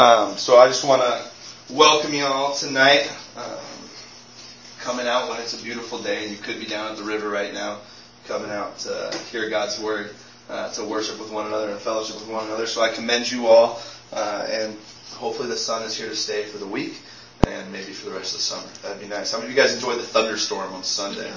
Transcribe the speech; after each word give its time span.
Um, 0.00 0.36
so 0.36 0.56
I 0.58 0.68
just 0.68 0.84
want 0.84 1.02
to 1.02 1.74
welcome 1.74 2.14
you 2.14 2.24
all 2.24 2.54
tonight. 2.54 3.10
Um, 3.36 3.58
coming 4.78 5.08
out 5.08 5.28
when 5.28 5.40
it's 5.40 5.60
a 5.60 5.64
beautiful 5.64 5.98
day, 5.98 6.22
and 6.22 6.30
you 6.30 6.36
could 6.36 6.60
be 6.60 6.66
down 6.66 6.92
at 6.92 6.96
the 6.96 7.02
river 7.02 7.28
right 7.28 7.52
now, 7.52 7.80
coming 8.28 8.48
out 8.48 8.78
to 8.78 9.18
hear 9.32 9.50
God's 9.50 9.80
word, 9.80 10.14
uh, 10.48 10.70
to 10.74 10.84
worship 10.84 11.18
with 11.18 11.32
one 11.32 11.48
another 11.48 11.70
and 11.70 11.80
fellowship 11.80 12.14
with 12.14 12.28
one 12.28 12.46
another. 12.46 12.68
So 12.68 12.80
I 12.80 12.90
commend 12.90 13.28
you 13.28 13.48
all, 13.48 13.82
uh, 14.12 14.46
and 14.48 14.76
hopefully 15.16 15.48
the 15.48 15.56
sun 15.56 15.82
is 15.82 15.96
here 15.96 16.08
to 16.08 16.14
stay 16.14 16.44
for 16.44 16.58
the 16.58 16.66
week. 16.68 17.00
And 17.46 17.72
maybe 17.72 17.92
for 17.92 18.10
the 18.10 18.16
rest 18.16 18.34
of 18.34 18.38
the 18.38 18.42
summer. 18.44 18.66
That'd 18.82 19.00
be 19.00 19.08
nice. 19.08 19.30
How 19.32 19.38
many 19.38 19.50
of 19.50 19.56
you 19.56 19.62
guys 19.62 19.72
enjoyed 19.72 19.98
the 19.98 20.02
thunderstorm 20.02 20.72
on 20.74 20.82
Sunday? 20.82 21.30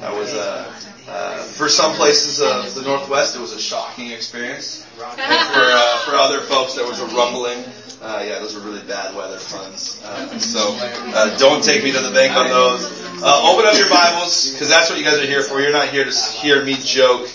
That 0.00 0.14
was, 0.14 0.32
uh, 0.32 0.72
uh, 1.08 1.42
for 1.42 1.68
some 1.68 1.94
places 1.94 2.40
of 2.40 2.72
the 2.74 2.82
Northwest, 2.82 3.36
it 3.36 3.40
was 3.40 3.52
a 3.52 3.60
shocking 3.60 4.10
experience. 4.10 4.86
And 5.00 5.48
for, 5.52 5.60
uh, 5.60 5.98
for 6.00 6.14
other 6.16 6.40
folks, 6.40 6.74
there 6.74 6.86
was 6.86 7.00
a 7.00 7.06
rumbling. 7.06 7.62
Uh, 8.02 8.24
yeah, 8.26 8.38
those 8.38 8.54
were 8.54 8.62
really 8.62 8.82
bad 8.86 9.14
weather 9.14 9.38
puns. 9.50 10.00
Uh, 10.02 10.38
so 10.38 10.74
uh, 10.80 11.36
don't 11.36 11.62
take 11.62 11.84
me 11.84 11.92
to 11.92 12.00
the 12.00 12.10
bank 12.12 12.34
on 12.34 12.48
those. 12.48 12.86
Uh, 13.22 13.52
open 13.52 13.66
up 13.66 13.76
your 13.76 13.90
Bibles 13.90 14.52
because 14.52 14.70
that's 14.70 14.88
what 14.88 14.98
you 14.98 15.04
guys 15.04 15.18
are 15.18 15.26
here 15.26 15.42
for. 15.42 15.60
You're 15.60 15.70
not 15.70 15.88
here 15.88 16.04
to 16.04 16.32
hear 16.32 16.64
me 16.64 16.76
joke. 16.80 17.28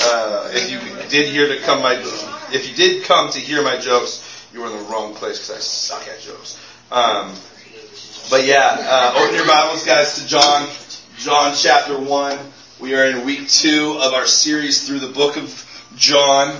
Uh, 0.00 0.50
if 0.52 0.70
you 0.70 0.78
did 1.08 1.32
hear 1.32 1.48
to 1.48 1.60
come 1.62 1.82
my, 1.82 1.94
if 2.52 2.68
you 2.68 2.76
did 2.76 3.02
come 3.02 3.28
to 3.32 3.40
hear 3.40 3.64
my 3.64 3.76
jokes, 3.76 4.46
you 4.52 4.60
were 4.60 4.66
in 4.66 4.76
the 4.76 4.84
wrong 4.84 5.14
place 5.14 5.38
because 5.38 5.56
I 5.56 5.58
suck 5.58 6.06
at 6.06 6.20
jokes. 6.20 6.60
Um, 6.92 7.34
but 8.30 8.46
yeah, 8.46 8.76
uh, 8.78 9.20
open 9.20 9.34
your 9.34 9.48
Bibles, 9.48 9.84
guys, 9.84 10.14
to 10.22 10.28
John, 10.28 10.68
John 11.18 11.54
chapter 11.56 11.98
one. 11.98 12.38
We 12.78 12.94
are 12.94 13.06
in 13.06 13.24
week 13.24 13.48
two 13.48 13.98
of 14.00 14.14
our 14.14 14.26
series 14.26 14.86
through 14.86 15.00
the 15.00 15.12
book 15.12 15.36
of 15.36 15.90
John, 15.96 16.54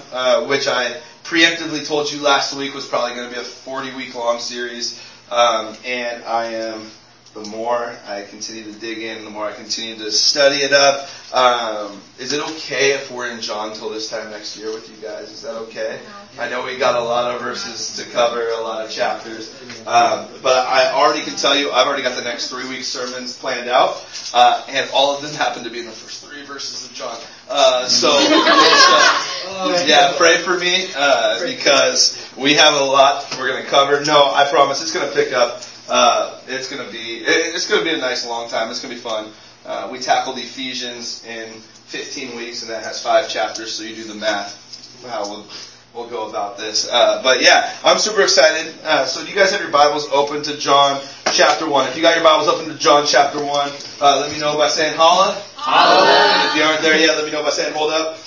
which 0.49 0.67
I 0.67 1.01
preemptively 1.25 1.87
told 1.87 2.13
you 2.13 2.21
last 2.21 2.55
week 2.55 2.75
was 2.75 2.87
probably 2.87 3.17
going 3.17 3.29
to 3.29 3.35
be 3.35 3.41
a 3.41 3.45
40 3.45 3.95
week 3.97 4.15
long 4.15 4.39
series. 4.39 5.03
Um, 5.31 5.75
and 5.85 6.23
I 6.25 6.45
am, 6.53 6.91
the 7.33 7.45
more 7.47 7.97
I 8.07 8.23
continue 8.29 8.65
to 8.65 8.79
dig 8.79 8.99
in, 8.99 9.25
the 9.25 9.31
more 9.31 9.47
I 9.47 9.53
continue 9.53 9.97
to 9.97 10.13
study 10.13 10.57
it 10.57 10.73
up. 10.73 11.09
Um, 11.33 12.01
is 12.19 12.33
it 12.33 12.41
okay 12.41 12.93
if 12.93 13.11
we're 13.11 13.31
in 13.31 13.41
John 13.41 13.75
till 13.75 13.89
this 13.89 14.11
time 14.11 14.31
next 14.31 14.57
year 14.57 14.73
with 14.73 14.89
you 14.89 14.97
guys? 15.03 15.31
Is 15.31 15.43
that 15.43 15.55
okay? 15.57 15.99
I 16.39 16.49
know 16.49 16.63
we 16.63 16.77
got 16.77 16.95
a 16.95 17.03
lot 17.03 17.35
of 17.35 17.41
verses 17.41 17.97
to 17.97 18.11
cover, 18.11 18.51
a 18.51 18.61
lot 18.61 18.85
of 18.85 18.91
chapters. 18.91 19.53
Um, 19.87 20.29
but 20.43 20.67
I 20.69 20.93
already 20.93 21.23
can 21.23 21.37
tell 21.37 21.57
you, 21.57 21.73
I've 21.73 21.87
already 21.87 22.03
got 22.03 22.17
the 22.17 22.23
next 22.23 22.49
three 22.49 22.69
weeks 22.69 22.87
sermons 22.87 23.37
planned 23.37 23.69
out. 23.69 24.07
Uh, 24.35 24.63
and 24.69 24.89
all 24.93 25.17
of 25.17 25.23
them 25.23 25.33
happen 25.35 25.65
to 25.65 25.71
be 25.71 25.81
in 25.81 25.87
the 25.87 25.93
first 25.93 26.24
three 26.35 26.45
verses 26.45 26.91
of 26.91 26.93
John. 26.93 27.17
Uh, 27.49 27.87
so, 27.87 28.09
uh, 28.19 29.85
yeah, 29.87 30.15
pray 30.17 30.39
for 30.39 30.59
me 30.59 30.89
uh, 30.97 31.41
because 31.47 32.19
we 32.37 32.55
have 32.55 32.75
a 32.75 32.85
lot 32.85 33.25
we're 33.39 33.49
going 33.49 33.63
to 33.63 33.69
cover. 33.69 34.05
No, 34.05 34.33
I 34.33 34.49
promise 34.51 34.83
it's 34.83 34.93
going 34.93 35.09
to 35.09 35.15
pick 35.15 35.33
up. 35.33 35.63
Uh, 35.89 36.41
it's 36.49 36.69
going 36.69 36.85
to 36.85 36.91
be 36.91 37.23
it's 37.25 37.69
going 37.69 37.85
to 37.85 37.89
be 37.89 37.95
a 37.95 38.01
nice 38.01 38.27
long 38.27 38.49
time. 38.49 38.69
It's 38.71 38.81
going 38.81 38.97
to 38.97 39.01
be 39.01 39.09
fun. 39.09 39.31
Uh, 39.65 39.89
we 39.93 40.01
tackled 40.01 40.39
Ephesians 40.39 41.25
in 41.25 41.53
15 41.53 42.37
weeks, 42.37 42.63
and 42.63 42.71
that 42.71 42.83
has 42.83 43.01
five 43.01 43.29
chapters. 43.29 43.73
So 43.73 43.85
you 43.85 43.95
do 43.95 44.05
the 44.05 44.15
math. 44.15 44.61
How 45.07 45.29
we'll, 45.29 45.47
we'll 45.95 46.09
go 46.09 46.29
about 46.29 46.59
this. 46.59 46.89
Uh, 46.91 47.23
but 47.23 47.43
yeah, 47.43 47.73
I'm 47.85 47.99
super 47.99 48.23
excited. 48.23 48.75
Uh, 48.83 49.05
so 49.05 49.23
do 49.23 49.31
you 49.31 49.37
guys 49.37 49.53
have 49.53 49.61
your 49.61 49.71
Bibles 49.71 50.09
open 50.11 50.43
to 50.43 50.57
John 50.57 51.01
chapter 51.33 51.69
1? 51.69 51.91
If 51.91 51.97
you 51.97 52.03
got 52.03 52.17
your 52.17 52.25
Bibles 52.25 52.49
open 52.49 52.73
to 52.73 52.79
John 52.79 53.07
chapter 53.07 53.39
1, 53.39 53.73
uh, 54.01 54.21
let 54.21 54.33
me 54.33 54.41
know 54.41 54.57
by 54.57 54.69
saying 54.69 54.97
holla. 54.97 55.41
Holla. 55.65 56.51
If 56.51 56.57
you 56.57 56.63
aren't 56.63 56.83
there 56.83 56.99
yet, 56.99 57.17
let 57.17 57.25
me 57.25 57.33
know 57.33 57.43
by 57.43 57.49
saying 57.49 57.73
hold 57.73 57.91
up. 57.91 58.19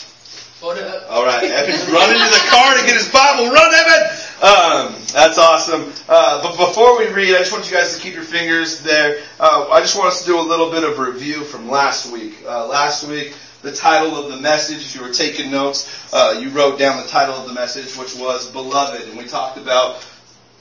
Hold 0.59 0.79
up. 0.79 1.05
All 1.11 1.23
right, 1.23 1.43
Evan's 1.43 1.85
running 1.85 2.17
to 2.17 2.29
the 2.33 2.45
car 2.49 2.75
to 2.75 2.83
get 2.83 2.95
his 2.95 3.11
Bible. 3.11 3.51
Run, 3.51 3.73
Evan! 3.75 4.09
Um, 4.41 4.95
that's 5.13 5.37
awesome. 5.37 5.93
Uh, 6.09 6.41
but 6.41 6.57
before 6.57 6.97
we 6.97 7.07
read, 7.09 7.35
I 7.35 7.39
just 7.39 7.51
want 7.51 7.69
you 7.69 7.77
guys 7.77 7.95
to 7.95 8.01
keep 8.01 8.15
your 8.15 8.23
fingers 8.23 8.81
there. 8.81 9.21
Uh, 9.39 9.67
I 9.69 9.81
just 9.81 9.95
want 9.95 10.07
us 10.07 10.21
to 10.21 10.25
do 10.25 10.39
a 10.39 10.41
little 10.41 10.71
bit 10.71 10.83
of 10.83 10.97
review 10.97 11.43
from 11.43 11.69
last 11.69 12.11
week. 12.11 12.43
Uh, 12.43 12.65
last 12.65 13.07
week, 13.07 13.35
the 13.61 13.71
title 13.71 14.15
of 14.15 14.31
the 14.31 14.37
message, 14.37 14.77
if 14.77 14.95
you 14.95 15.01
were 15.01 15.13
taking 15.13 15.51
notes, 15.51 16.11
uh, 16.11 16.39
you 16.41 16.49
wrote 16.49 16.79
down 16.79 16.99
the 16.99 17.07
title 17.07 17.35
of 17.35 17.47
the 17.47 17.53
message, 17.53 17.95
which 17.95 18.15
was 18.15 18.49
Beloved. 18.49 19.07
And 19.07 19.15
we 19.15 19.25
talked 19.25 19.59
about 19.59 20.06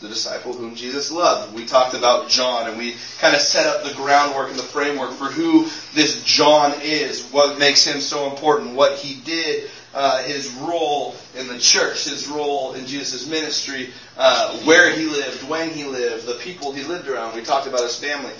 the 0.00 0.08
disciple 0.08 0.52
whom 0.52 0.74
Jesus 0.74 1.10
loved. 1.10 1.54
We 1.54 1.64
talked 1.64 1.94
about 1.94 2.28
John 2.28 2.68
and 2.68 2.78
we 2.78 2.96
kind 3.18 3.34
of 3.34 3.40
set 3.40 3.66
up 3.66 3.82
the 3.82 3.94
groundwork 3.94 4.50
and 4.50 4.58
the 4.58 4.62
framework 4.62 5.12
for 5.12 5.26
who 5.26 5.68
this 5.94 6.22
John 6.22 6.74
is, 6.82 7.22
what 7.30 7.58
makes 7.58 7.84
him 7.84 8.00
so 8.00 8.30
important, 8.30 8.74
what 8.74 8.98
he 8.98 9.20
did, 9.22 9.70
uh, 9.94 10.22
his 10.24 10.52
role 10.52 11.14
in 11.34 11.48
the 11.48 11.58
church, 11.58 12.04
his 12.04 12.28
role 12.28 12.74
in 12.74 12.84
Jesus' 12.84 13.26
ministry, 13.26 13.90
uh, 14.18 14.58
where 14.58 14.94
he 14.94 15.06
lived, 15.06 15.48
when 15.48 15.70
he 15.70 15.84
lived, 15.84 16.26
the 16.26 16.34
people 16.34 16.72
he 16.72 16.82
lived 16.84 17.08
around. 17.08 17.34
We 17.34 17.42
talked 17.42 17.66
about 17.66 17.80
his 17.80 17.98
family 17.98 18.32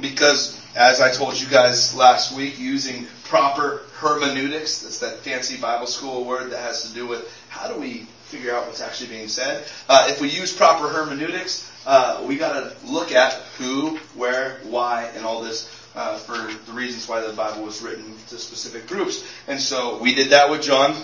because, 0.00 0.60
as 0.74 1.00
I 1.00 1.12
told 1.12 1.40
you 1.40 1.46
guys 1.46 1.94
last 1.94 2.36
week, 2.36 2.58
using 2.58 3.06
proper 3.22 3.82
hermeneutics, 3.94 4.82
that's 4.82 4.98
that 4.98 5.18
fancy 5.18 5.56
Bible 5.56 5.86
school 5.86 6.24
word 6.24 6.50
that 6.50 6.60
has 6.60 6.82
to 6.88 6.94
do 6.94 7.06
with 7.06 7.30
how 7.48 7.68
do 7.68 7.78
we 7.78 8.08
figure 8.34 8.52
out 8.54 8.66
what's 8.66 8.80
actually 8.80 9.08
being 9.08 9.28
said. 9.28 9.64
Uh, 9.88 10.06
if 10.08 10.20
we 10.20 10.28
use 10.28 10.52
proper 10.52 10.88
hermeneutics, 10.88 11.70
uh, 11.86 12.24
we 12.26 12.36
got 12.36 12.54
to 12.54 12.86
look 12.86 13.12
at 13.12 13.32
who, 13.58 13.96
where, 14.16 14.58
why, 14.64 15.04
and 15.14 15.24
all 15.24 15.40
this 15.40 15.70
uh, 15.94 16.18
for 16.18 16.32
the 16.66 16.72
reasons 16.72 17.08
why 17.08 17.20
the 17.20 17.32
Bible 17.32 17.62
was 17.62 17.80
written 17.80 18.16
to 18.28 18.38
specific 18.38 18.88
groups. 18.88 19.24
And 19.46 19.60
so 19.60 19.98
we 19.98 20.14
did 20.16 20.30
that 20.30 20.50
with 20.50 20.62
John. 20.62 20.96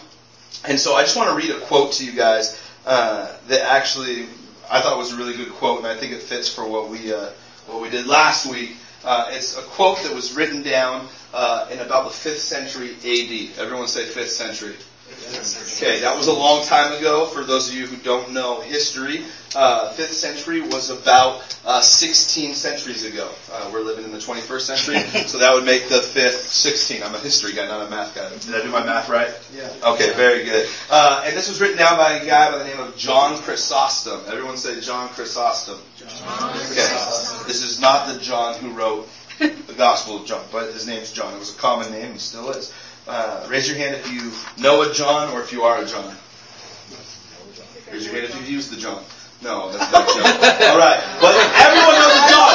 And 0.67 0.79
so 0.79 0.95
I 0.95 1.03
just 1.03 1.17
want 1.17 1.31
to 1.31 1.37
read 1.37 1.55
a 1.55 1.65
quote 1.67 1.93
to 1.93 2.05
you 2.05 2.13
guys 2.13 2.61
uh, 2.85 3.33
that 3.47 3.61
actually 3.61 4.27
I 4.69 4.81
thought 4.81 4.99
was 4.99 5.13
a 5.13 5.17
really 5.17 5.37
good 5.37 5.51
quote, 5.53 5.79
and 5.79 5.87
I 5.87 5.97
think 5.97 6.13
it 6.13 6.23
fits 6.23 6.53
for 6.53 6.67
what 6.67 6.89
we 6.91 7.13
uh, 7.13 7.31
what 7.67 7.81
we 7.81 7.91
did 7.91 8.07
last 8.07 8.47
week. 8.47 8.77
Uh, 9.05 9.31
it's 9.31 9.57
a 9.57 9.63
quote 9.63 9.99
that 10.03 10.15
was 10.15 10.35
written 10.35 10.63
down 10.63 11.09
uh, 11.33 11.69
in 11.71 11.79
about 11.79 12.05
the 12.05 12.11
fifth 12.11 12.41
century 12.41 12.91
A.D. 12.91 13.53
Everyone 13.59 13.87
say 13.87 14.05
fifth 14.05 14.31
century. 14.31 14.75
Okay, 15.77 16.01
that 16.01 16.17
was 16.17 16.27
a 16.27 16.33
long 16.33 16.65
time 16.65 16.93
ago. 16.99 17.27
For 17.27 17.45
those 17.45 17.69
of 17.69 17.75
you 17.75 17.87
who 17.87 17.97
don't 17.97 18.33
know 18.33 18.61
history, 18.61 19.25
uh, 19.55 19.93
fifth 19.93 20.13
century 20.13 20.61
was 20.61 20.91
about 20.91 21.43
uh, 21.65 21.81
16 21.81 22.55
centuries 22.55 23.05
ago. 23.05 23.31
Uh, 23.53 23.71
we're 23.73 23.83
living 23.83 24.05
in 24.05 24.13
the 24.13 24.19
21st 24.19 24.61
century, 24.61 24.99
so 25.27 25.39
that 25.39 25.53
would 25.53 25.65
make 25.65 25.89
the 25.89 26.01
fifth 26.01 26.49
16. 26.49 27.03
I'm 27.03 27.15
a 27.15 27.19
history 27.19 27.53
guy, 27.53 27.67
not 27.67 27.87
a 27.87 27.91
math 27.91 28.15
guy. 28.15 28.29
Did 28.39 28.55
I 28.55 28.63
do 28.63 28.71
my 28.71 28.85
math 28.85 29.09
right? 29.09 29.31
Yeah. 29.55 29.73
Okay, 29.93 30.13
very 30.15 30.45
good. 30.45 30.69
Uh, 30.91 31.23
and 31.27 31.37
this 31.37 31.49
was 31.49 31.61
written 31.61 31.79
down 31.79 31.97
by 31.97 32.13
a 32.13 32.27
guy 32.27 32.51
by 32.51 32.59
the 32.59 32.65
name 32.65 32.81
of 32.81 32.97
John 32.97 33.39
Chrysostom. 33.39 34.21
Everyone 34.27 34.57
say 34.57 34.81
John 34.81 35.09
Chrysostom. 35.11 35.79
John. 35.97 36.51
Okay, 36.51 36.89
this 37.47 37.63
is 37.63 37.81
not 37.81 38.13
the 38.13 38.19
John 38.21 38.55
who 38.57 38.71
wrote 38.71 39.09
the 39.41 39.75
Gospel 39.77 40.19
of 40.19 40.27
John, 40.27 40.45
but 40.53 40.73
his 40.73 40.87
name's 40.87 41.13
John. 41.13 41.35
It 41.35 41.39
was 41.39 41.55
a 41.55 41.59
common 41.59 41.91
name, 41.93 42.13
and 42.13 42.21
still 42.21 42.51
is. 42.51 42.73
Uh, 43.07 43.47
raise 43.49 43.69
your 43.69 43.77
hand 43.77 43.95
if 43.97 44.11
you 44.13 44.31
know 44.63 44.83
a 44.83 44.93
John 44.93 45.33
or 45.33 45.41
if 45.41 45.53
you 45.53 45.63
are 45.63 45.83
a 45.83 45.87
John. 45.87 46.15
Raise 47.93 48.07
your 48.07 48.15
hand 48.15 48.27
if 48.27 48.37
you've 48.37 48.49
used 48.49 48.71
the 48.71 48.77
John. 48.77 49.03
No, 49.43 49.73
that's 49.73 49.91
not 49.91 50.07
John. 50.07 50.25
All 50.71 50.79
right, 50.79 51.01
but 51.21 51.35
everyone 51.57 51.95
knows 51.97 52.13
a 52.13 52.25
John. 52.29 52.51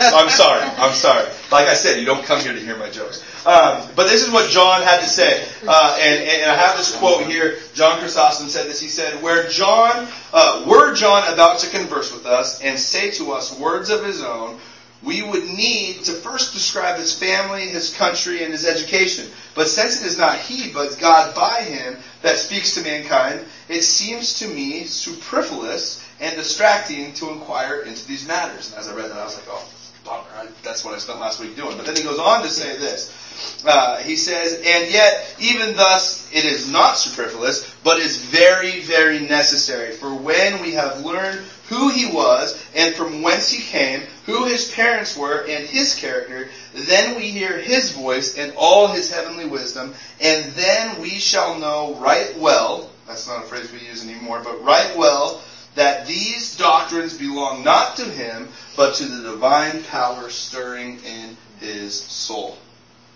I'm 0.00 0.30
sorry. 0.30 0.62
I'm 0.62 0.94
sorry. 0.94 1.28
Like 1.50 1.66
I 1.68 1.74
said, 1.74 1.98
you 1.98 2.06
don't 2.06 2.24
come 2.24 2.40
here 2.40 2.52
to 2.52 2.58
hear 2.58 2.76
my 2.76 2.88
jokes. 2.88 3.22
Um, 3.46 3.82
but 3.96 4.06
this 4.06 4.22
is 4.22 4.30
what 4.30 4.50
John 4.50 4.82
had 4.82 5.00
to 5.00 5.08
say, 5.08 5.44
uh, 5.66 5.98
and, 6.00 6.22
and 6.22 6.50
I 6.50 6.54
have 6.54 6.76
this 6.76 6.94
quote 6.96 7.26
here. 7.26 7.58
John 7.74 7.98
Chrysostom 7.98 8.48
said 8.48 8.66
this. 8.66 8.80
He 8.80 8.88
said, 8.88 9.22
"Where 9.22 9.48
John, 9.48 10.08
uh, 10.32 10.64
were 10.66 10.94
John 10.94 11.32
about 11.32 11.60
to 11.60 11.70
converse 11.70 12.12
with 12.12 12.26
us 12.26 12.60
and 12.62 12.78
say 12.78 13.10
to 13.12 13.32
us 13.32 13.58
words 13.58 13.90
of 13.90 14.04
his 14.04 14.22
own." 14.22 14.58
We 15.02 15.22
would 15.22 15.44
need 15.44 16.04
to 16.04 16.12
first 16.12 16.52
describe 16.52 16.98
his 16.98 17.12
family, 17.12 17.62
his 17.62 17.94
country, 17.94 18.42
and 18.42 18.52
his 18.52 18.66
education. 18.66 19.30
But 19.54 19.68
since 19.68 20.02
it 20.02 20.06
is 20.06 20.18
not 20.18 20.38
he, 20.38 20.70
but 20.70 20.98
God 20.98 21.34
by 21.34 21.62
him 21.62 21.98
that 22.22 22.36
speaks 22.36 22.74
to 22.74 22.82
mankind, 22.82 23.44
it 23.68 23.82
seems 23.82 24.38
to 24.40 24.48
me 24.48 24.84
superfluous 24.84 26.04
and 26.20 26.36
distracting 26.36 27.14
to 27.14 27.30
inquire 27.30 27.80
into 27.80 28.06
these 28.06 28.26
matters. 28.26 28.70
And 28.70 28.78
as 28.78 28.88
I 28.88 28.94
read 28.94 29.10
that, 29.10 29.18
I 29.18 29.24
was 29.24 29.36
like, 29.36 29.46
oh, 29.48 29.66
bummer. 30.04 30.28
I, 30.34 30.48
that's 30.62 30.84
what 30.84 30.94
I 30.94 30.98
spent 30.98 31.20
last 31.20 31.40
week 31.40 31.56
doing. 31.56 31.76
But 31.76 31.86
then 31.86 31.96
he 31.96 32.02
goes 32.02 32.18
on 32.18 32.42
to 32.42 32.48
say 32.48 32.76
this. 32.76 33.64
Uh, 33.64 33.98
he 33.98 34.16
says, 34.16 34.54
and 34.54 34.90
yet, 34.90 35.34
even 35.38 35.74
thus, 35.76 36.30
it 36.32 36.44
is 36.44 36.70
not 36.70 36.96
superfluous, 36.96 37.74
but 37.82 37.98
is 37.98 38.18
very, 38.18 38.80
very 38.80 39.20
necessary. 39.20 39.92
For 39.92 40.12
when 40.14 40.60
we 40.60 40.72
have 40.72 41.04
learned 41.04 41.40
who 41.68 41.88
he 41.88 42.06
was, 42.06 42.60
and 42.74 42.94
from 42.94 43.22
whence 43.22 43.50
he 43.50 43.62
came, 43.62 44.02
who 44.26 44.44
his 44.44 44.70
parents 44.72 45.16
were, 45.16 45.46
and 45.48 45.64
his 45.66 45.94
character, 45.94 46.48
then 46.74 47.16
we 47.16 47.30
hear 47.30 47.58
his 47.58 47.92
voice 47.92 48.36
and 48.36 48.52
all 48.56 48.88
his 48.88 49.10
heavenly 49.10 49.46
wisdom, 49.46 49.94
and 50.20 50.52
then 50.52 51.00
we 51.00 51.10
shall 51.10 51.58
know 51.58 51.94
right 51.94 52.36
well, 52.38 52.90
that's 53.06 53.28
not 53.28 53.44
a 53.44 53.46
phrase 53.46 53.70
we 53.72 53.86
use 53.86 54.06
anymore, 54.08 54.40
but 54.42 54.62
right 54.64 54.96
well, 54.96 55.42
that 55.74 56.06
these 56.06 56.56
doctrines 56.56 57.16
belong 57.16 57.64
not 57.64 57.96
to 57.96 58.04
him, 58.04 58.48
but 58.76 58.94
to 58.96 59.04
the 59.04 59.30
divine 59.30 59.82
power 59.84 60.28
stirring 60.30 60.98
in 61.04 61.36
his 61.60 62.00
soul. 62.00 62.56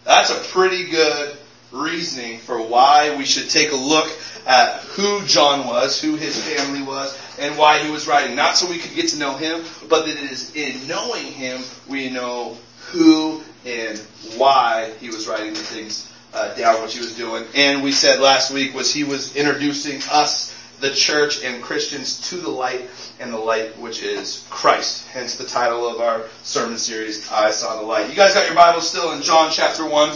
That's 0.04 0.30
a 0.30 0.38
pretty 0.52 0.90
good 0.90 1.36
reasoning 1.72 2.38
for 2.38 2.60
why 2.60 3.16
we 3.16 3.24
should 3.24 3.50
take 3.50 3.72
a 3.72 3.76
look 3.76 4.10
at 4.46 4.80
who 4.82 5.24
John 5.26 5.66
was, 5.66 6.00
who 6.00 6.16
his 6.16 6.40
family 6.42 6.82
was, 6.82 7.18
and 7.38 7.58
why 7.58 7.78
he 7.82 7.90
was 7.90 8.06
writing. 8.06 8.36
Not 8.36 8.56
so 8.56 8.68
we 8.68 8.78
could 8.78 8.94
get 8.94 9.08
to 9.08 9.18
know 9.18 9.36
him, 9.36 9.64
but 9.88 10.06
that 10.06 10.16
it 10.16 10.30
is 10.30 10.54
in 10.54 10.86
knowing 10.86 11.24
him 11.24 11.62
we 11.88 12.10
know 12.10 12.56
who 12.90 13.42
and 13.64 13.98
why 14.36 14.92
he 15.00 15.08
was 15.08 15.26
writing 15.26 15.54
the 15.54 15.60
things 15.60 16.10
uh, 16.34 16.54
down, 16.54 16.80
what 16.80 16.90
he 16.90 16.98
was 16.98 17.16
doing. 17.16 17.44
And 17.54 17.82
we 17.82 17.92
said 17.92 18.20
last 18.20 18.52
week 18.52 18.74
was 18.74 18.92
he 18.92 19.04
was 19.04 19.36
introducing 19.36 20.00
us, 20.10 20.53
the 20.84 20.90
church 20.90 21.42
and 21.42 21.62
Christians, 21.62 22.28
to 22.28 22.36
the 22.36 22.50
light 22.50 22.90
and 23.18 23.32
the 23.32 23.38
light 23.38 23.78
which 23.78 24.02
is 24.02 24.46
Christ. 24.50 25.08
Hence 25.08 25.34
the 25.36 25.44
title 25.44 25.88
of 25.88 26.02
our 26.02 26.26
sermon 26.42 26.76
series, 26.76 27.26
I 27.32 27.52
Saw 27.52 27.80
the 27.80 27.86
Light. 27.86 28.10
You 28.10 28.14
guys 28.14 28.34
got 28.34 28.44
your 28.44 28.54
Bibles 28.54 28.90
still 28.90 29.12
in 29.12 29.22
John 29.22 29.50
chapter 29.50 29.88
1, 29.88 30.10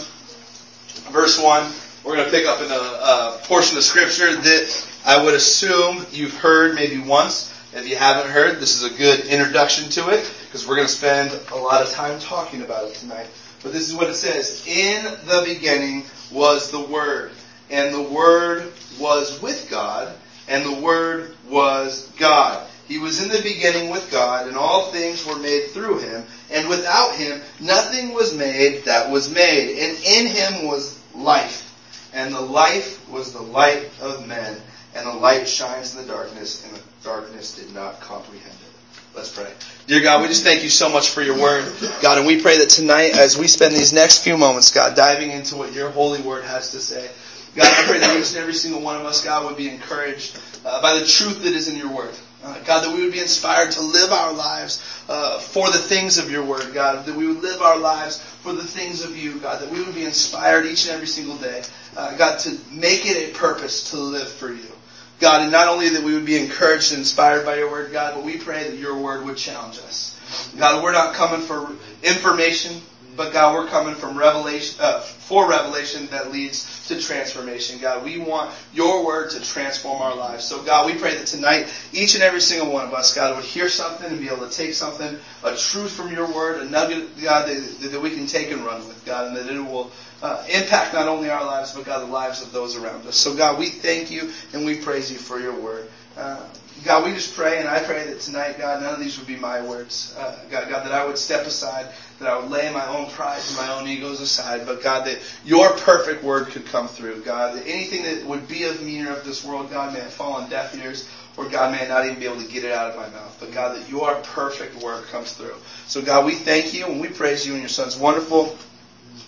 verse 1.11 1.43
1. 1.43 1.73
We're 2.05 2.17
going 2.17 2.27
to 2.27 2.31
pick 2.31 2.47
up 2.47 2.61
in 2.61 2.71
a, 2.71 2.75
a 2.75 3.41
portion 3.45 3.79
of 3.79 3.83
scripture 3.83 4.37
that 4.37 4.89
I 5.07 5.25
would 5.25 5.33
assume 5.33 6.05
you've 6.13 6.37
heard 6.37 6.75
maybe 6.75 7.01
once. 7.01 7.51
If 7.73 7.89
you 7.89 7.97
haven't 7.97 8.31
heard, 8.31 8.61
this 8.61 8.75
is 8.75 8.93
a 8.93 8.95
good 8.95 9.21
introduction 9.21 9.89
to 9.93 10.11
it 10.11 10.31
because 10.45 10.69
we're 10.69 10.77
going 10.77 10.87
to 10.89 10.93
spend 10.93 11.31
a 11.51 11.57
lot 11.57 11.81
of 11.81 11.91
time 11.93 12.21
talking 12.21 12.61
about 12.61 12.91
it 12.91 12.95
tonight. 12.95 13.29
But 13.63 13.73
this 13.73 13.89
is 13.89 13.95
what 13.95 14.11
it 14.11 14.17
says. 14.17 14.67
In 14.67 15.03
the 15.05 15.45
beginning 15.47 16.05
was 16.31 16.71
the 16.71 16.81
Word, 16.81 17.31
and 17.71 17.95
the 17.95 18.03
Word 18.03 18.71
was 19.01 19.41
with 19.41 19.71
God, 19.71 20.15
and 20.49 20.65
the 20.65 20.81
Word 20.81 21.37
was 21.49 22.11
God. 22.19 22.67
He 22.89 22.99
was 22.99 23.23
in 23.23 23.29
the 23.29 23.43
beginning 23.43 23.91
with 23.91 24.11
God, 24.11 24.49
and 24.49 24.57
all 24.57 24.91
things 24.91 25.27
were 25.27 25.39
made 25.39 25.67
through 25.69 25.99
him, 25.99 26.25
and 26.51 26.69
without 26.69 27.15
him 27.15 27.41
nothing 27.61 28.15
was 28.15 28.35
made 28.35 28.85
that 28.87 29.11
was 29.11 29.33
made. 29.33 29.79
And 29.79 29.99
in 30.05 30.27
him 30.27 30.67
was 30.67 30.99
life, 31.15 31.75
and 32.15 32.33
the 32.35 32.41
life 32.41 33.07
was 33.11 33.33
the 33.35 33.43
light 33.43 33.91
of 34.01 34.27
men, 34.27 34.57
and 34.95 35.07
the 35.07 35.13
light 35.13 35.47
shines 35.47 35.95
in 35.95 36.07
the 36.07 36.11
darkness, 36.11 36.65
and 36.65 36.75
the 36.75 36.81
darkness 37.05 37.55
did 37.55 37.75
not 37.75 38.01
comprehend 38.01 38.47
it. 38.47 38.69
Let's 39.15 39.35
pray. 39.35 39.53
Dear 39.87 40.01
God, 40.01 40.23
we 40.23 40.29
just 40.29 40.45
thank 40.45 40.63
you 40.63 40.71
so 40.71 40.89
much 40.89 41.11
for 41.11 41.23
your 41.23 41.39
word, 41.39 41.71
God, 42.01 42.19
and 42.19 42.27
we 42.27 42.41
pray 42.41 42.59
that 42.59 42.71
tonight, 42.71 43.17
as 43.17 43.37
we 43.37 43.49
spend 43.49 43.75
these 43.75 43.93
next 43.93 44.23
few 44.23 44.39
moments, 44.39 44.71
God, 44.71 44.97
diving 44.97 45.31
into 45.31 45.57
what 45.57 45.75
your 45.75 45.91
holy 45.91 46.23
word 46.23 46.45
has 46.45 46.71
to 46.71 46.79
say, 46.79 47.11
God, 47.59 47.75
I 47.75 47.89
pray 47.89 47.99
that 47.99 48.17
each 48.17 48.29
and 48.29 48.37
every 48.37 48.55
single 48.55 48.81
one 48.81 48.95
of 48.95 49.05
us, 49.05 49.25
God, 49.25 49.45
would 49.45 49.57
be 49.57 49.69
encouraged 49.69 50.39
uh, 50.65 50.81
by 50.81 50.97
the 50.97 51.05
truth 51.05 51.43
that 51.43 51.55
is 51.55 51.67
in 51.67 51.77
your 51.77 51.91
word. 51.91 52.15
Uh, 52.45 52.57
God, 52.61 52.85
that 52.85 52.95
we 52.95 53.03
would 53.03 53.13
be 53.13 53.19
inspired 53.19 53.73
to 53.73 53.81
live 53.81 54.13
our 54.13 54.33
lives 54.33 54.81
uh, 55.09 55.41
for 55.41 55.69
the 55.69 55.79
things 55.79 56.19
of 56.19 56.31
your 56.31 56.45
word, 56.45 56.73
God. 56.73 57.05
That 57.05 57.17
we 57.17 57.27
would 57.27 57.43
live 57.43 57.61
our 57.61 57.77
lives 57.77 58.21
for 58.21 58.53
the 58.53 58.63
things 58.63 59.05
of 59.05 59.17
you, 59.17 59.41
God. 59.41 59.61
That 59.61 59.73
we 59.73 59.83
would 59.83 59.97
be 59.97 60.05
inspired 60.05 60.67
each 60.67 60.87
and 60.87 60.95
every 60.95 61.09
single 61.09 61.37
day, 61.39 61.65
uh, 61.97 62.17
God, 62.17 62.39
to 62.41 62.57
make 62.71 63.05
it 63.07 63.29
a 63.29 63.37
purpose 63.37 63.91
to 63.91 63.97
live 63.97 64.29
for 64.29 64.53
you. 64.53 64.71
God, 65.19 65.43
and 65.43 65.51
not 65.51 65.67
only 65.67 65.89
that 65.89 66.05
we 66.05 66.15
would 66.15 66.27
be 66.27 66.39
encouraged 66.39 66.93
and 66.93 67.01
inspired 67.01 67.45
by 67.45 67.57
your 67.57 67.73
word, 67.73 67.91
God, 67.91 68.15
but 68.15 68.23
we 68.23 68.37
pray 68.37 68.71
that 68.71 68.79
your 68.79 68.97
word 68.97 69.25
would 69.25 69.37
challenge 69.37 69.79
us. 69.79 70.15
God, 70.57 70.81
we're 70.81 70.93
not 70.93 71.15
coming 71.15 71.41
for 71.45 71.73
information, 72.05 72.81
but 73.19 73.33
God, 73.33 73.53
we're 73.53 73.67
coming 73.67 73.97
from 73.97 74.17
revelation, 74.17 74.81
uh, 74.81 75.01
for 75.01 75.49
revelation 75.49 76.07
that 76.07 76.31
leads 76.31 76.87
to 76.87 77.01
transformation. 77.01 77.81
God, 77.81 78.05
we 78.05 78.19
want 78.19 78.55
your 78.73 79.05
word 79.05 79.31
to 79.31 79.41
transform 79.41 80.01
our 80.01 80.15
lives. 80.15 80.45
So 80.45 80.63
God, 80.63 80.87
we 80.87 80.95
pray 80.95 81.17
that 81.17 81.27
tonight, 81.27 81.67
each 81.93 82.15
and 82.15 82.23
every 82.23 82.41
single 82.41 82.73
one 82.73 82.87
of 82.87 82.95
us, 82.95 83.13
God, 83.13 83.35
would 83.35 83.45
hear 83.45 83.69
something 83.69 84.07
and 84.07 84.21
be 84.21 84.29
able 84.29 84.49
to 84.49 84.57
take 84.57 84.73
something, 84.73 85.19
a 85.43 85.57
truth 85.57 85.91
from 85.91 86.13
your 86.13 86.33
word, 86.33 86.63
a 86.63 86.71
nugget, 86.71 87.21
God, 87.21 87.49
that, 87.49 87.91
that 87.91 88.01
we 88.01 88.11
can 88.11 88.29
take 88.29 88.53
and 88.53 88.65
run 88.65 88.87
with, 88.87 89.05
God, 89.05 89.27
and 89.27 89.37
that 89.37 89.53
it 89.53 89.61
will 89.61 89.91
uh, 90.23 90.45
impact 90.49 90.95
not 90.95 91.09
only 91.09 91.29
our 91.29 91.45
lives, 91.45 91.73
but 91.73 91.85
God, 91.85 92.07
the 92.07 92.13
lives 92.13 92.41
of 92.41 92.53
those 92.53 92.77
around 92.77 93.05
us. 93.05 93.17
So 93.17 93.35
God, 93.35 93.59
we 93.59 93.69
thank 93.69 94.13
you 94.13 94.31
and 94.53 94.65
we 94.65 94.77
praise 94.77 95.11
you 95.11 95.19
for 95.19 95.41
your 95.41 95.55
word. 95.55 95.91
Uh, 96.17 96.47
God, 96.85 97.05
we 97.05 97.13
just 97.13 97.35
pray, 97.35 97.59
and 97.59 97.69
I 97.69 97.81
pray 97.81 98.07
that 98.07 98.21
tonight, 98.21 98.59
God, 98.59 98.83
none 98.83 98.95
of 98.95 99.01
these 99.01 99.19
would 99.19 99.27
be 99.27 99.37
my 99.37 99.61
words. 99.61 100.15
Uh, 100.17 100.39
God, 100.49 100.69
God, 100.69 100.87
that 100.87 100.93
I 100.93 101.05
would 101.05 101.19
step 101.19 101.45
aside, 101.45 101.87
that 102.19 102.29
I 102.29 102.39
would 102.39 102.51
lay 102.51 102.73
my 102.73 102.87
own 102.87 103.11
pride 103.11 103.41
and 103.47 103.57
my 103.57 103.73
own 103.75 103.87
egos 103.87 104.21
aside, 104.21 104.67
but 104.67 104.83
God, 104.83 105.07
that 105.07 105.19
your 105.45 105.71
perfect 105.71 106.25
word 106.25 106.49
could 106.49 106.67
come 106.67 106.89
through. 106.89 107.23
God, 107.23 107.57
that 107.57 107.67
anything 107.67 108.03
that 108.03 108.25
would 108.27 108.49
be 108.49 108.65
of 108.65 108.83
me 108.83 109.05
or 109.07 109.13
of 109.13 109.25
this 109.25 109.45
world, 109.45 109.71
God, 109.71 109.93
may 109.93 110.01
it 110.01 110.11
fall 110.11 110.35
on 110.35 110.51
deaf 110.51 110.75
ears, 110.77 111.09
or 111.37 111.49
God, 111.49 111.73
may 111.73 111.85
I 111.85 111.89
not 111.89 112.07
even 112.07 112.19
be 112.19 112.25
able 112.25 112.43
to 112.43 112.49
get 112.49 112.65
it 112.65 112.73
out 112.73 112.91
of 112.91 112.97
my 112.97 113.09
mouth. 113.11 113.37
But 113.39 113.53
God, 113.53 113.77
that 113.77 113.89
your 113.89 114.15
perfect 114.23 114.83
word 114.83 115.05
comes 115.07 115.33
through. 115.33 115.55
So 115.87 116.03
God, 116.03 116.27
we 116.27 116.35
thank 116.35 116.75
you 116.75 116.87
and 116.87 117.01
we 117.01 117.09
praise 117.09 117.47
you 117.47 117.55
in 117.55 117.61
your 117.61 117.69
son's 117.69 117.97
wonderful 117.97 118.59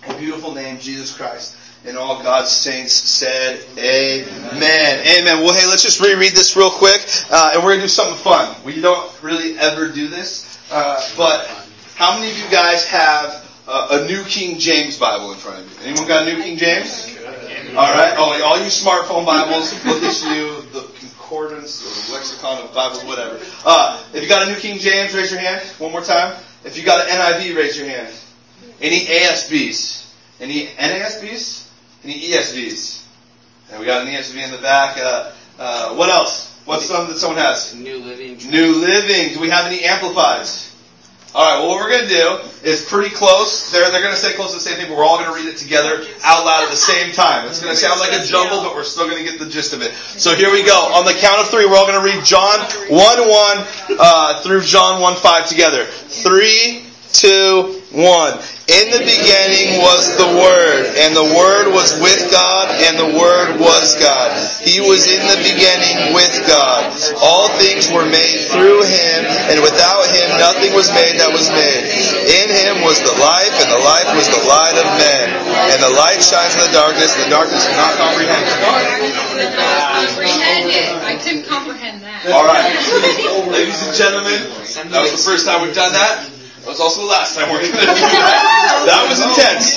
and 0.09 0.19
beautiful 0.19 0.53
name, 0.53 0.79
Jesus 0.81 1.17
Christ. 1.17 1.57
And 1.87 1.97
all 1.97 2.23
God's 2.23 2.51
saints 2.51 2.93
said, 2.93 3.65
Amen. 3.79 5.07
Amen. 5.07 5.43
Well, 5.43 5.55
hey, 5.55 5.67
let's 5.67 5.83
just 5.83 6.01
reread 6.01 6.33
this 6.33 6.55
real 6.57 6.71
quick, 6.71 7.01
uh, 7.31 7.53
and 7.55 7.65
we're 7.65 7.71
gonna 7.71 7.83
do 7.83 7.89
something 7.89 8.19
fun. 8.19 8.55
We 8.65 8.81
don't 8.83 9.11
really 9.23 9.57
ever 9.59 9.89
do 9.89 10.09
this, 10.09 10.59
uh, 10.71 11.03
but 11.17 11.49
how 12.01 12.19
many 12.19 12.31
of 12.31 12.39
you 12.39 12.49
guys 12.49 12.87
have 12.87 13.47
uh, 13.69 14.01
a 14.01 14.07
New 14.09 14.25
King 14.25 14.59
James 14.59 14.99
Bible 14.99 15.33
in 15.33 15.37
front 15.39 15.59
of 15.59 15.71
you? 15.71 15.91
Anyone 15.91 16.09
got 16.09 16.27
a 16.27 16.35
New 16.35 16.43
King 16.43 16.57
James? 16.57 17.15
All 17.77 17.93
right. 17.93 18.15
Oh, 18.17 18.43
all 18.43 18.57
you 18.57 18.71
smartphone 18.71 19.27
Bibles, 19.27 19.75
look 19.85 20.03
at 20.03 20.23
you. 20.35 20.63
The 20.73 20.81
concordance 20.99 21.83
or 21.85 22.09
the 22.09 22.17
lexicon 22.17 22.65
of 22.65 22.73
Bible, 22.73 23.01
whatever. 23.01 23.39
Uh, 23.67 24.03
if 24.15 24.23
you 24.23 24.31
got 24.31 24.49
a 24.49 24.51
New 24.51 24.57
King 24.57 24.79
James, 24.79 25.13
raise 25.13 25.31
your 25.31 25.41
hand. 25.41 25.61
One 25.77 25.93
more 25.93 26.01
time. 26.01 26.43
If 26.65 26.79
you 26.79 26.85
got 26.87 27.07
an 27.07 27.15
NIV, 27.15 27.55
raise 27.55 27.77
your 27.77 27.87
hand. 27.87 28.09
Any 28.81 29.01
ASBs? 29.01 30.11
Any 30.41 30.69
NASBs? 30.69 31.69
Any 32.03 32.19
ESVs? 32.19 33.05
And 33.73 33.79
we 33.81 33.85
got 33.85 34.07
an 34.07 34.13
ESV 34.15 34.43
in 34.43 34.51
the 34.53 34.59
back. 34.63 34.97
Uh, 34.97 35.33
uh, 35.59 35.95
what 35.97 36.09
else? 36.09 36.59
What's 36.65 36.87
some 36.87 37.09
that 37.09 37.19
someone 37.19 37.39
has? 37.39 37.75
New 37.75 37.99
Living. 37.99 38.39
New 38.51 38.77
Living. 38.77 39.35
Do 39.35 39.41
we 39.41 39.51
have 39.51 39.67
any 39.67 39.81
amplifieds? 39.81 40.70
All 41.33 41.45
right. 41.45 41.61
Well, 41.61 41.69
what 41.69 41.79
we're 41.79 41.91
going 41.91 42.09
to 42.09 42.09
do 42.09 42.69
is 42.69 42.85
pretty 42.85 43.15
close. 43.15 43.71
They're 43.71 43.89
they're 43.93 44.03
going 44.03 44.15
to 44.15 44.19
say 44.19 44.35
close 44.35 44.51
to 44.51 44.57
the 44.57 44.61
same 44.61 44.77
thing, 44.77 44.89
but 44.89 44.99
we're 44.99 45.05
all 45.05 45.17
going 45.17 45.31
to 45.31 45.37
read 45.37 45.47
it 45.47 45.59
together 45.59 46.05
out 46.25 46.45
loud 46.45 46.65
at 46.65 46.71
the 46.71 46.77
same 46.77 47.13
time. 47.13 47.47
It's 47.47 47.61
going 47.61 47.73
to 47.73 47.79
sound 47.79 48.01
like 48.01 48.11
a 48.13 48.25
jumble, 48.25 48.63
but 48.63 48.75
we're 48.75 48.83
still 48.83 49.09
going 49.09 49.25
to 49.25 49.31
get 49.31 49.39
the 49.39 49.49
gist 49.49 49.73
of 49.73 49.81
it. 49.83 49.93
So 49.95 50.35
here 50.35 50.51
we 50.51 50.65
go. 50.65 50.75
On 50.75 51.05
the 51.05 51.13
count 51.13 51.41
of 51.41 51.49
three, 51.49 51.67
we're 51.67 51.77
all 51.77 51.87
going 51.87 52.03
to 52.03 52.05
read 52.05 52.25
John 52.25 52.59
one 52.91 53.29
one 53.31 53.65
uh, 53.99 54.43
through 54.43 54.63
John 54.63 55.01
one 55.01 55.15
five 55.15 55.47
together. 55.47 55.85
Three, 55.87 56.85
two, 57.13 57.80
one. 57.91 58.39
In 58.71 58.87
the 58.95 59.03
beginning 59.03 59.83
was 59.83 60.15
the 60.15 60.31
Word, 60.31 60.95
and 61.03 61.11
the 61.11 61.27
Word 61.35 61.75
was 61.75 61.99
with 61.99 62.31
God, 62.31 62.71
and 62.87 62.95
the 62.95 63.19
Word 63.19 63.59
was 63.59 63.99
God. 63.99 64.31
He 64.63 64.79
was 64.79 65.11
in 65.11 65.27
the 65.27 65.43
beginning 65.43 66.15
with 66.15 66.31
God. 66.47 66.87
All 67.19 67.51
things 67.59 67.91
were 67.91 68.07
made 68.07 68.47
through 68.55 68.87
Him, 68.87 69.27
and 69.51 69.59
without 69.59 70.07
Him 70.15 70.39
nothing 70.39 70.71
was 70.71 70.87
made 70.95 71.19
that 71.19 71.35
was 71.35 71.51
made. 71.51 71.83
In 72.31 72.47
Him 72.47 72.87
was 72.87 73.03
the 73.03 73.11
life, 73.19 73.59
and 73.59 73.69
the 73.75 73.83
life 73.83 74.07
was 74.15 74.31
the 74.31 74.45
light 74.47 74.79
of 74.79 74.87
men. 74.95 75.27
And 75.75 75.83
the 75.83 75.91
light 75.91 76.23
shines 76.23 76.55
in 76.55 76.63
the 76.63 76.75
darkness, 76.75 77.11
and 77.19 77.27
the 77.27 77.35
darkness 77.35 77.67
cannot 77.67 77.99
comprehend 77.99 78.39
it. 78.39 78.55
comprehend 80.15 80.67
it. 80.71 80.95
I 81.03 81.15
couldn't 81.19 81.47
comprehend 81.51 82.07
that. 82.07 82.31
All 82.31 82.47
right. 82.47 82.71
Ladies 83.51 83.83
and 83.83 83.95
gentlemen, 83.99 84.39
that 84.95 85.03
was 85.03 85.11
the 85.11 85.25
first 85.27 85.43
time 85.43 85.67
we've 85.67 85.75
done 85.75 85.91
that. 85.91 86.40
That 86.61 86.69
was 86.77 86.81
also 86.81 87.03
the 87.03 87.09
last 87.09 87.37
time 87.37 87.49
we're 87.49 87.65
going 87.65 87.73
to 87.73 87.79
do 87.79 87.85
that. 87.85 88.85
That 88.89 89.05
was 89.09 89.21
intense. 89.21 89.77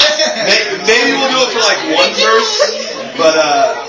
Maybe 0.88 1.12
we'll 1.20 1.32
do 1.32 1.44
it 1.44 1.52
for 1.52 1.60
like 1.60 1.82
one 1.92 2.12
verse, 2.16 2.56
but 3.20 3.36
uh, 3.36 3.84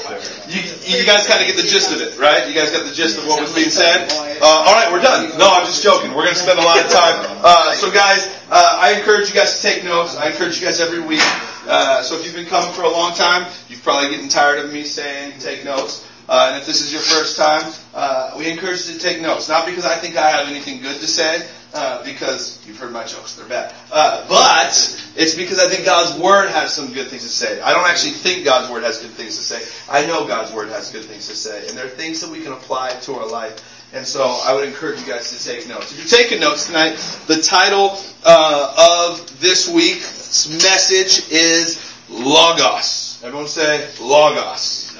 you, 0.50 0.62
you 0.86 1.06
guys 1.06 1.26
kind 1.26 1.38
of 1.40 1.46
get 1.46 1.56
the 1.56 1.66
gist 1.66 1.94
of 1.94 2.02
it, 2.02 2.18
right? 2.18 2.46
You 2.46 2.54
guys 2.54 2.70
got 2.70 2.86
the 2.86 2.94
gist 2.94 3.18
of 3.18 3.26
what 3.26 3.40
was 3.40 3.54
being 3.54 3.70
said. 3.70 4.10
Uh, 4.10 4.46
all 4.46 4.74
right, 4.74 4.90
we're 4.90 5.02
done. 5.02 5.36
No, 5.38 5.46
I'm 5.50 5.66
just 5.66 5.82
joking. 5.82 6.10
We're 6.10 6.26
going 6.26 6.34
to 6.34 6.42
spend 6.42 6.58
a 6.58 6.62
lot 6.62 6.82
of 6.82 6.90
time. 6.90 7.14
Uh, 7.42 7.74
so, 7.74 7.90
guys, 7.90 8.26
uh, 8.50 8.78
I 8.80 8.98
encourage 8.98 9.28
you 9.28 9.34
guys 9.34 9.60
to 9.60 9.62
take 9.62 9.84
notes. 9.84 10.16
I 10.16 10.30
encourage 10.30 10.58
you 10.60 10.66
guys 10.66 10.80
every 10.80 11.00
week. 11.00 11.22
Uh, 11.66 12.02
so, 12.02 12.18
if 12.18 12.24
you've 12.24 12.34
been 12.34 12.46
coming 12.46 12.72
for 12.72 12.82
a 12.82 12.90
long 12.90 13.14
time, 13.14 13.50
you're 13.68 13.80
probably 13.80 14.10
getting 14.10 14.28
tired 14.28 14.64
of 14.64 14.72
me 14.72 14.84
saying 14.84 15.38
take 15.38 15.64
notes. 15.64 16.06
Uh, 16.28 16.50
and 16.52 16.60
if 16.60 16.66
this 16.66 16.80
is 16.80 16.92
your 16.92 17.02
first 17.02 17.36
time, 17.36 17.70
uh, 17.92 18.34
we 18.38 18.50
encourage 18.50 18.86
you 18.88 18.94
to 18.94 19.00
take 19.00 19.20
notes. 19.20 19.48
Not 19.48 19.66
because 19.66 19.84
I 19.84 19.96
think 19.96 20.16
I 20.16 20.30
have 20.30 20.48
anything 20.48 20.80
good 20.80 20.96
to 21.00 21.06
say, 21.06 21.46
uh, 21.74 22.04
because 22.04 22.64
you've 22.66 22.78
heard 22.78 22.92
my 22.92 23.04
jokes, 23.04 23.34
they're 23.34 23.48
bad. 23.48 23.74
Uh, 23.92 24.26
but 24.28 24.68
it's 25.16 25.34
because 25.34 25.58
I 25.58 25.68
think 25.68 25.84
God's 25.84 26.18
Word 26.20 26.48
has 26.50 26.72
some 26.72 26.92
good 26.92 27.08
things 27.08 27.22
to 27.22 27.28
say. 27.28 27.60
I 27.60 27.72
don't 27.72 27.88
actually 27.88 28.12
think 28.12 28.44
God's 28.44 28.70
Word 28.70 28.84
has 28.84 28.98
good 28.98 29.10
things 29.10 29.36
to 29.36 29.42
say. 29.42 29.62
I 29.90 30.06
know 30.06 30.26
God's 30.26 30.52
Word 30.52 30.68
has 30.68 30.90
good 30.92 31.04
things 31.04 31.26
to 31.28 31.34
say. 31.34 31.68
And 31.68 31.76
there 31.76 31.86
are 31.86 31.90
things 31.90 32.20
that 32.20 32.30
we 32.30 32.42
can 32.42 32.52
apply 32.52 32.90
to 33.02 33.14
our 33.14 33.28
life. 33.28 33.90
And 33.92 34.06
so 34.06 34.24
I 34.44 34.54
would 34.54 34.66
encourage 34.66 35.00
you 35.00 35.06
guys 35.06 35.36
to 35.36 35.44
take 35.44 35.68
notes. 35.68 35.92
If 35.92 35.98
you're 35.98 36.22
taking 36.22 36.40
notes 36.40 36.66
tonight, 36.66 36.96
the 37.26 37.42
title 37.42 37.98
uh, 38.24 39.10
of 39.10 39.40
this 39.40 39.68
week's 39.68 40.48
message 40.48 41.30
is 41.30 41.92
Logos. 42.08 43.20
Everyone 43.22 43.48
say 43.48 43.88
Logos. 44.00 44.96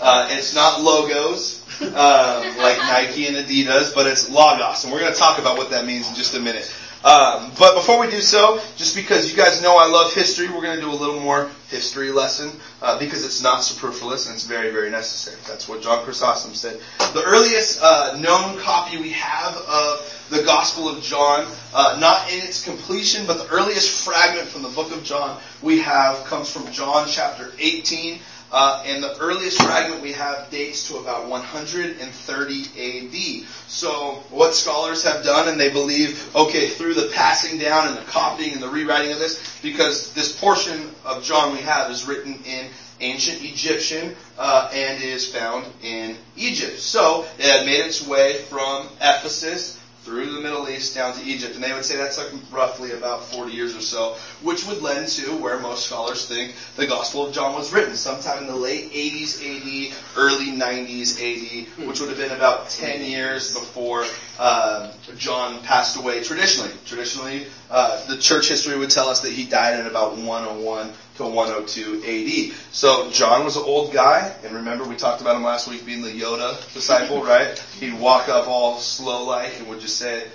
Uh, 0.00 0.28
it's 0.30 0.54
not 0.54 0.82
logos 0.82 1.61
uh, 1.80 2.54
like 2.58 2.78
Nike 2.78 3.26
and 3.26 3.36
Adidas, 3.36 3.94
but 3.94 4.06
it's 4.06 4.28
Logos, 4.28 4.84
and 4.84 4.92
we're 4.92 5.00
going 5.00 5.12
to 5.12 5.18
talk 5.18 5.38
about 5.38 5.56
what 5.56 5.70
that 5.70 5.86
means 5.86 6.08
in 6.08 6.14
just 6.14 6.34
a 6.34 6.40
minute. 6.40 6.72
Um, 7.04 7.50
but 7.58 7.74
before 7.74 7.98
we 7.98 8.08
do 8.08 8.20
so, 8.20 8.60
just 8.76 8.94
because 8.94 9.28
you 9.28 9.36
guys 9.36 9.60
know 9.60 9.76
I 9.76 9.88
love 9.88 10.14
history, 10.14 10.48
we're 10.48 10.62
going 10.62 10.76
to 10.76 10.80
do 10.80 10.90
a 10.90 10.94
little 10.94 11.18
more 11.18 11.50
history 11.68 12.12
lesson 12.12 12.52
uh, 12.80 12.96
because 12.98 13.24
it's 13.24 13.42
not 13.42 13.64
superfluous 13.64 14.26
and 14.26 14.36
it's 14.36 14.46
very, 14.46 14.70
very 14.70 14.88
necessary. 14.88 15.36
That's 15.48 15.68
what 15.68 15.82
John 15.82 16.04
Chrysostom 16.04 16.54
said. 16.54 16.80
The 17.12 17.24
earliest 17.24 17.80
uh, 17.82 18.16
known 18.20 18.56
copy 18.60 18.98
we 18.98 19.10
have 19.10 19.56
of 19.56 20.26
the 20.30 20.44
Gospel 20.44 20.88
of 20.88 21.02
John, 21.02 21.50
uh, 21.74 21.98
not 22.00 22.32
in 22.32 22.38
its 22.38 22.64
completion, 22.64 23.26
but 23.26 23.38
the 23.38 23.48
earliest 23.48 24.04
fragment 24.04 24.46
from 24.46 24.62
the 24.62 24.68
book 24.68 24.92
of 24.92 25.02
John 25.02 25.40
we 25.60 25.80
have 25.80 26.24
comes 26.26 26.50
from 26.52 26.70
John 26.70 27.08
chapter 27.08 27.50
18. 27.58 28.20
Uh, 28.52 28.82
and 28.84 29.02
the 29.02 29.16
earliest 29.18 29.60
fragment 29.62 30.02
we 30.02 30.12
have 30.12 30.50
dates 30.50 30.88
to 30.88 30.98
about 30.98 31.26
130 31.26 33.42
AD. 33.42 33.46
So 33.66 34.22
what 34.28 34.54
scholars 34.54 35.02
have 35.04 35.24
done, 35.24 35.48
and 35.48 35.58
they 35.58 35.70
believe, 35.70 36.36
okay, 36.36 36.68
through 36.68 36.94
the 36.94 37.10
passing 37.14 37.58
down 37.58 37.88
and 37.88 37.96
the 37.96 38.02
copying 38.02 38.52
and 38.52 38.62
the 38.62 38.68
rewriting 38.68 39.12
of 39.12 39.18
this, 39.18 39.58
because 39.62 40.12
this 40.12 40.38
portion 40.38 40.90
of 41.04 41.24
John 41.24 41.52
we 41.52 41.62
have 41.62 41.90
is 41.90 42.06
written 42.06 42.38
in 42.44 42.66
ancient 43.00 43.42
Egyptian 43.42 44.14
uh, 44.38 44.70
and 44.72 45.02
is 45.02 45.34
found 45.34 45.66
in 45.82 46.16
Egypt. 46.36 46.78
So 46.78 47.26
it 47.38 47.46
had 47.46 47.66
made 47.66 47.80
its 47.80 48.06
way 48.06 48.42
from 48.42 48.86
Ephesus 49.00 49.81
through 50.04 50.32
the 50.32 50.40
Middle 50.40 50.68
East 50.68 50.94
down 50.94 51.14
to 51.14 51.24
Egypt. 51.24 51.54
And 51.54 51.62
they 51.62 51.72
would 51.72 51.84
say 51.84 51.96
that's 51.96 52.18
like 52.18 52.28
roughly 52.50 52.92
about 52.92 53.24
40 53.26 53.52
years 53.52 53.76
or 53.76 53.80
so, 53.80 54.16
which 54.42 54.64
would 54.66 54.82
lend 54.82 55.08
to 55.08 55.34
where 55.36 55.58
most 55.58 55.86
scholars 55.86 56.26
think 56.26 56.54
the 56.76 56.86
Gospel 56.86 57.26
of 57.26 57.32
John 57.32 57.54
was 57.54 57.72
written, 57.72 57.94
sometime 57.94 58.38
in 58.38 58.46
the 58.46 58.56
late 58.56 58.92
80s 58.92 59.40
AD, 59.40 59.94
early 60.16 60.46
90s 60.46 61.18
AD, 61.20 61.86
which 61.86 62.00
would 62.00 62.08
have 62.08 62.18
been 62.18 62.32
about 62.32 62.70
10 62.70 63.04
years 63.04 63.54
before 63.54 64.04
uh, 64.38 64.92
John 65.18 65.62
passed 65.62 65.96
away 65.96 66.22
traditionally. 66.22 66.70
Traditionally, 66.86 67.46
uh, 67.70 68.04
the 68.06 68.16
church 68.16 68.48
history 68.48 68.76
would 68.76 68.90
tell 68.90 69.08
us 69.08 69.20
that 69.20 69.32
he 69.32 69.44
died 69.44 69.78
at 69.78 69.86
about 69.86 70.16
101 70.16 70.92
to 71.16 71.24
102 71.24 72.02
AD. 72.50 72.56
So 72.72 73.10
John 73.10 73.44
was 73.44 73.56
an 73.56 73.64
old 73.64 73.92
guy, 73.92 74.34
and 74.44 74.54
remember 74.54 74.84
we 74.84 74.96
talked 74.96 75.20
about 75.20 75.36
him 75.36 75.42
last 75.42 75.68
week 75.68 75.84
being 75.84 76.02
the 76.02 76.10
Yoda 76.10 76.72
disciple, 76.72 77.22
right? 77.24 77.58
He'd 77.78 77.98
walk 77.98 78.28
up 78.28 78.48
all 78.48 78.78
slow 78.78 79.26
like 79.26 79.58
and 79.58 79.68
would 79.68 79.80
just 79.80 79.96
say, 79.96 80.26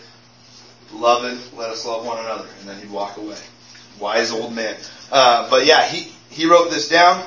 "Loving, 0.94 1.40
let 1.56 1.70
us 1.72 1.86
love 1.86 2.06
one 2.06 2.20
another," 2.20 2.48
and 2.60 2.70
then 2.70 2.80
he'd 2.80 2.92
walk 2.92 3.18
away. 3.18 3.38
Wise 4.00 4.32
old 4.32 4.54
man. 4.54 4.76
Uh, 5.12 5.50
but 5.50 5.66
yeah, 5.66 5.88
he 5.88 6.12
he 6.30 6.46
wrote 6.46 6.70
this 6.70 6.88
down, 6.88 7.26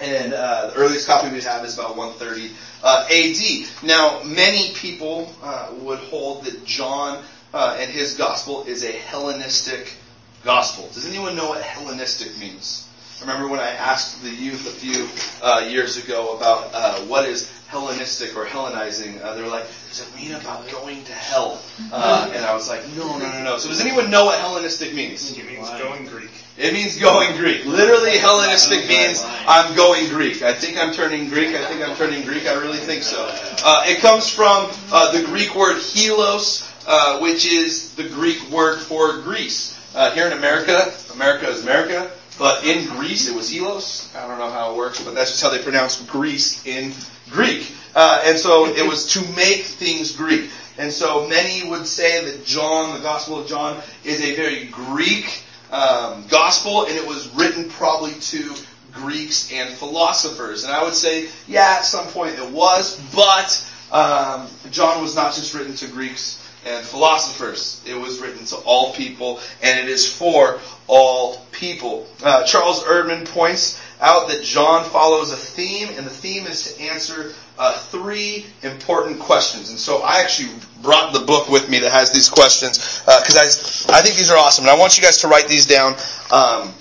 and 0.00 0.32
uh, 0.32 0.68
the 0.68 0.74
earliest 0.74 1.06
copy 1.06 1.30
we 1.32 1.40
have 1.40 1.64
is 1.64 1.74
about 1.78 1.96
130 1.96 2.52
uh, 2.82 3.06
AD. 3.10 3.84
Now, 3.86 4.22
many 4.22 4.72
people 4.74 5.32
uh, 5.42 5.70
would 5.80 5.98
hold 5.98 6.44
that 6.44 6.64
John 6.64 7.22
uh, 7.52 7.76
and 7.78 7.90
his 7.90 8.14
gospel 8.14 8.64
is 8.64 8.84
a 8.84 8.92
Hellenistic 8.92 9.94
gospel. 10.44 10.88
Does 10.92 11.06
anyone 11.06 11.34
know 11.34 11.48
what 11.48 11.62
Hellenistic 11.62 12.36
means? 12.38 12.88
remember 13.20 13.48
when 13.48 13.60
I 13.60 13.70
asked 13.70 14.22
the 14.22 14.30
youth 14.30 14.66
a 14.66 14.70
few 14.70 15.08
uh, 15.42 15.66
years 15.68 15.96
ago 15.96 16.36
about 16.36 16.70
uh, 16.72 17.00
what 17.06 17.28
is 17.28 17.50
Hellenistic 17.68 18.34
or 18.34 18.46
Hellenizing. 18.46 19.20
Uh, 19.22 19.34
they're 19.34 19.46
like, 19.46 19.66
does 19.90 20.00
it 20.00 20.16
mean 20.16 20.32
about 20.32 20.66
going 20.70 21.04
to 21.04 21.12
hell? 21.12 21.60
Uh, 21.92 22.30
and 22.34 22.42
I 22.42 22.54
was 22.54 22.66
like, 22.66 22.80
no, 22.96 23.18
no, 23.18 23.30
no, 23.30 23.44
no. 23.44 23.58
So 23.58 23.68
does 23.68 23.82
anyone 23.82 24.10
know 24.10 24.24
what 24.24 24.38
Hellenistic 24.40 24.94
means? 24.94 25.36
It 25.36 25.46
means 25.46 25.68
going 25.68 26.06
Greek. 26.06 26.30
It 26.56 26.72
means 26.72 26.98
going 26.98 27.36
Greek. 27.36 27.66
Literally, 27.66 28.16
Hellenistic 28.16 28.88
means 28.88 29.22
I'm 29.46 29.76
going 29.76 30.08
Greek. 30.08 30.40
I 30.40 30.54
think 30.54 30.78
I'm 30.78 30.94
turning 30.94 31.28
Greek. 31.28 31.54
I 31.54 31.66
think 31.66 31.86
I'm 31.86 31.94
turning 31.94 32.24
Greek. 32.24 32.46
I 32.46 32.54
really 32.54 32.78
think 32.78 33.02
so. 33.02 33.26
Uh, 33.62 33.84
it 33.84 33.98
comes 34.00 34.30
from 34.30 34.70
uh, 34.90 35.12
the 35.12 35.26
Greek 35.26 35.54
word 35.54 35.76
helos, 35.76 36.66
uh, 36.86 37.20
which 37.20 37.44
is 37.44 37.94
the 37.96 38.08
Greek 38.08 38.50
word 38.50 38.78
for 38.78 39.20
Greece. 39.20 39.78
Uh, 39.94 40.10
here 40.12 40.26
in 40.26 40.32
America, 40.32 40.94
America 41.12 41.48
is 41.48 41.62
America, 41.62 42.10
but 42.38 42.64
in 42.64 42.86
Greece 42.86 43.28
it 43.28 43.34
was 43.34 43.52
helos. 43.52 44.14
I 44.16 44.26
don't 44.26 44.38
know 44.38 44.50
how 44.50 44.72
it 44.72 44.76
works, 44.76 45.02
but 45.02 45.14
that's 45.14 45.30
just 45.30 45.42
how 45.42 45.50
they 45.50 45.62
pronounce 45.62 46.00
Greece 46.02 46.64
in 46.66 46.92
Greek. 47.30 47.72
Uh, 47.94 48.22
and 48.24 48.38
so 48.38 48.66
it 48.66 48.86
was 48.86 49.12
to 49.14 49.20
make 49.32 49.62
things 49.62 50.12
Greek. 50.12 50.50
And 50.78 50.92
so 50.92 51.26
many 51.26 51.68
would 51.68 51.86
say 51.86 52.24
that 52.24 52.44
John, 52.44 52.94
the 52.94 53.00
Gospel 53.00 53.40
of 53.40 53.48
John, 53.48 53.82
is 54.04 54.20
a 54.20 54.36
very 54.36 54.66
Greek 54.66 55.42
um, 55.72 56.24
gospel, 56.28 56.84
and 56.86 56.92
it 56.92 57.06
was 57.06 57.28
written 57.34 57.68
probably 57.68 58.12
to 58.12 58.54
Greeks 58.92 59.52
and 59.52 59.74
philosophers. 59.74 60.64
And 60.64 60.72
I 60.72 60.82
would 60.82 60.94
say, 60.94 61.28
yeah, 61.46 61.76
at 61.78 61.84
some 61.84 62.06
point 62.06 62.38
it 62.38 62.50
was, 62.50 63.00
but 63.14 63.64
um, 63.90 64.48
John 64.70 65.02
was 65.02 65.16
not 65.16 65.34
just 65.34 65.54
written 65.54 65.74
to 65.76 65.88
Greeks 65.88 66.42
and 66.64 66.84
philosophers. 66.84 67.82
It 67.86 67.94
was 67.94 68.20
written 68.20 68.44
to 68.46 68.56
all 68.56 68.92
people, 68.92 69.40
and 69.62 69.78
it 69.78 69.88
is 69.88 70.10
for 70.10 70.60
all 70.86 71.36
people. 71.52 72.06
Uh, 72.22 72.44
Charles 72.44 72.82
Erdman 72.84 73.26
points 73.26 73.80
out 74.00 74.28
that 74.28 74.42
John 74.42 74.84
follows 74.84 75.32
a 75.32 75.36
theme, 75.36 75.88
and 75.96 76.06
the 76.06 76.10
theme 76.10 76.46
is 76.46 76.74
to 76.74 76.82
answer 76.82 77.32
uh, 77.58 77.76
three 77.78 78.46
important 78.62 79.18
questions. 79.18 79.70
And 79.70 79.78
so 79.78 80.02
I 80.02 80.20
actually 80.20 80.50
brought 80.82 81.12
the 81.12 81.20
book 81.20 81.48
with 81.48 81.68
me 81.68 81.80
that 81.80 81.92
has 81.92 82.12
these 82.12 82.28
questions 82.28 83.00
because 83.00 83.36
uh, 83.36 83.92
I 83.92 83.98
I 83.98 84.02
think 84.02 84.16
these 84.16 84.30
are 84.30 84.38
awesome, 84.38 84.64
and 84.64 84.70
I 84.70 84.78
want 84.78 84.96
you 84.96 85.02
guys 85.02 85.18
to 85.18 85.28
write 85.28 85.48
these 85.48 85.66
down. 85.66 85.96
Um, 86.30 86.72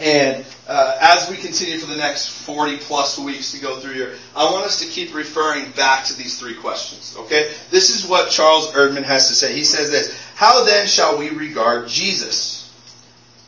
and 0.00 0.44
uh, 0.70 0.96
as 1.00 1.28
we 1.28 1.36
continue 1.36 1.80
for 1.80 1.86
the 1.86 1.96
next 1.96 2.28
40 2.28 2.76
plus 2.76 3.18
weeks 3.18 3.50
to 3.50 3.60
go 3.60 3.80
through 3.80 3.94
here, 3.94 4.14
I 4.36 4.44
want 4.44 4.64
us 4.64 4.78
to 4.78 4.86
keep 4.86 5.12
referring 5.12 5.68
back 5.72 6.04
to 6.04 6.16
these 6.16 6.38
three 6.38 6.54
questions. 6.54 7.16
Okay, 7.18 7.52
this 7.70 7.90
is 7.90 8.06
what 8.06 8.30
Charles 8.30 8.70
Erdman 8.70 9.02
has 9.02 9.26
to 9.28 9.34
say. 9.34 9.52
He 9.52 9.64
says 9.64 9.90
this: 9.90 10.16
How 10.36 10.64
then 10.64 10.86
shall 10.86 11.18
we 11.18 11.30
regard 11.30 11.88
Jesus? 11.88 12.72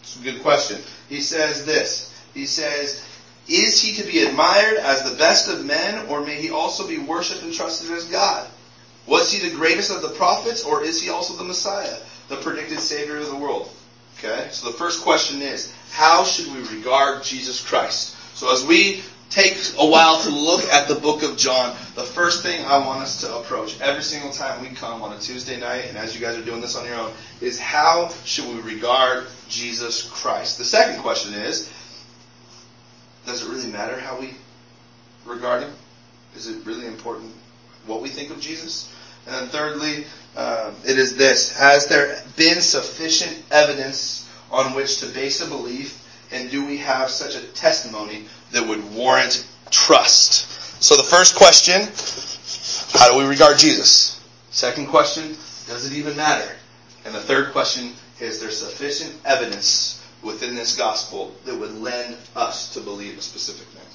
It's 0.01 0.17
a 0.17 0.25
good 0.25 0.43
question. 0.43 0.83
He 1.09 1.21
says 1.21 1.65
this. 1.65 2.13
He 2.35 2.45
says, 2.45 3.07
Is 3.47 3.81
he 3.81 4.03
to 4.03 4.11
be 4.11 4.25
admired 4.25 4.79
as 4.79 5.09
the 5.09 5.17
best 5.17 5.49
of 5.49 5.65
men, 5.65 6.07
or 6.09 6.27
may 6.27 6.43
he 6.43 6.51
also 6.51 6.89
be 6.89 6.99
worshipped 6.99 7.45
and 7.45 7.55
trusted 7.55 7.93
as 7.93 8.07
God? 8.07 8.49
Was 9.07 9.33
he 9.33 9.49
the 9.49 9.55
greatest 9.55 9.93
of 9.93 10.03
the 10.03 10.09
prophets, 10.09 10.65
or 10.65 10.83
is 10.83 11.01
he 11.01 11.09
also 11.09 11.35
the 11.35 11.45
Messiah, 11.45 11.99
the 12.29 12.37
predicted 12.37 12.81
Savior 12.81 13.19
of 13.19 13.29
the 13.29 13.37
world? 13.37 13.71
Okay, 14.25 14.49
so 14.53 14.71
the 14.71 14.77
first 14.77 15.03
question 15.03 15.43
is, 15.43 15.73
how 15.91 16.23
should 16.23 16.47
we 16.55 16.61
regard 16.77 17.25
Jesus 17.25 17.61
Christ? 17.61 18.15
So 18.37 18.53
as 18.53 18.65
we 18.65 19.03
take 19.31 19.57
a 19.77 19.85
while 19.85 20.23
to 20.23 20.31
look 20.31 20.63
at 20.67 20.87
the 20.87 20.95
book 20.95 21.25
of 21.25 21.37
John, 21.37 21.77
the 21.97 22.05
first 22.05 22.45
thing 22.45 22.65
I 22.65 22.79
want 22.79 23.03
us 23.03 23.21
to 23.23 23.37
approach 23.37 23.81
every 23.81 24.05
single 24.05 24.31
time 24.31 24.63
we 24.63 24.69
come 24.69 25.03
on 25.03 25.13
a 25.13 25.19
Tuesday 25.19 25.59
night, 25.59 25.87
and 25.89 25.99
as 25.99 26.15
you 26.15 26.21
guys 26.21 26.37
are 26.37 26.45
doing 26.45 26.61
this 26.61 26.77
on 26.77 26.87
your 26.87 26.95
own, 26.95 27.13
is 27.41 27.59
how 27.59 28.11
should 28.25 28.47
we 28.47 28.61
regard 28.61 29.27
Jesus 29.49 30.09
Christ? 30.09 30.57
The 30.57 30.65
second 30.65 31.03
question 31.03 31.35
is, 31.35 31.69
does 33.27 33.43
it 33.43 33.51
really 33.51 33.73
matter 33.73 33.99
how 33.99 34.21
we 34.21 34.35
regard 35.27 35.65
him? 35.65 35.73
Is 36.37 36.47
it 36.47 36.65
really 36.65 36.87
important 36.87 37.33
what 37.87 38.01
we 38.01 38.09
think 38.09 38.31
of 38.31 38.39
Jesus? 38.41 38.95
And 39.27 39.51
thirdly, 39.51 40.07
um, 40.37 40.75
it 40.85 40.99
is 40.99 41.17
this. 41.17 41.57
Has 41.57 41.87
there 41.87 42.23
been 42.37 42.61
sufficient 42.61 43.43
evidence 43.51 44.29
on 44.51 44.75
which 44.75 44.99
to 45.01 45.07
base 45.07 45.41
a 45.41 45.47
belief? 45.47 45.99
And 46.33 46.51
do 46.51 46.65
we 46.65 46.79
have 46.79 47.11
such 47.11 47.37
a 47.37 47.47
testimony 47.49 48.25
that 48.53 48.67
would 48.67 48.95
warrant 48.95 49.47
trust? 49.71 50.83
So 50.83 50.97
the 50.97 51.03
first 51.03 51.37
question, 51.37 51.83
how 52.99 53.13
do 53.13 53.19
we 53.19 53.25
regard 53.25 53.59
Jesus? 53.59 54.21
Second 54.51 54.89
question, 54.89 55.37
does 55.67 55.87
it 55.87 55.97
even 55.97 56.17
matter? 56.17 56.57
And 57.05 57.15
the 57.15 57.21
third 57.21 57.53
question, 57.53 57.93
is 58.21 58.41
there 58.41 58.51
sufficient 58.51 59.15
evidence 59.25 60.05
within 60.23 60.55
this 60.55 60.77
gospel 60.77 61.35
that 61.45 61.55
would 61.55 61.75
lend 61.75 62.17
us 62.35 62.73
to 62.75 62.81
believe 62.81 63.19
a 63.19 63.23
specific 63.23 63.67
thing? 63.69 63.87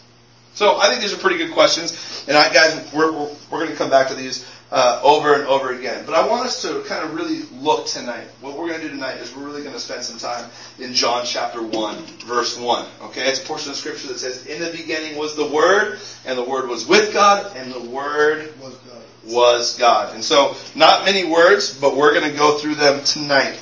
So 0.54 0.78
I 0.80 0.90
think 0.90 1.02
these 1.02 1.14
are 1.14 1.18
pretty 1.18 1.38
good 1.38 1.54
questions. 1.54 2.26
And 2.28 2.36
I, 2.36 2.52
guys, 2.52 2.92
we're, 2.92 3.12
we're, 3.12 3.30
we're 3.52 3.60
going 3.60 3.70
to 3.70 3.76
come 3.76 3.90
back 3.90 4.08
to 4.08 4.16
these 4.16 4.44
uh, 4.72 5.00
over 5.04 5.34
and 5.34 5.44
over 5.44 5.74
again. 5.74 6.06
But 6.06 6.16
I 6.16 6.28
want 6.28 6.46
us 6.46 6.62
to 6.64 6.82
kind 6.84 7.04
of 7.06 7.14
really 7.14 7.44
look 7.62 7.86
tonight. 7.88 8.28
What 8.42 8.58
we're 8.58 8.68
going 8.68 8.82
to 8.82 8.88
do 8.88 8.94
tonight 8.94 9.18
is 9.18 9.36
we're 9.36 9.46
really 9.46 9.62
going 9.62 9.74
to 9.74 9.80
spend 9.80 10.04
some 10.04 10.18
time 10.18 10.50
in 10.80 10.94
John 10.94 11.26
chapter 11.26 11.62
1, 11.62 12.04
verse 12.26 12.58
1. 12.58 12.86
Okay? 13.04 13.28
It's 13.28 13.42
a 13.42 13.46
portion 13.46 13.72
of 13.72 13.78
scripture 13.78 14.10
that 14.10 14.20
says, 14.20 14.46
In 14.46 14.62
the 14.62 14.72
beginning 14.72 15.18
was 15.18 15.36
the 15.36 15.48
Word, 15.48 16.00
and 16.26 16.38
the 16.38 16.44
Word 16.44 16.68
was 16.68 16.86
with 16.86 17.14
God, 17.14 17.56
and 17.56 17.72
the 17.72 17.90
Word 17.90 18.54
was 18.60 18.76
God. 18.76 19.04
Was 19.26 19.78
God. 19.78 20.16
And 20.16 20.24
so, 20.24 20.56
not 20.74 21.04
many 21.06 21.26
words, 21.26 21.78
but 21.78 21.96
we're 21.96 22.14
going 22.18 22.32
to 22.32 22.38
go 22.38 22.58
through 22.58 22.76
them 22.76 23.04
tonight. 23.04 23.60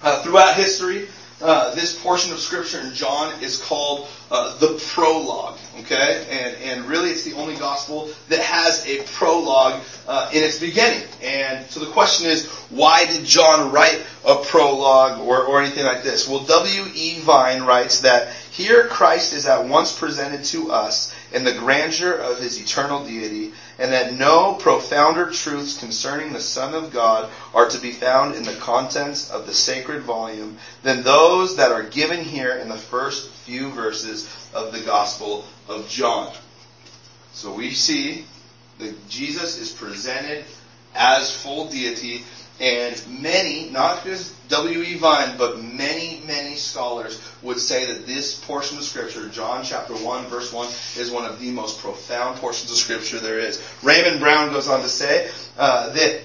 Uh, 0.00 0.22
throughout 0.22 0.54
history, 0.54 1.08
uh, 1.40 1.74
this 1.74 2.00
portion 2.02 2.32
of 2.32 2.38
scripture 2.40 2.80
in 2.80 2.92
John 2.94 3.42
is 3.42 3.62
called 3.62 4.08
uh, 4.30 4.58
the 4.58 4.82
prologue. 4.92 5.58
Okay, 5.80 6.26
and 6.30 6.56
and 6.56 6.84
really, 6.86 7.10
it's 7.10 7.24
the 7.24 7.34
only 7.34 7.54
gospel 7.54 8.10
that 8.28 8.40
has 8.40 8.84
a 8.86 9.02
prologue 9.04 9.80
uh, 10.08 10.30
in 10.32 10.42
its 10.42 10.58
beginning. 10.58 11.06
And 11.22 11.64
so 11.70 11.80
the 11.80 11.90
question 11.92 12.26
is, 12.26 12.46
why 12.70 13.06
did 13.06 13.24
John 13.24 13.70
write 13.70 14.04
a 14.26 14.36
prologue 14.36 15.20
or 15.20 15.44
or 15.44 15.62
anything 15.62 15.84
like 15.84 16.02
this? 16.02 16.28
Well, 16.28 16.40
W. 16.40 16.84
E. 16.92 17.20
Vine 17.20 17.62
writes 17.62 18.00
that 18.00 18.32
here 18.50 18.88
Christ 18.88 19.32
is 19.32 19.46
at 19.46 19.66
once 19.66 19.96
presented 19.96 20.44
to 20.46 20.72
us 20.72 21.14
in 21.32 21.44
the 21.44 21.52
grandeur 21.52 22.14
of 22.14 22.40
his 22.40 22.60
eternal 22.60 23.04
deity 23.04 23.52
and 23.78 23.92
that 23.92 24.14
no 24.14 24.54
profounder 24.54 25.30
truths 25.30 25.78
concerning 25.78 26.32
the 26.32 26.40
Son 26.40 26.74
of 26.74 26.92
God 26.92 27.30
are 27.54 27.68
to 27.68 27.78
be 27.78 27.92
found 27.92 28.34
in 28.34 28.42
the 28.42 28.54
contents 28.56 29.30
of 29.30 29.46
the 29.46 29.54
sacred 29.54 30.02
volume 30.02 30.58
than 30.82 31.02
those 31.02 31.56
that 31.56 31.70
are 31.70 31.84
given 31.84 32.24
here 32.24 32.56
in 32.56 32.68
the 32.68 32.76
first 32.76 33.30
few 33.30 33.70
verses 33.70 34.28
of 34.52 34.72
the 34.72 34.80
Gospel 34.80 35.44
of 35.68 35.88
John. 35.88 36.32
So 37.32 37.52
we 37.52 37.70
see 37.70 38.26
that 38.78 39.08
Jesus 39.08 39.58
is 39.58 39.70
presented 39.70 40.44
as 40.94 41.34
full 41.34 41.68
deity 41.68 42.24
and 42.60 43.00
many, 43.20 43.70
not 43.70 44.04
just 44.04 44.34
W.E. 44.48 44.96
Vine, 44.96 45.36
but 45.38 45.62
many, 45.62 46.22
many 46.26 46.56
scholars 46.56 47.20
would 47.42 47.60
say 47.60 47.86
that 47.86 48.06
this 48.06 48.34
portion 48.40 48.78
of 48.78 48.84
Scripture, 48.84 49.28
John 49.28 49.64
chapter 49.64 49.94
1, 49.94 50.26
verse 50.26 50.52
1, 50.52 50.66
is 50.96 51.10
one 51.10 51.24
of 51.24 51.38
the 51.38 51.52
most 51.52 51.78
profound 51.78 52.40
portions 52.40 52.70
of 52.70 52.76
Scripture 52.76 53.20
there 53.20 53.38
is. 53.38 53.62
Raymond 53.82 54.18
Brown 54.20 54.52
goes 54.52 54.68
on 54.68 54.80
to 54.82 54.88
say 54.88 55.30
uh, 55.56 55.90
that 55.90 56.22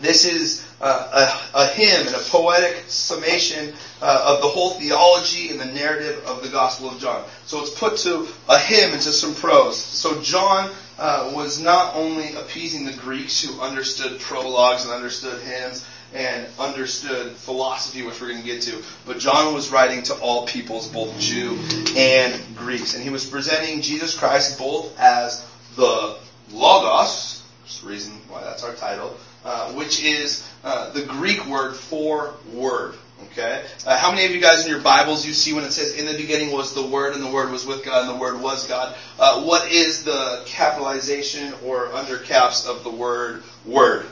this 0.00 0.24
is 0.24 0.66
uh, 0.80 1.40
a, 1.54 1.58
a, 1.58 1.66
hymn 1.68 2.06
and 2.06 2.16
a 2.16 2.20
poetic 2.20 2.84
summation 2.88 3.74
uh, 4.00 4.34
of 4.34 4.42
the 4.42 4.48
whole 4.48 4.70
theology 4.70 5.50
and 5.50 5.60
the 5.60 5.66
narrative 5.66 6.24
of 6.26 6.42
the 6.42 6.48
Gospel 6.48 6.90
of 6.90 6.98
John. 6.98 7.24
So 7.46 7.60
it's 7.60 7.78
put 7.78 7.98
to 7.98 8.26
a 8.48 8.58
hymn 8.58 8.92
and 8.92 9.02
to 9.02 9.12
some 9.12 9.34
prose. 9.34 9.80
So 9.80 10.20
John 10.22 10.72
uh, 10.98 11.32
was 11.34 11.60
not 11.60 11.94
only 11.94 12.34
appeasing 12.34 12.84
the 12.84 12.92
Greeks 12.92 13.42
who 13.42 13.60
understood 13.60 14.20
prologues 14.20 14.84
and 14.84 14.92
understood 14.92 15.40
hymns 15.42 15.86
and 16.14 16.46
understood 16.58 17.32
philosophy, 17.32 18.02
which 18.02 18.20
we're 18.20 18.28
going 18.28 18.40
to 18.40 18.46
get 18.46 18.62
to, 18.62 18.82
but 19.06 19.18
John 19.18 19.54
was 19.54 19.70
writing 19.70 20.02
to 20.04 20.14
all 20.14 20.46
peoples, 20.46 20.88
both 20.88 21.18
Jew 21.18 21.58
and 21.96 22.40
Greeks. 22.56 22.94
And 22.94 23.02
he 23.02 23.10
was 23.10 23.24
presenting 23.24 23.80
Jesus 23.80 24.16
Christ 24.16 24.58
both 24.58 24.98
as 24.98 25.46
the 25.76 26.18
Logos, 26.52 27.42
which 27.62 27.72
is 27.72 27.80
the 27.80 27.88
reason 27.88 28.12
why 28.28 28.42
that's 28.42 28.62
our 28.62 28.74
title, 28.74 29.16
uh, 29.44 29.72
which 29.72 30.02
is 30.02 30.46
uh, 30.64 30.90
the 30.90 31.02
Greek 31.02 31.46
word 31.46 31.74
for 31.74 32.34
word. 32.52 32.94
Okay? 33.30 33.64
Uh, 33.86 33.96
how 33.96 34.10
many 34.10 34.24
of 34.24 34.32
you 34.32 34.40
guys 34.40 34.64
in 34.64 34.70
your 34.70 34.80
Bibles 34.80 35.24
you 35.24 35.32
see 35.32 35.52
when 35.52 35.64
it 35.64 35.72
says 35.72 35.94
in 35.94 36.06
the 36.06 36.14
beginning 36.14 36.52
was 36.52 36.74
the 36.74 36.84
Word 36.84 37.14
and 37.14 37.22
the 37.22 37.30
Word 37.30 37.50
was 37.50 37.64
with 37.64 37.84
God 37.84 38.08
and 38.08 38.16
the 38.16 38.20
Word 38.20 38.40
was 38.40 38.66
God? 38.66 38.96
Uh, 39.18 39.42
what 39.42 39.70
is 39.70 40.04
the 40.04 40.42
capitalization 40.46 41.54
or 41.64 41.92
under 41.92 42.18
caps 42.18 42.66
of 42.66 42.84
the 42.84 42.90
word 42.90 43.42
Word? 43.64 44.06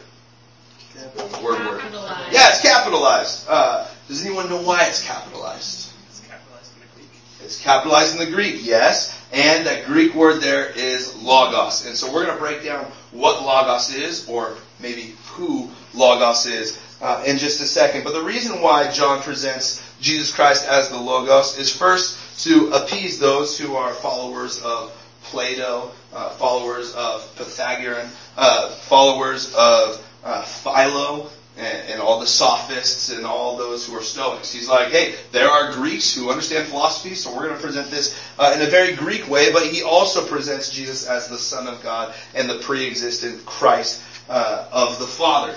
Word, 1.43 1.65
word. 1.65 1.83
Yeah, 2.31 2.49
it's 2.49 2.63
capitalized. 2.63 3.47
Uh, 3.49 3.87
does 4.09 4.25
anyone 4.25 4.49
know 4.49 4.61
why 4.63 4.87
it's 4.87 5.03
capitalized? 5.03 5.93
It's 6.09 6.21
capitalized 6.21 6.73
in 6.75 6.81
the 6.81 6.87
Greek. 6.95 7.11
It's 7.43 7.61
capitalized 7.61 8.13
in 8.13 8.19
the 8.19 8.31
Greek, 8.31 8.65
yes. 8.65 9.17
And 9.33 9.67
that 9.67 9.87
Greek 9.87 10.15
word 10.15 10.43
there 10.43 10.67
is 10.67 11.15
logos. 11.23 11.87
And 11.87 11.97
so 11.97 12.13
we're 12.13 12.25
going 12.27 12.37
to 12.37 12.43
break 12.43 12.65
down 12.65 12.85
what 13.13 13.43
logos 13.43 13.95
is, 13.95 14.29
or 14.29 14.57
maybe 14.81 15.15
who 15.29 15.71
logos 15.95 16.47
is 16.47 16.79
uh, 17.01 17.23
in 17.27 17.39
just 17.39 17.61
a 17.61 17.67
second. 17.67 18.05
But 18.05 18.13
the 18.13 18.23
reason 18.23 18.61
why 18.61 18.91
John 18.91 19.23
presents 19.23 19.83
Jesus 20.01 20.33
Christ 20.33 20.67
as 20.69 20.89
the 20.89 20.99
Logos 20.99 21.59
is 21.59 21.75
first 21.75 22.45
to 22.45 22.71
appease 22.73 23.19
those 23.19 23.59
who 23.59 23.77
are 23.77 23.93
followers 23.93 24.63
of 24.63 24.97
Plato, 25.25 25.91
uh, 26.13 26.31
followers 26.31 26.95
of 26.95 27.37
Pythagorean, 27.37 28.09
uh, 28.37 28.71
followers 28.71 29.55
of 29.55 30.05
uh, 30.25 30.43
Philo, 30.43 31.31
and, 31.57 31.89
and, 31.89 32.01
all 32.01 32.21
the 32.21 32.27
sophists 32.27 33.11
and 33.11 33.27
all 33.27 33.57
those 33.57 33.87
who 33.87 33.95
are 33.95 34.03
Stoics. 34.03 34.53
He's 34.53 34.69
like, 34.69 34.89
hey, 34.93 35.15
there 35.33 35.49
are 35.49 35.73
Greeks 35.73 36.15
who 36.15 36.31
understand 36.31 36.69
philosophy, 36.69 37.15
so 37.15 37.35
we're 37.35 37.49
going 37.49 37.57
to 37.57 37.63
present 37.63 37.91
this 37.91 38.19
uh, 38.39 38.53
in 38.55 38.63
a 38.63 38.71
very 38.71 38.95
Greek 38.95 39.29
way, 39.29 39.53
but 39.53 39.67
he 39.67 39.83
also 39.83 40.27
presents 40.27 40.71
Jesus 40.71 41.07
as 41.07 41.29
the 41.29 41.37
Son 41.37 41.67
of 41.67 41.83
God 41.83 42.15
and 42.35 42.49
the 42.49 42.59
pre-existent 42.61 43.45
Christ 43.45 44.03
uh, 44.29 44.69
of 44.73 44.99
the 44.99 45.07
Father 45.07 45.55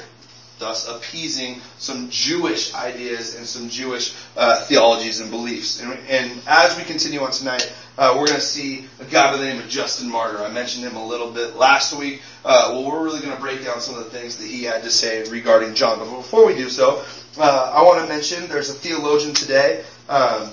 thus 0.60 0.88
appeasing 0.88 1.62
some 1.78 2.10
Jewish 2.10 2.74
ideas 2.74 3.36
and 3.36 3.46
some 3.46 3.70
Jewish 3.70 4.16
uh, 4.38 4.64
theologies 4.66 5.20
and 5.20 5.30
beliefs. 5.30 5.82
And, 5.82 5.98
and, 6.10 6.42
as 6.48 6.78
we 6.78 6.84
continue 6.84 7.22
on 7.22 7.32
tonight, 7.32 7.74
uh, 7.98 8.14
we're 8.18 8.28
going 8.28 8.40
to 8.40 8.42
see 8.42 8.86
a 9.00 9.06
guy 9.06 9.32
by 9.32 9.38
the 9.38 9.46
name 9.46 9.60
of 9.60 9.68
Justin 9.68 10.10
Martyr. 10.10 10.40
I 10.40 10.50
mentioned 10.50 10.86
him 10.86 10.96
a 10.96 11.06
little 11.06 11.32
bit 11.32 11.56
last 11.56 11.98
week. 11.98 12.22
Uh, 12.46 12.70
well, 12.72 12.86
we're 12.86 13.04
really 13.04 13.20
going 13.20 13.36
to 13.36 13.42
break 13.42 13.64
down 13.64 13.82
some 13.82 13.96
of 13.98 14.04
the 14.04 14.10
things 14.10 14.38
that 14.38 14.48
he 14.48 14.64
had 14.64 14.84
to 14.84 14.90
say 14.90 15.24
regarding 15.30 15.74
John. 15.74 16.00
But 16.00 16.16
before 16.16 16.46
we 16.46 16.56
do 16.56 16.70
so, 16.70 17.04
uh, 17.38 17.72
I 17.76 17.84
want 17.84 18.02
to 18.02 18.08
mention 18.08 18.48
there's 18.48 18.70
a 18.70 18.74
theologian 18.74 19.34
today 19.34 19.84
um, 20.10 20.52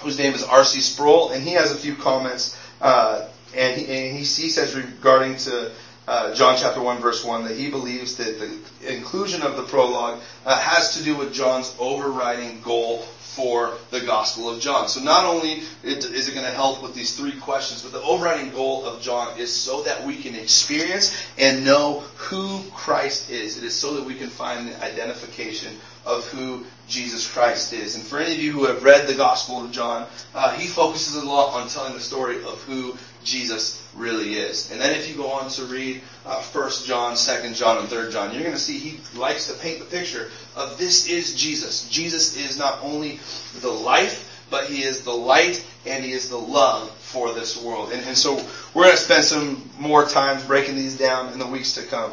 whose 0.00 0.18
name 0.18 0.34
is 0.34 0.44
R.C. 0.44 0.80
Sproul, 0.80 1.30
and 1.30 1.42
he 1.42 1.52
has 1.52 1.72
a 1.72 1.76
few 1.76 1.94
comments. 1.94 2.58
Uh, 2.80 3.28
and 3.56 3.80
he, 3.80 3.86
and 3.86 4.12
he, 4.12 4.18
he 4.18 4.48
says 4.48 4.74
regarding 4.74 5.36
to 5.36 5.70
uh, 6.06 6.34
John 6.34 6.56
chapter 6.58 6.82
1 6.82 7.00
verse 7.00 7.24
1 7.24 7.44
that 7.44 7.56
he 7.56 7.70
believes 7.70 8.16
that 8.16 8.38
the 8.38 8.94
inclusion 8.94 9.42
of 9.42 9.56
the 9.56 9.62
prologue 9.62 10.20
uh, 10.44 10.58
has 10.58 10.96
to 10.96 11.04
do 11.04 11.16
with 11.16 11.32
John's 11.32 11.74
overriding 11.78 12.60
goal 12.60 13.04
for 13.34 13.74
the 13.90 14.00
Gospel 14.00 14.48
of 14.48 14.60
John. 14.60 14.88
So 14.88 15.00
not 15.00 15.24
only 15.24 15.62
is 15.82 16.28
it 16.28 16.34
going 16.34 16.46
to 16.46 16.52
help 16.52 16.82
with 16.82 16.94
these 16.94 17.16
three 17.16 17.32
questions, 17.32 17.82
but 17.82 17.90
the 17.90 18.02
overriding 18.02 18.52
goal 18.52 18.84
of 18.84 19.02
John 19.02 19.36
is 19.38 19.52
so 19.52 19.82
that 19.82 20.06
we 20.06 20.16
can 20.16 20.36
experience 20.36 21.20
and 21.36 21.64
know 21.64 22.00
who 22.16 22.62
Christ 22.70 23.30
is. 23.30 23.58
It 23.58 23.64
is 23.64 23.74
so 23.74 23.94
that 23.94 24.04
we 24.04 24.14
can 24.14 24.28
find 24.28 24.68
the 24.68 24.84
identification 24.84 25.74
of 26.06 26.26
who 26.28 26.64
Jesus 26.86 27.30
Christ 27.30 27.72
is. 27.72 27.96
And 27.96 28.04
for 28.04 28.18
any 28.18 28.34
of 28.34 28.38
you 28.38 28.52
who 28.52 28.66
have 28.66 28.84
read 28.84 29.08
the 29.08 29.14
Gospel 29.14 29.64
of 29.64 29.72
John, 29.72 30.06
uh, 30.34 30.56
he 30.56 30.68
focuses 30.68 31.16
a 31.16 31.26
lot 31.26 31.54
on 31.54 31.68
telling 31.68 31.94
the 31.94 32.00
story 32.00 32.36
of 32.44 32.62
who 32.62 32.96
Jesus 33.24 33.82
really 33.94 34.34
is. 34.34 34.70
And 34.70 34.80
then 34.80 34.92
if 34.98 35.08
you 35.08 35.16
go 35.16 35.30
on 35.30 35.48
to 35.50 35.64
read 35.64 36.00
uh, 36.26 36.42
1 36.42 36.70
John, 36.84 37.16
2 37.16 37.52
John, 37.54 37.78
and 37.78 37.88
3 37.88 38.12
John, 38.12 38.32
you're 38.32 38.42
going 38.42 38.54
to 38.54 38.60
see 38.60 38.78
he 38.78 39.18
likes 39.18 39.46
to 39.46 39.54
paint 39.54 39.78
the 39.78 39.84
picture 39.84 40.30
of 40.56 40.78
this 40.78 41.08
is 41.08 41.34
Jesus. 41.34 41.88
Jesus 41.88 42.36
is 42.36 42.58
not 42.58 42.78
only 42.82 43.20
the 43.60 43.70
life, 43.70 44.30
but 44.50 44.66
he 44.66 44.82
is 44.82 45.02
the 45.02 45.12
light 45.12 45.64
and 45.86 46.04
he 46.04 46.12
is 46.12 46.28
the 46.28 46.38
love 46.38 46.90
for 46.90 47.32
this 47.32 47.60
world. 47.60 47.92
And, 47.92 48.04
and 48.06 48.16
so 48.16 48.34
we're 48.72 48.84
going 48.84 48.96
to 48.96 49.02
spend 49.02 49.24
some 49.24 49.70
more 49.78 50.04
time 50.04 50.44
breaking 50.46 50.76
these 50.76 50.96
down 50.96 51.32
in 51.32 51.38
the 51.38 51.46
weeks 51.46 51.74
to 51.74 51.82
come. 51.82 52.12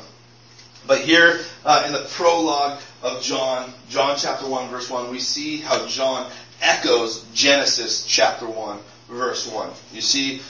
But 0.88 1.02
here 1.02 1.42
uh, 1.64 1.84
in 1.86 1.94
the 1.94 2.08
prologue 2.10 2.82
of 3.04 3.22
John, 3.22 3.72
John 3.90 4.18
chapter 4.18 4.48
1, 4.48 4.70
verse 4.70 4.90
1, 4.90 5.12
we 5.12 5.20
see 5.20 5.58
how 5.58 5.86
John 5.88 6.30
echoes 6.62 7.26
Genesis 7.34 8.06
chapter 8.06 8.48
1, 8.48 8.80
verse 9.10 9.48
1. 9.48 9.70
You 9.94 10.02
see, 10.02 10.42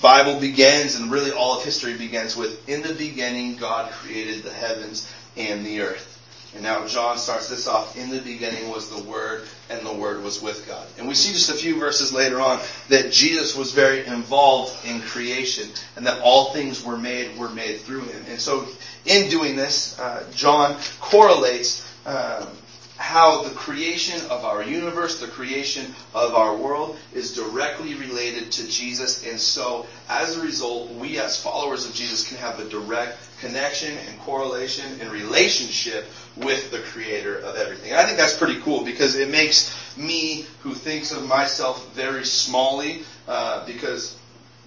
Bible 0.00 0.40
begins 0.40 0.96
and 0.96 1.10
really 1.10 1.30
all 1.30 1.58
of 1.58 1.64
history 1.64 1.96
begins 1.96 2.36
with, 2.36 2.68
in 2.68 2.82
the 2.82 2.94
beginning 2.94 3.56
God 3.56 3.90
created 3.92 4.42
the 4.42 4.52
heavens 4.52 5.10
and 5.36 5.64
the 5.64 5.80
earth. 5.80 6.10
And 6.54 6.64
now 6.64 6.84
John 6.86 7.16
starts 7.16 7.48
this 7.48 7.68
off, 7.68 7.96
in 7.96 8.10
the 8.10 8.18
beginning 8.18 8.70
was 8.70 8.88
the 8.88 9.02
Word, 9.04 9.46
and 9.68 9.86
the 9.86 9.92
Word 9.92 10.24
was 10.24 10.42
with 10.42 10.66
God. 10.66 10.84
And 10.98 11.06
we 11.06 11.14
see 11.14 11.32
just 11.32 11.48
a 11.48 11.54
few 11.54 11.78
verses 11.78 12.12
later 12.12 12.40
on 12.40 12.58
that 12.88 13.12
Jesus 13.12 13.56
was 13.56 13.72
very 13.72 14.04
involved 14.04 14.74
in 14.84 15.00
creation, 15.00 15.68
and 15.94 16.04
that 16.06 16.20
all 16.22 16.52
things 16.52 16.84
were 16.84 16.98
made, 16.98 17.36
were 17.38 17.50
made 17.50 17.80
through 17.82 18.00
him. 18.00 18.24
And 18.28 18.40
so 18.40 18.66
in 19.06 19.30
doing 19.30 19.54
this, 19.54 19.96
uh, 20.00 20.24
John 20.34 20.76
correlates 20.98 21.86
um, 22.04 22.48
how 23.00 23.42
the 23.42 23.50
creation 23.54 24.20
of 24.30 24.44
our 24.44 24.62
universe, 24.62 25.20
the 25.20 25.26
creation 25.26 25.94
of 26.14 26.34
our 26.34 26.54
world, 26.54 26.98
is 27.14 27.34
directly 27.34 27.94
related 27.94 28.52
to 28.52 28.68
Jesus. 28.68 29.26
And 29.26 29.40
so, 29.40 29.86
as 30.10 30.36
a 30.36 30.42
result, 30.42 30.90
we 30.92 31.18
as 31.18 31.42
followers 31.42 31.86
of 31.86 31.94
Jesus 31.94 32.28
can 32.28 32.36
have 32.36 32.60
a 32.60 32.68
direct 32.68 33.18
connection 33.40 33.96
and 34.06 34.20
correlation 34.20 34.84
and 35.00 35.10
relationship 35.10 36.08
with 36.36 36.70
the 36.70 36.80
creator 36.80 37.38
of 37.38 37.56
everything. 37.56 37.94
I 37.94 38.04
think 38.04 38.18
that's 38.18 38.36
pretty 38.36 38.60
cool 38.60 38.84
because 38.84 39.16
it 39.16 39.30
makes 39.30 39.74
me, 39.96 40.44
who 40.62 40.74
thinks 40.74 41.10
of 41.10 41.26
myself 41.26 41.92
very 41.94 42.22
smallly, 42.22 43.02
uh, 43.26 43.64
because 43.66 44.14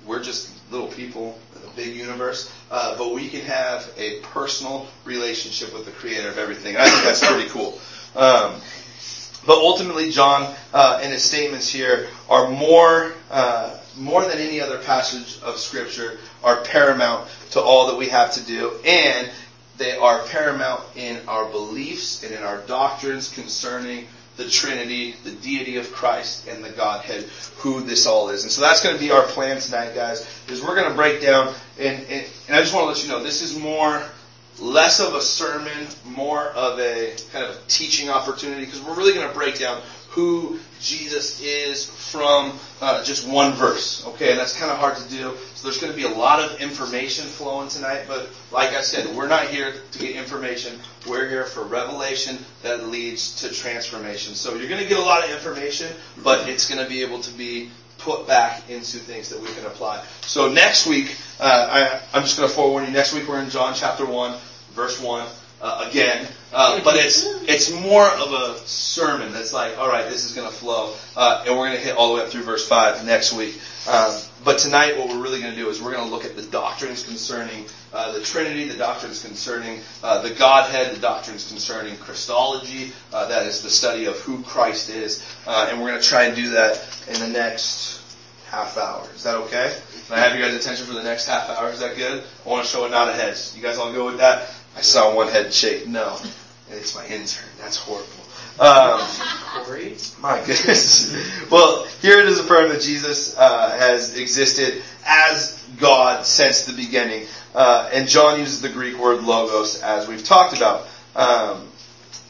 we're 0.07 0.23
just 0.23 0.49
little 0.71 0.87
people 0.87 1.37
in 1.55 1.69
a 1.69 1.71
big 1.75 1.95
universe, 1.95 2.51
uh, 2.71 2.97
but 2.97 3.13
we 3.13 3.29
can 3.29 3.41
have 3.41 3.87
a 3.95 4.19
personal 4.21 4.87
relationship 5.05 5.71
with 5.71 5.85
the 5.85 5.91
creator 5.91 6.29
of 6.29 6.39
everything. 6.39 6.75
And 6.75 6.83
I 6.83 6.89
think 6.89 7.03
that's 7.03 7.25
pretty 7.25 7.49
cool. 7.49 7.79
Um, 8.15 8.61
but 9.45 9.57
ultimately, 9.57 10.11
John 10.11 10.53
uh, 10.73 10.99
and 11.03 11.11
his 11.11 11.23
statements 11.23 11.69
here 11.69 12.07
are 12.29 12.49
more 12.49 13.13
uh, 13.29 13.77
more 13.97 14.23
than 14.23 14.39
any 14.39 14.59
other 14.59 14.79
passage 14.79 15.41
of 15.43 15.57
Scripture 15.57 16.17
are 16.43 16.61
paramount 16.63 17.29
to 17.51 17.61
all 17.61 17.87
that 17.87 17.97
we 17.97 18.07
have 18.09 18.33
to 18.33 18.41
do, 18.41 18.73
and 18.85 19.29
they 19.77 19.95
are 19.95 20.23
paramount 20.27 20.83
in 20.95 21.19
our 21.27 21.45
beliefs 21.45 22.23
and 22.23 22.33
in 22.33 22.43
our 22.43 22.59
doctrines 22.61 23.29
concerning 23.29 24.07
the 24.37 24.49
Trinity, 24.49 25.15
the 25.23 25.31
deity 25.31 25.77
of 25.77 25.91
Christ, 25.91 26.47
and 26.47 26.63
the 26.63 26.69
Godhead, 26.69 27.23
who 27.57 27.81
this 27.81 28.07
all 28.07 28.29
is. 28.29 28.43
And 28.43 28.51
so 28.51 28.61
that's 28.61 28.81
going 28.81 28.95
to 28.95 29.01
be 29.01 29.11
our 29.11 29.23
plan 29.23 29.59
tonight, 29.59 29.93
guys, 29.93 30.27
is 30.47 30.63
we're 30.63 30.75
going 30.75 30.89
to 30.89 30.95
break 30.95 31.21
down, 31.21 31.53
and, 31.79 32.03
and, 32.05 32.25
and 32.47 32.55
I 32.55 32.61
just 32.61 32.73
want 32.73 32.85
to 32.85 32.87
let 32.87 33.03
you 33.03 33.09
know, 33.09 33.23
this 33.23 33.43
is 33.43 33.59
more 33.59 34.01
less 34.59 34.99
of 34.99 35.15
a 35.15 35.21
sermon, 35.21 35.87
more 36.05 36.47
of 36.49 36.79
a 36.79 37.15
kind 37.31 37.45
of 37.45 37.67
teaching 37.67 38.09
opportunity 38.09 38.65
because 38.65 38.81
we're 38.81 38.95
really 38.95 39.13
going 39.13 39.27
to 39.27 39.33
break 39.33 39.59
down 39.59 39.81
who 40.13 40.59
Jesus 40.79 41.41
is 41.41 41.85
from 41.85 42.53
uh, 42.81 43.03
just 43.03 43.27
one 43.27 43.53
verse. 43.53 44.05
Okay, 44.05 44.29
and 44.29 44.39
that's 44.39 44.55
kind 44.55 44.71
of 44.71 44.77
hard 44.77 44.95
to 44.97 45.09
do. 45.09 45.35
So 45.55 45.67
there's 45.67 45.79
going 45.79 45.91
to 45.91 45.97
be 45.97 46.03
a 46.05 46.17
lot 46.17 46.39
of 46.39 46.61
information 46.61 47.25
flowing 47.25 47.67
tonight, 47.67 48.03
but 48.07 48.29
like 48.51 48.69
I 48.69 48.81
said, 48.81 49.15
we're 49.15 49.27
not 49.27 49.47
here 49.47 49.73
to 49.91 49.99
get 49.99 50.15
information. 50.15 50.77
We're 51.07 51.27
here 51.27 51.45
for 51.45 51.63
revelation 51.63 52.37
that 52.61 52.89
leads 52.89 53.41
to 53.41 53.51
transformation. 53.51 54.35
So 54.35 54.53
you're 54.53 54.69
going 54.69 54.83
to 54.83 54.87
get 54.87 54.99
a 54.99 55.01
lot 55.01 55.23
of 55.23 55.31
information, 55.31 55.91
but 56.23 56.47
it's 56.47 56.69
going 56.69 56.83
to 56.83 56.87
be 56.87 57.01
able 57.01 57.19
to 57.21 57.31
be 57.31 57.71
put 58.03 58.27
back 58.27 58.69
into 58.69 58.97
things 58.99 59.29
that 59.29 59.39
we 59.39 59.47
can 59.55 59.65
apply. 59.65 60.03
So 60.21 60.51
next 60.51 60.87
week, 60.87 61.15
uh, 61.39 61.67
I, 61.71 61.99
I'm 62.13 62.23
just 62.23 62.37
going 62.37 62.49
to 62.49 62.55
forewarn 62.55 62.85
you. 62.85 62.91
Next 62.91 63.13
week 63.13 63.27
we're 63.27 63.41
in 63.41 63.49
John 63.49 63.73
chapter 63.73 64.05
one, 64.05 64.37
verse 64.73 65.01
one 65.01 65.27
uh, 65.61 65.87
again, 65.89 66.27
uh, 66.51 66.83
but 66.83 66.95
it's 66.97 67.25
it's 67.47 67.71
more 67.71 68.05
of 68.05 68.33
a 68.33 68.57
sermon 68.67 69.31
that's 69.31 69.53
like, 69.53 69.77
all 69.77 69.87
right, 69.87 70.03
this 70.09 70.25
is 70.25 70.33
going 70.35 70.47
to 70.47 70.53
flow, 70.53 70.93
uh, 71.15 71.45
and 71.47 71.57
we're 71.57 71.67
going 71.67 71.77
to 71.77 71.83
hit 71.83 71.95
all 71.95 72.09
the 72.09 72.15
way 72.15 72.21
up 72.21 72.29
through 72.29 72.43
verse 72.43 72.67
five 72.67 73.05
next 73.05 73.31
week. 73.31 73.55
Um, 73.87 74.13
but 74.43 74.57
tonight, 74.57 74.97
what 74.97 75.07
we're 75.07 75.21
really 75.21 75.39
going 75.39 75.53
to 75.53 75.57
do 75.57 75.69
is 75.69 75.81
we're 75.81 75.93
going 75.93 76.05
to 76.05 76.11
look 76.13 76.25
at 76.25 76.35
the 76.35 76.43
doctrines 76.43 77.03
concerning 77.03 77.65
uh, 77.93 78.11
the 78.11 78.21
Trinity, 78.21 78.67
the 78.67 78.77
doctrines 78.77 79.23
concerning 79.23 79.79
uh, 80.03 80.21
the 80.21 80.31
Godhead, 80.31 80.93
the 80.93 80.99
doctrines 80.99 81.47
concerning 81.47 81.95
Christology. 81.97 82.91
That 83.11 83.45
is 83.45 83.63
the 83.63 83.69
study 83.69 84.05
of 84.05 84.19
who 84.19 84.43
Christ 84.43 84.89
is, 84.89 85.23
and 85.47 85.79
we're 85.79 85.91
going 85.91 86.01
to 86.01 86.07
try 86.07 86.23
and 86.25 86.35
do 86.35 86.49
that 86.51 86.83
in 87.07 87.19
the 87.21 87.27
next 87.27 87.82
half 88.53 88.77
hour. 88.77 89.03
Is 89.15 89.23
that 89.23 89.35
okay? 89.35 89.75
Can 90.07 90.15
I 90.15 90.19
have 90.19 90.37
you 90.37 90.43
guys' 90.43 90.53
attention 90.53 90.85
for 90.85 90.93
the 90.93 91.01
next 91.01 91.25
half 91.25 91.49
hour? 91.49 91.71
Is 91.71 91.79
that 91.79 91.95
good? 91.95 92.23
I 92.45 92.49
want 92.49 92.63
to 92.63 92.71
show 92.71 92.85
a 92.85 92.89
nod 92.89 93.09
of 93.09 93.15
heads. 93.15 93.55
You 93.57 93.63
guys 93.63 93.79
all 93.79 93.91
go 93.91 94.05
with 94.05 94.17
that? 94.17 94.47
I 94.77 94.81
saw 94.81 95.15
one 95.15 95.27
head 95.27 95.51
shake. 95.51 95.87
No, 95.87 96.19
it's 96.69 96.95
my 96.95 97.03
intern. 97.07 97.49
That's 97.59 97.77
horrible. 97.77 98.11
Um? 98.59 99.01
My 100.21 100.39
goodness. 100.45 101.11
well, 101.51 101.85
here 102.01 102.19
it 102.19 102.27
is 102.27 102.39
affirmed 102.39 102.71
that 102.71 102.81
Jesus 102.81 103.35
uh, 103.35 103.71
has 103.71 104.19
existed 104.19 104.83
as 105.03 105.59
God 105.79 106.23
since 106.23 106.65
the 106.65 106.73
beginning. 106.73 107.25
Uh, 107.55 107.89
and 107.91 108.07
John 108.07 108.39
uses 108.39 108.61
the 108.61 108.69
Greek 108.69 108.99
word 108.99 109.23
logos 109.23 109.81
as 109.81 110.07
we've 110.07 110.23
talked 110.23 110.55
about. 110.55 110.87
Um, 111.15 111.67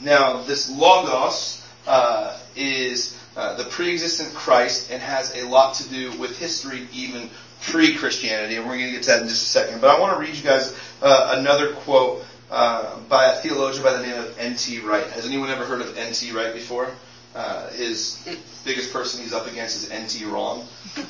now, 0.02 0.42
this 0.44 0.70
logos 0.70 1.68
uh, 1.86 2.40
is 2.56 3.13
uh, 3.36 3.56
the 3.56 3.64
pre-existent 3.64 4.34
Christ 4.34 4.92
and 4.92 5.02
has 5.02 5.36
a 5.36 5.48
lot 5.48 5.76
to 5.76 5.90
do 5.90 6.12
with 6.18 6.38
history 6.38 6.88
even 6.94 7.30
pre-Christianity. 7.62 8.56
And 8.56 8.66
we're 8.66 8.78
going 8.78 8.88
to 8.88 8.92
get 8.92 9.04
to 9.04 9.10
that 9.12 9.22
in 9.24 9.28
just 9.28 9.44
a 9.44 9.46
second. 9.46 9.82
But 9.82 9.90
I 9.96 10.00
want 10.00 10.14
to 10.14 10.20
read 10.20 10.36
you 10.36 10.44
guys 10.44 10.78
uh, 11.02 11.36
another 11.38 11.74
quote 11.74 12.26
uh, 12.52 13.00
by 13.10 13.26
a 13.26 13.36
theologian 13.42 13.84
by 13.84 13.94
the 13.94 14.06
name 14.06 14.20
of 14.20 14.38
N.T. 14.38 14.82
Wright. 14.82 15.08
Has 15.08 15.26
anyone 15.26 15.50
ever 15.50 15.66
heard 15.66 15.82
of 15.82 15.98
N.T. 15.98 16.32
Wright 16.32 16.54
before? 16.54 16.92
Uh, 17.34 17.70
his 17.72 18.24
biggest 18.66 18.94
person 18.94 19.22
he's 19.22 19.34
up 19.34 19.48
against 19.48 19.76
is 19.84 19.90
N.T. 19.90 20.26
Wrong. 20.26 20.60
or 20.60 21.04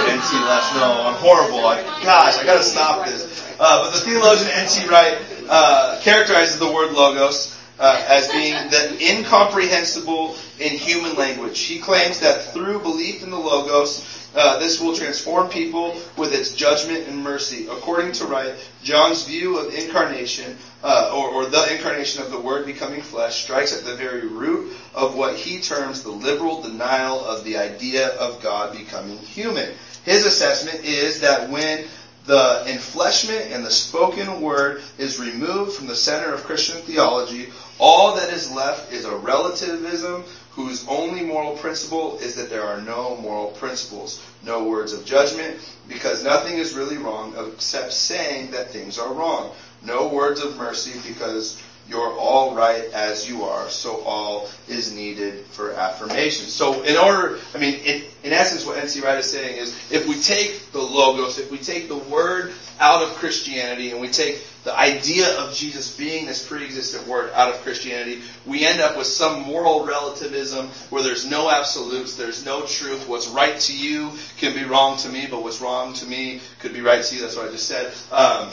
N.T. 0.00 0.38
Left. 0.40 0.74
No, 0.76 1.02
I'm 1.04 1.14
horrible. 1.16 1.66
I, 1.66 1.82
gosh, 2.02 2.38
I 2.38 2.44
gotta 2.46 2.62
stop 2.62 3.04
this. 3.04 3.44
Uh, 3.60 3.84
but 3.84 3.92
the 3.92 4.00
theologian 4.00 4.48
N.T. 4.50 4.88
Wright 4.88 5.18
uh, 5.50 6.00
characterizes 6.00 6.58
the 6.58 6.72
word 6.72 6.92
logos 6.92 7.54
uh, 7.78 8.04
as 8.08 8.28
being 8.28 8.54
the 8.70 8.96
incomprehensible 9.00 10.36
in 10.58 10.72
human 10.72 11.16
language. 11.16 11.60
He 11.60 11.80
claims 11.80 12.20
that 12.20 12.52
through 12.52 12.80
belief 12.80 13.22
in 13.22 13.30
the 13.30 13.38
logos, 13.38 14.24
uh, 14.34 14.58
this 14.58 14.80
will 14.80 14.96
transform 14.96 15.48
people 15.48 15.96
with 16.16 16.32
its 16.32 16.54
judgment 16.54 17.06
and 17.06 17.22
mercy. 17.22 17.68
According 17.68 18.12
to 18.12 18.26
Wright, 18.26 18.54
John's 18.82 19.24
view 19.24 19.58
of 19.58 19.72
incarnation, 19.72 20.56
uh, 20.82 21.12
or, 21.14 21.28
or, 21.28 21.46
the 21.46 21.74
incarnation 21.74 22.22
of 22.22 22.30
the 22.30 22.40
Word 22.40 22.66
becoming 22.66 23.00
flesh, 23.00 23.44
strikes 23.44 23.76
at 23.76 23.84
the 23.84 23.94
very 23.94 24.26
root 24.26 24.76
of 24.94 25.16
what 25.16 25.36
he 25.36 25.60
terms 25.60 26.02
the 26.02 26.10
liberal 26.10 26.62
denial 26.62 27.24
of 27.24 27.44
the 27.44 27.56
idea 27.56 28.08
of 28.16 28.42
God 28.42 28.76
becoming 28.76 29.18
human. 29.18 29.70
His 30.04 30.26
assessment 30.26 30.84
is 30.84 31.20
that 31.20 31.48
when 31.48 31.86
the 32.26 32.64
enfleshment 32.66 33.52
and 33.52 33.64
the 33.64 33.70
spoken 33.70 34.40
word 34.40 34.80
is 34.96 35.18
removed 35.18 35.74
from 35.74 35.86
the 35.86 35.94
center 35.94 36.32
of 36.32 36.44
Christian 36.44 36.80
theology, 36.82 37.50
all 37.78 38.16
that 38.16 38.30
is 38.30 38.50
left 38.50 38.92
is 38.92 39.04
a 39.04 39.16
relativism 39.16 40.24
whose 40.52 40.86
only 40.88 41.22
moral 41.22 41.56
principle 41.56 42.16
is 42.18 42.36
that 42.36 42.48
there 42.48 42.64
are 42.64 42.80
no 42.80 43.16
moral 43.16 43.48
principles, 43.48 44.24
no 44.42 44.64
words 44.64 44.92
of 44.92 45.04
judgment, 45.04 45.56
because 45.88 46.24
nothing 46.24 46.56
is 46.56 46.74
really 46.74 46.96
wrong 46.96 47.34
except 47.36 47.92
saying 47.92 48.52
that 48.52 48.70
things 48.70 48.98
are 48.98 49.12
wrong. 49.12 49.50
No 49.82 50.06
words 50.06 50.40
of 50.40 50.56
mercy 50.56 50.98
because 51.06 51.60
you're 51.88 52.18
all 52.18 52.54
right 52.54 52.84
as 52.92 53.28
you 53.28 53.44
are, 53.44 53.68
so 53.68 54.00
all 54.04 54.48
is 54.68 54.92
needed 54.92 55.44
for 55.46 55.72
affirmation. 55.72 56.46
So 56.46 56.82
in 56.82 56.96
order, 56.96 57.38
I 57.54 57.58
mean, 57.58 57.74
in, 57.74 58.02
in 58.22 58.32
essence, 58.32 58.64
what 58.64 58.78
N.T. 58.78 59.00
Wright 59.02 59.18
is 59.18 59.30
saying 59.30 59.58
is, 59.58 59.92
if 59.92 60.08
we 60.08 60.14
take 60.14 60.72
the 60.72 60.80
logos, 60.80 61.38
if 61.38 61.50
we 61.50 61.58
take 61.58 61.88
the 61.88 61.96
word 61.96 62.52
out 62.80 63.02
of 63.02 63.10
Christianity, 63.16 63.90
and 63.90 64.00
we 64.00 64.08
take 64.08 64.42
the 64.64 64.76
idea 64.76 65.38
of 65.38 65.52
Jesus 65.52 65.94
being 65.94 66.24
this 66.24 66.46
pre-existent 66.46 67.06
word 67.06 67.30
out 67.34 67.50
of 67.54 67.60
Christianity, 67.60 68.22
we 68.46 68.64
end 68.64 68.80
up 68.80 68.96
with 68.96 69.06
some 69.06 69.42
moral 69.42 69.84
relativism 69.84 70.68
where 70.88 71.02
there's 71.02 71.28
no 71.28 71.50
absolutes, 71.50 72.16
there's 72.16 72.46
no 72.46 72.64
truth. 72.64 73.06
What's 73.06 73.28
right 73.28 73.60
to 73.60 73.76
you 73.76 74.10
can 74.38 74.54
be 74.54 74.64
wrong 74.64 74.96
to 74.98 75.10
me, 75.10 75.26
but 75.30 75.42
what's 75.42 75.60
wrong 75.60 75.92
to 75.94 76.06
me 76.06 76.40
could 76.60 76.72
be 76.72 76.80
right 76.80 77.04
to 77.04 77.14
you. 77.14 77.20
That's 77.20 77.36
what 77.36 77.48
I 77.48 77.52
just 77.52 77.68
said. 77.68 77.92
Um, 78.10 78.50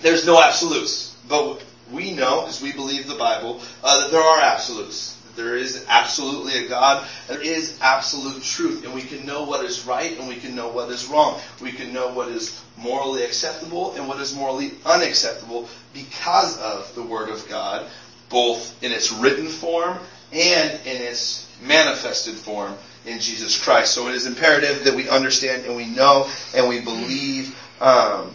there's 0.00 0.26
no 0.26 0.42
absolutes. 0.42 1.16
But 1.28 1.62
we 1.92 2.12
know, 2.12 2.46
as 2.46 2.62
we 2.62 2.72
believe 2.72 3.06
the 3.06 3.14
Bible, 3.14 3.60
uh, 3.82 4.00
that 4.00 4.10
there 4.10 4.20
are 4.20 4.40
absolutes. 4.40 5.16
There 5.34 5.56
is 5.56 5.86
absolutely 5.88 6.64
a 6.64 6.68
God. 6.68 7.06
There 7.26 7.40
is 7.40 7.78
absolute 7.80 8.42
truth. 8.42 8.84
And 8.84 8.94
we 8.94 9.02
can 9.02 9.24
know 9.24 9.44
what 9.44 9.64
is 9.64 9.86
right 9.86 10.18
and 10.18 10.28
we 10.28 10.36
can 10.36 10.54
know 10.54 10.68
what 10.68 10.90
is 10.90 11.06
wrong. 11.06 11.40
We 11.60 11.72
can 11.72 11.92
know 11.92 12.12
what 12.12 12.28
is 12.28 12.60
morally 12.76 13.24
acceptable 13.24 13.94
and 13.94 14.06
what 14.08 14.20
is 14.20 14.34
morally 14.34 14.72
unacceptable 14.84 15.68
because 15.94 16.58
of 16.58 16.94
the 16.94 17.02
Word 17.02 17.30
of 17.30 17.48
God, 17.48 17.86
both 18.28 18.82
in 18.82 18.92
its 18.92 19.10
written 19.10 19.48
form 19.48 19.98
and 20.32 20.70
in 20.86 21.02
its 21.02 21.48
manifested 21.62 22.34
form 22.34 22.74
in 23.06 23.18
Jesus 23.18 23.62
Christ. 23.62 23.94
So 23.94 24.08
it 24.08 24.14
is 24.14 24.26
imperative 24.26 24.84
that 24.84 24.94
we 24.94 25.08
understand 25.08 25.64
and 25.64 25.76
we 25.76 25.86
know 25.86 26.28
and 26.54 26.68
we 26.68 26.80
believe 26.80 27.56
um, 27.80 28.34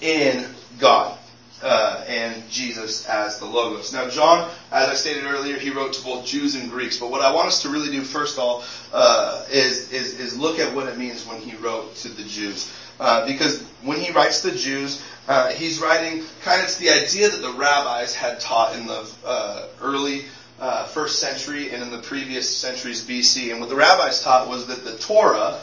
in 0.00 0.46
God 0.78 1.18
uh, 1.62 2.04
and 2.08 2.48
Jesus 2.50 3.06
as 3.06 3.38
the 3.38 3.46
Logos. 3.46 3.92
Now, 3.92 4.08
John, 4.08 4.50
as 4.70 4.88
I 4.88 4.94
stated 4.94 5.24
earlier, 5.24 5.56
he 5.56 5.70
wrote 5.70 5.92
to 5.94 6.04
both 6.04 6.26
Jews 6.26 6.54
and 6.54 6.70
Greeks. 6.70 6.98
But 6.98 7.10
what 7.10 7.20
I 7.20 7.32
want 7.32 7.48
us 7.48 7.62
to 7.62 7.68
really 7.68 7.90
do 7.90 8.02
first 8.02 8.36
of 8.36 8.44
all 8.44 8.64
uh, 8.92 9.46
is, 9.50 9.92
is, 9.92 10.18
is 10.18 10.36
look 10.36 10.58
at 10.58 10.74
what 10.74 10.88
it 10.88 10.98
means 10.98 11.26
when 11.26 11.40
he 11.40 11.56
wrote 11.56 11.94
to 11.96 12.08
the 12.08 12.24
Jews. 12.24 12.72
Uh, 12.98 13.26
because 13.26 13.62
when 13.82 14.00
he 14.00 14.12
writes 14.12 14.42
to 14.42 14.50
the 14.50 14.58
Jews, 14.58 15.02
uh, 15.28 15.50
he's 15.50 15.80
writing 15.80 16.24
kind 16.42 16.62
of 16.62 16.78
the 16.78 16.90
idea 16.90 17.28
that 17.30 17.40
the 17.40 17.52
rabbis 17.52 18.14
had 18.14 18.40
taught 18.40 18.76
in 18.76 18.86
the 18.86 19.10
uh, 19.24 19.68
early 19.80 20.24
uh, 20.60 20.86
first 20.86 21.20
century 21.20 21.70
and 21.70 21.82
in 21.82 21.90
the 21.90 21.98
previous 21.98 22.48
centuries 22.54 23.04
BC. 23.04 23.50
And 23.50 23.60
what 23.60 23.68
the 23.68 23.76
rabbis 23.76 24.22
taught 24.22 24.48
was 24.48 24.66
that 24.66 24.84
the 24.84 24.96
Torah, 24.98 25.60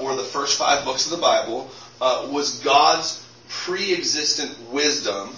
or 0.00 0.14
the 0.14 0.22
first 0.22 0.58
five 0.58 0.84
books 0.84 1.06
of 1.06 1.12
the 1.12 1.22
Bible, 1.22 1.70
was 2.00 2.60
God's 2.60 3.26
pre-existent 3.48 4.56
wisdom 4.70 5.34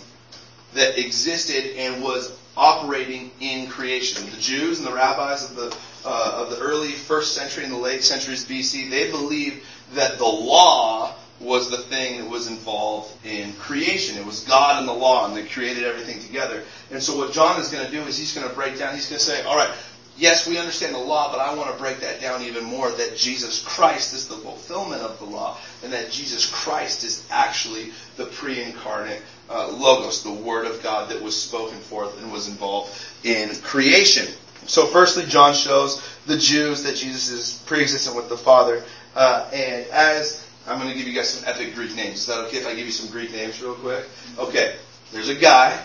that 0.74 0.98
existed 0.98 1.76
and 1.76 2.02
was 2.02 2.38
operating 2.56 3.30
in 3.40 3.66
creation. 3.68 4.28
The 4.30 4.40
Jews 4.40 4.78
and 4.78 4.86
the 4.86 4.92
rabbis 4.92 5.48
of 5.48 5.56
the 5.56 5.76
uh, 6.04 6.44
of 6.44 6.50
the 6.50 6.58
early 6.58 6.90
first 6.90 7.34
century 7.34 7.64
and 7.64 7.72
the 7.72 7.78
late 7.78 8.02
centuries 8.02 8.44
BC, 8.44 8.90
they 8.90 9.10
believed 9.10 9.62
that 9.94 10.18
the 10.18 10.24
law 10.24 11.14
was 11.40 11.70
the 11.70 11.78
thing 11.78 12.20
that 12.20 12.28
was 12.28 12.46
involved 12.46 13.12
in 13.24 13.52
creation. 13.54 14.16
It 14.16 14.24
was 14.24 14.40
God 14.40 14.78
and 14.78 14.88
the 14.88 14.92
law, 14.92 15.26
and 15.26 15.36
they 15.36 15.44
created 15.44 15.84
everything 15.84 16.20
together. 16.20 16.62
And 16.90 17.02
so 17.02 17.16
what 17.16 17.32
John 17.32 17.60
is 17.60 17.68
going 17.68 17.84
to 17.84 17.90
do 17.90 18.00
is 18.02 18.16
he's 18.16 18.34
going 18.34 18.48
to 18.48 18.54
break 18.54 18.78
down. 18.78 18.94
He's 18.94 19.08
going 19.08 19.18
to 19.18 19.24
say, 19.24 19.42
all 19.42 19.56
right, 19.56 19.72
yes, 20.16 20.46
we 20.46 20.58
understand 20.58 20.94
the 20.94 21.00
law, 21.00 21.32
but 21.32 21.40
I 21.40 21.54
want 21.54 21.72
to 21.72 21.78
break 21.78 22.00
that 22.00 22.20
down 22.20 22.42
even 22.42 22.64
more 22.64 22.90
that 22.90 23.16
Jesus 23.16 23.62
Christ 23.64 24.14
is 24.14 24.28
the 24.28 24.36
fulfillment 24.36 25.02
of 25.02 25.18
the 25.18 25.24
law, 25.24 25.58
and 25.82 25.92
that 25.92 26.10
Jesus 26.10 26.48
Christ 26.50 27.04
is 27.04 27.26
actually 27.30 27.92
the 28.16 28.26
pre 28.26 28.62
incarnate 28.62 29.22
uh, 29.52 29.68
Logos, 29.68 30.22
the 30.22 30.32
Word 30.32 30.66
of 30.66 30.82
God 30.82 31.10
that 31.10 31.20
was 31.20 31.40
spoken 31.40 31.78
forth 31.78 32.20
and 32.20 32.32
was 32.32 32.48
involved 32.48 32.92
in 33.24 33.54
creation. 33.56 34.26
So, 34.66 34.86
firstly, 34.86 35.26
John 35.26 35.54
shows 35.54 36.02
the 36.26 36.36
Jews 36.36 36.84
that 36.84 36.96
Jesus 36.96 37.30
is 37.30 37.62
pre 37.66 37.82
existent 37.82 38.16
with 38.16 38.28
the 38.28 38.36
Father. 38.36 38.84
Uh, 39.14 39.48
and 39.52 39.86
as 39.88 40.46
I'm 40.66 40.78
going 40.78 40.90
to 40.90 40.96
give 40.96 41.08
you 41.08 41.14
guys 41.14 41.30
some 41.30 41.48
epic 41.48 41.74
Greek 41.74 41.94
names. 41.96 42.20
Is 42.20 42.26
that 42.26 42.38
okay 42.46 42.58
if 42.58 42.66
I 42.66 42.74
give 42.74 42.86
you 42.86 42.92
some 42.92 43.10
Greek 43.10 43.32
names 43.32 43.60
real 43.60 43.74
quick? 43.74 44.04
Okay. 44.38 44.76
There's 45.10 45.28
a 45.28 45.34
guy 45.34 45.78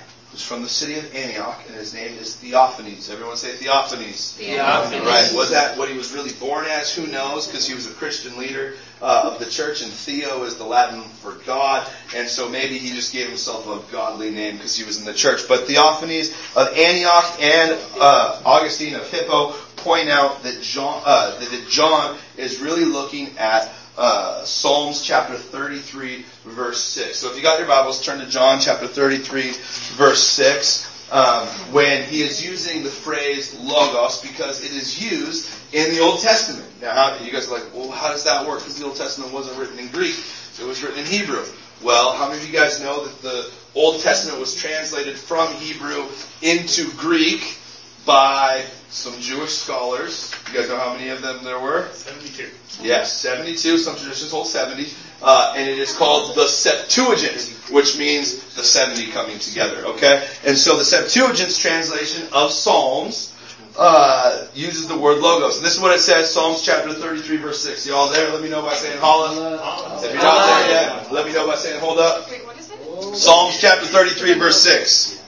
from 0.44 0.62
the 0.62 0.70
city 0.70 0.98
of 0.98 1.16
Antioch, 1.16 1.62
and 1.68 1.76
his 1.76 1.94
name 1.94 2.18
is 2.18 2.36
Theophanes. 2.36 3.10
Everyone 3.10 3.38
say 3.38 3.54
Theophanes. 3.54 4.38
Theophanes. 4.38 5.06
Right. 5.06 5.32
Was 5.34 5.52
that 5.52 5.78
what 5.78 5.90
he 5.90 5.98
was 5.98 6.14
really 6.14 6.34
born 6.34 6.66
as? 6.66 6.94
Who 6.94 7.08
knows? 7.08 7.48
Because 7.48 7.68
he 7.68 7.74
was 7.74 7.86
a 7.88 7.94
Christian 7.94 8.38
leader 8.38 8.76
uh, 9.02 9.32
of 9.32 9.40
the 9.40 9.46
church, 9.46 9.82
and 9.82 9.92
Theo 9.92 10.44
is 10.44 10.56
the 10.56 10.64
Latin 10.64 11.04
for 11.22 11.34
God, 11.46 11.90
and 12.16 12.28
so 12.28 12.50
maybe 12.50 12.78
he 12.78 12.90
just 12.90 13.14
gave 13.14 13.28
himself 13.28 13.68
a 13.68 13.92
godly 13.92 14.32
name 14.32 14.56
because 14.56 14.76
he 14.76 14.84
was 14.84 14.98
in 14.98 15.06
the 15.06 15.14
church. 15.14 15.48
But 15.48 15.68
Theophanes 15.68 16.32
of 16.56 16.76
Antioch 16.78 17.42
and 17.42 17.78
uh, 18.00 18.42
Augustine 18.46 18.96
of 18.96 19.10
Hippo 19.10 19.54
point 19.78 20.10
out 20.10 20.44
that 20.44 20.62
John, 20.62 21.02
uh, 21.06 21.40
that 21.40 21.68
John 21.70 22.18
is 22.36 22.60
really 22.60 22.86
looking 22.86 23.38
at 23.38 23.72
uh, 23.98 24.44
Psalms 24.44 25.02
chapter 25.02 25.36
33, 25.36 26.24
verse 26.46 26.84
6. 26.84 27.18
So 27.18 27.32
if 27.32 27.36
you 27.36 27.42
got 27.42 27.60
your 27.60 27.68
Bibles, 27.68 28.04
turn 28.04 28.20
to 28.20 28.28
John 28.28 28.60
chapter 28.60 28.88
33, 28.88 29.54
verse 29.96 30.24
6, 30.24 31.12
um, 31.12 31.48
when 31.72 32.04
he 32.04 32.22
is 32.22 32.46
using 32.46 32.84
the 32.84 32.90
phrase 32.90 33.58
logos 33.60 34.22
because 34.22 34.64
it 34.64 34.72
is 34.72 35.02
used 35.02 35.50
in 35.74 35.96
the 35.96 36.02
Old 36.02 36.20
Testament. 36.20 36.68
Now, 36.82 36.94
how, 36.94 37.24
you 37.24 37.32
guys 37.32 37.48
are 37.48 37.60
like, 37.60 37.74
well, 37.74 37.90
how 37.90 38.10
does 38.10 38.24
that 38.26 38.48
work? 38.48 38.60
Because 38.60 38.78
the 38.78 38.86
Old 38.86 38.98
Testament 38.98 39.34
wasn't 39.34 39.58
written 39.58 39.80
in 39.80 39.88
Greek, 39.88 40.16
it 40.60 40.66
was 40.66 40.84
written 40.84 41.00
in 41.00 41.06
Hebrew. 41.06 41.44
Well, 41.84 42.14
how 42.14 42.30
many 42.30 42.42
of 42.42 42.48
you 42.48 42.54
guys 42.54 42.82
know 42.82 43.06
that 43.06 43.22
the 43.22 43.52
Old 43.76 44.02
Testament 44.02 44.40
was 44.40 44.56
translated 44.56 45.16
from 45.16 45.54
Hebrew 45.54 46.08
into 46.42 46.92
Greek 46.98 47.58
by 48.06 48.66
some 48.90 49.20
Jewish 49.20 49.52
scholars? 49.52 50.34
You 50.48 50.60
guys 50.60 50.70
know 50.70 50.78
how 50.78 50.94
many 50.94 51.10
of 51.10 51.22
them 51.22 51.44
there 51.44 51.60
were? 51.60 51.88
72. 51.94 52.50
Yes, 52.82 53.14
72. 53.14 53.78
Some 53.78 53.96
traditions 53.96 54.32
hold 54.32 54.48
70. 54.48 54.88
Uh, 55.22 55.54
and 55.58 55.70
it 55.70 55.80
is 55.80 55.94
called 55.94 56.36
the 56.36 56.48
Septuagint, 56.48 57.42
which 57.72 57.98
means 57.98 58.56
the 58.56 58.64
70 58.64 59.12
coming 59.12 59.40
together, 59.40 59.86
okay? 59.88 60.28
And 60.46 60.58
so 60.58 60.78
the 60.78 60.86
Septuagint's 60.86 61.58
translation 61.58 62.28
of 62.32 62.52
Psalms 62.52 63.34
uh, 63.78 64.48
uses 64.54 64.88
the 64.88 64.98
word 64.98 65.20
logos. 65.20 65.58
And 65.58 65.66
this 65.66 65.76
is 65.76 65.82
what 65.82 65.96
it 65.96 66.00
says, 66.00 66.32
Psalms 66.32 66.62
chapter 66.64 66.94
33, 66.94 67.38
verse 67.38 67.62
6. 67.64 67.88
You 67.88 67.94
all 67.94 68.12
there? 68.12 68.32
Let 68.32 68.42
me 68.42 68.50
know 68.50 68.62
by 68.62 68.74
saying 68.74 69.00
holla. 69.00 69.98
If 70.04 70.14
you're 70.14 70.22
not 70.22 70.46
there 70.46 70.70
yet, 70.70 71.12
let 71.12 71.26
me 71.26 71.34
know 71.34 71.48
by 71.48 71.56
saying 71.56 71.80
hold 71.80 72.00
up. 72.00 72.30
Wait, 72.30 72.46
what 72.46 72.58
is 72.58 72.70
it? 72.72 73.16
Psalms 73.16 73.58
chapter 73.60 73.86
33, 73.86 74.34
verse 74.34 74.62
6. 74.64 75.24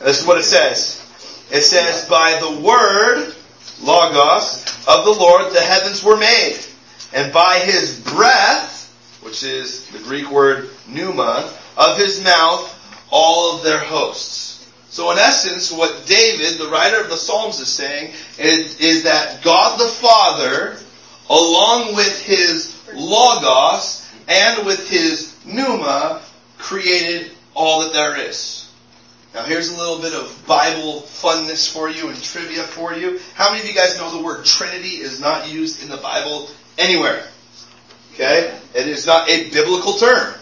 This 0.00 0.20
is 0.20 0.26
what 0.26 0.38
it 0.38 0.44
says. 0.44 1.09
It 1.50 1.62
says, 1.62 2.08
By 2.08 2.38
the 2.40 2.60
word, 2.60 3.34
Logos, 3.82 4.64
of 4.86 5.04
the 5.04 5.12
Lord 5.12 5.52
the 5.52 5.60
heavens 5.60 6.02
were 6.02 6.16
made, 6.16 6.58
and 7.12 7.32
by 7.32 7.58
his 7.58 7.98
breath, 8.00 8.86
which 9.22 9.42
is 9.42 9.86
the 9.88 9.98
Greek 9.98 10.30
word 10.30 10.70
pneuma, 10.86 11.52
of 11.76 11.98
his 11.98 12.22
mouth, 12.22 12.76
all 13.10 13.56
of 13.56 13.64
their 13.64 13.78
hosts. 13.78 14.68
So 14.90 15.10
in 15.12 15.18
essence, 15.18 15.72
what 15.72 16.06
David, 16.06 16.58
the 16.58 16.68
writer 16.68 17.00
of 17.00 17.10
the 17.10 17.16
Psalms, 17.16 17.60
is 17.60 17.68
saying 17.68 18.12
is, 18.38 18.80
is 18.80 19.04
that 19.04 19.42
God 19.42 19.78
the 19.78 19.86
Father, 19.86 20.76
along 21.28 21.94
with 21.94 22.20
his 22.22 22.76
Logos 22.92 24.08
and 24.28 24.66
with 24.66 24.88
his 24.88 25.34
pneuma, 25.44 26.22
created 26.58 27.30
all 27.54 27.80
that 27.80 27.92
there 27.92 28.16
is. 28.16 28.59
Now 29.34 29.44
here's 29.44 29.70
a 29.70 29.76
little 29.76 30.00
bit 30.00 30.12
of 30.12 30.44
Bible 30.46 31.02
funness 31.02 31.72
for 31.72 31.88
you 31.88 32.08
and 32.08 32.20
trivia 32.20 32.64
for 32.64 32.94
you. 32.94 33.20
How 33.34 33.50
many 33.50 33.62
of 33.62 33.68
you 33.68 33.74
guys 33.74 33.96
know 33.96 34.10
the 34.10 34.22
word 34.22 34.44
Trinity 34.44 34.96
is 34.96 35.20
not 35.20 35.48
used 35.48 35.82
in 35.82 35.88
the 35.88 35.98
Bible 35.98 36.48
anywhere? 36.78 37.24
Okay? 38.14 38.58
It 38.74 38.88
is 38.88 39.06
not 39.06 39.28
a 39.28 39.50
biblical 39.50 39.92
term. 39.94 40.34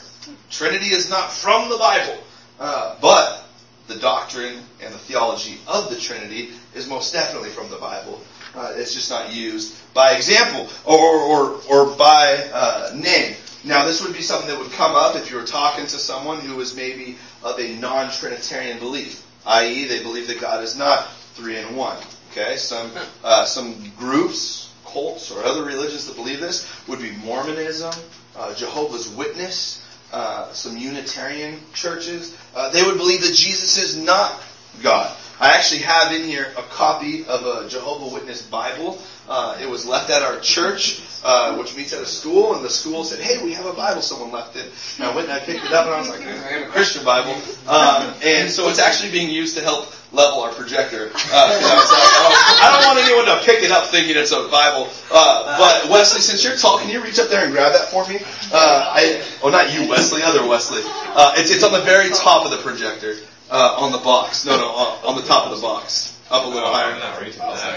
Trinity 0.51 0.87
is 0.87 1.11
not 1.11 1.31
from 1.31 1.69
the 1.69 1.77
Bible. 1.77 2.19
Uh, 2.59 2.97
but 3.01 3.47
the 3.89 3.97
doctrine 3.97 4.63
and 4.83 4.93
the 4.93 4.99
theology 4.99 5.59
of 5.67 5.91
the 5.91 5.97
Trinity 5.97 6.51
is 6.75 6.89
most 6.89 7.13
definitely 7.13 7.51
from 7.51 7.71
the 7.71 7.77
Bible. 7.77 8.23
Uh, 8.55 8.73
it's 8.75 8.95
just 8.95 9.11
not 9.11 9.33
used 9.33 9.75
by 9.95 10.13
example 10.13 10.69
or, 10.85 10.99
or, 10.99 11.61
or 11.71 11.97
by 11.97 12.49
uh, 12.53 12.91
name. 12.95 13.37
Now, 13.69 13.85
this 13.85 14.03
would 14.03 14.15
be 14.15 14.23
something 14.23 14.49
that 14.49 14.59
would 14.59 14.73
come 14.73 14.95
up 14.95 15.15
if 15.15 15.31
you 15.31 15.37
were 15.37 15.45
talking 15.45 15.85
to 15.85 15.99
someone 15.99 16.41
who 16.41 16.57
was 16.57 16.75
maybe 16.75 17.19
of 17.43 17.61
a 17.61 17.77
non-Trinitarian 17.77 18.79
belief, 18.79 19.23
i.e., 19.45 19.85
they 19.85 20.03
believe 20.03 20.27
that 20.29 20.41
God 20.41 20.65
is 20.65 20.75
not 20.75 21.13
three 21.35 21.59
in 21.59 21.77
one. 21.77 21.99
Okay, 22.31 22.57
some 22.57 22.91
uh, 23.23 23.45
some 23.45 23.93
groups, 23.99 24.73
cults, 24.87 25.31
or 25.31 25.45
other 25.45 25.65
religions 25.65 26.07
that 26.07 26.17
believe 26.17 26.41
this 26.41 26.67
would 26.89 27.01
be 27.01 27.11
Mormonism, 27.11 27.93
uh, 28.37 28.55
Jehovah's 28.55 29.11
Witness, 29.11 29.85
uh, 30.13 30.51
some 30.55 30.79
Unitarian 30.79 31.61
churches. 31.75 32.35
Uh, 32.55 32.71
they 32.71 32.83
would 32.83 32.97
believe 32.97 33.21
that 33.21 33.35
Jesus 33.35 33.77
is 33.77 33.99
not 33.99 34.41
God. 34.83 35.17
I 35.41 35.55
actually 35.55 35.83
have 35.83 36.13
in 36.13 36.25
here 36.25 36.53
a 36.57 36.63
copy 36.63 37.25
of 37.25 37.47
a 37.47 37.69
Jehovah 37.69 38.13
Witness 38.13 38.43
Bible. 38.43 39.01
Uh, 39.29 39.57
it 39.61 39.69
was 39.69 39.87
left 39.87 40.11
at 40.11 40.23
our 40.23 40.41
church, 40.41 41.01
uh, 41.23 41.57
which 41.57 41.77
meets 41.77 41.93
at 41.93 42.03
a 42.03 42.07
school, 42.07 42.57
and 42.57 42.65
the 42.65 42.71
school 42.71 43.05
said, 43.05 43.21
"Hey, 43.21 43.43
we 43.45 43.53
have 43.53 43.67
a 43.67 43.73
Bible." 43.73 44.03
Someone 44.03 44.33
left 44.33 44.57
it. 44.57 44.67
And 44.97 45.07
I 45.07 45.15
went 45.15 45.29
and 45.29 45.37
I 45.37 45.41
picked 45.41 45.65
it 45.65 45.73
up, 45.73 45.87
and 45.87 45.95
I 45.95 45.99
was 46.01 46.09
like, 46.09 46.23
"I 46.23 46.33
have 46.33 46.63
a 46.63 46.71
Christian 46.73 47.05
Bible," 47.05 47.35
um, 47.69 48.15
and 48.25 48.51
so 48.51 48.69
it's 48.69 48.81
actually 48.81 49.13
being 49.13 49.31
used 49.31 49.57
to 49.57 49.63
help 49.63 49.95
level 50.13 50.41
our 50.41 50.53
projector. 50.53 51.13
Uh, 51.15 51.37
I 51.45 51.55
was 51.55 51.93
like, 51.93 52.09
don't, 52.19 52.65
I 52.65 52.67
don't 52.73 52.87
want 52.87 52.99
anyone 53.05 53.27
to 53.27 53.45
pick 53.45 53.63
it 53.63 53.71
up 53.71 53.89
thinking 53.89 54.17
it's 54.17 54.33
a 54.33 54.49
Bible. 54.49 54.89
Uh, 55.13 55.59
but 55.59 55.91
Wesley, 55.91 56.21
since 56.21 56.43
you're 56.43 56.57
tall, 56.57 56.79
can 56.79 56.89
you 56.89 57.03
reach 57.03 57.19
up 57.19 57.29
there 57.29 57.45
and 57.45 57.53
grab 57.53 57.73
that 57.73 57.91
for 57.91 58.09
me? 58.09 58.17
Uh, 58.51 58.91
I, 58.91 59.23
oh, 59.43 59.51
not 59.51 59.73
you, 59.73 59.89
Wesley, 59.89 60.23
other 60.23 60.49
Wesley. 60.49 60.83
Uh, 60.85 61.35
it's 61.37 61.51
it's 61.51 61.63
on 61.63 61.73
the 61.73 61.83
very 61.83 62.11
top 62.11 62.45
of 62.45 62.51
the 62.51 62.59
projector. 62.59 63.15
Uh, 63.51 63.77
on 63.81 63.93
the 63.93 63.99
box. 63.99 64.45
No, 64.45 64.57
no, 64.57 64.69
on, 64.69 65.05
on 65.05 65.17
the 65.17 65.27
top 65.27 65.47
of 65.51 65.57
the 65.57 65.63
box. 65.63 66.15
Up 66.31 66.45
a 66.45 66.49
little 66.49 66.69
higher. 66.69 66.93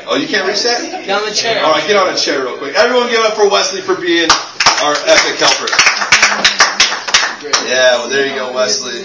Oh, 0.07 0.15
you 0.15 0.27
can't 0.27 0.45
reach 0.45 0.63
that? 0.63 0.83
Get 1.05 1.15
on 1.15 1.23
the 1.23 1.33
chair. 1.33 1.63
All 1.63 1.71
right, 1.71 1.87
get 1.87 1.95
on 1.95 2.13
a 2.13 2.17
chair 2.17 2.43
real 2.43 2.57
quick. 2.57 2.75
Everyone 2.75 3.09
give 3.09 3.23
up 3.23 3.35
for 3.35 3.49
Wesley 3.49 3.79
for 3.79 3.95
being 3.95 4.27
our 4.83 4.91
epic 5.07 5.39
helper. 5.39 5.71
Yeah, 7.63 8.03
well, 8.03 8.09
there 8.09 8.27
you 8.27 8.35
go, 8.35 8.53
Wesley. 8.53 8.99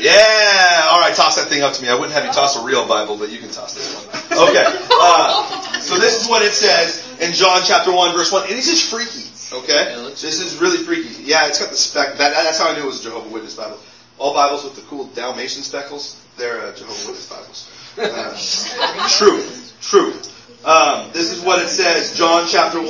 Yeah, 0.00 0.88
all 0.90 1.00
right, 1.00 1.12
toss 1.14 1.36
that 1.36 1.48
thing 1.48 1.62
up 1.62 1.74
to 1.74 1.82
me. 1.82 1.88
I 1.88 1.94
wouldn't 1.94 2.12
have 2.12 2.24
you 2.24 2.32
toss 2.32 2.56
a 2.56 2.64
real 2.64 2.88
Bible, 2.88 3.18
but 3.18 3.30
you 3.30 3.38
can 3.38 3.50
toss 3.50 3.74
this 3.74 3.92
one. 3.92 4.48
Okay, 4.48 4.64
uh, 4.66 5.78
so 5.80 5.98
this 5.98 6.22
is 6.22 6.28
what 6.28 6.42
it 6.42 6.52
says 6.52 7.04
in 7.20 7.34
John 7.34 7.60
chapter 7.66 7.92
1, 7.92 8.16
verse 8.16 8.32
1. 8.32 8.44
And 8.48 8.52
this 8.52 8.68
is 8.68 8.88
freaky, 8.88 9.28
okay? 9.62 9.94
This 10.10 10.40
is 10.40 10.56
really 10.56 10.78
freaky. 10.78 11.22
Yeah, 11.24 11.48
it's 11.48 11.60
got 11.60 11.70
the 11.70 11.76
speck. 11.76 12.16
That, 12.16 12.32
that's 12.32 12.58
how 12.58 12.70
I 12.70 12.74
knew 12.74 12.84
it 12.84 12.86
was 12.86 13.00
a 13.00 13.04
Jehovah 13.04 13.28
Witness 13.28 13.54
Bible. 13.54 13.78
All 14.22 14.34
Bibles 14.34 14.62
with 14.62 14.76
the 14.76 14.82
cool 14.82 15.06
Dalmatian 15.16 15.64
speckles, 15.64 16.16
they're 16.36 16.60
uh, 16.60 16.72
Jehovah 16.76 17.08
Witness 17.08 17.28
Bibles. 17.28 17.68
Uh, 17.98 19.08
truth, 19.08 19.76
truth. 19.82 20.64
Um, 20.64 21.10
this 21.12 21.30
is 21.32 21.42
what 21.42 21.60
it 21.60 21.68
says, 21.68 22.16
John 22.16 22.46
chapter 22.48 22.80
1, 22.80 22.88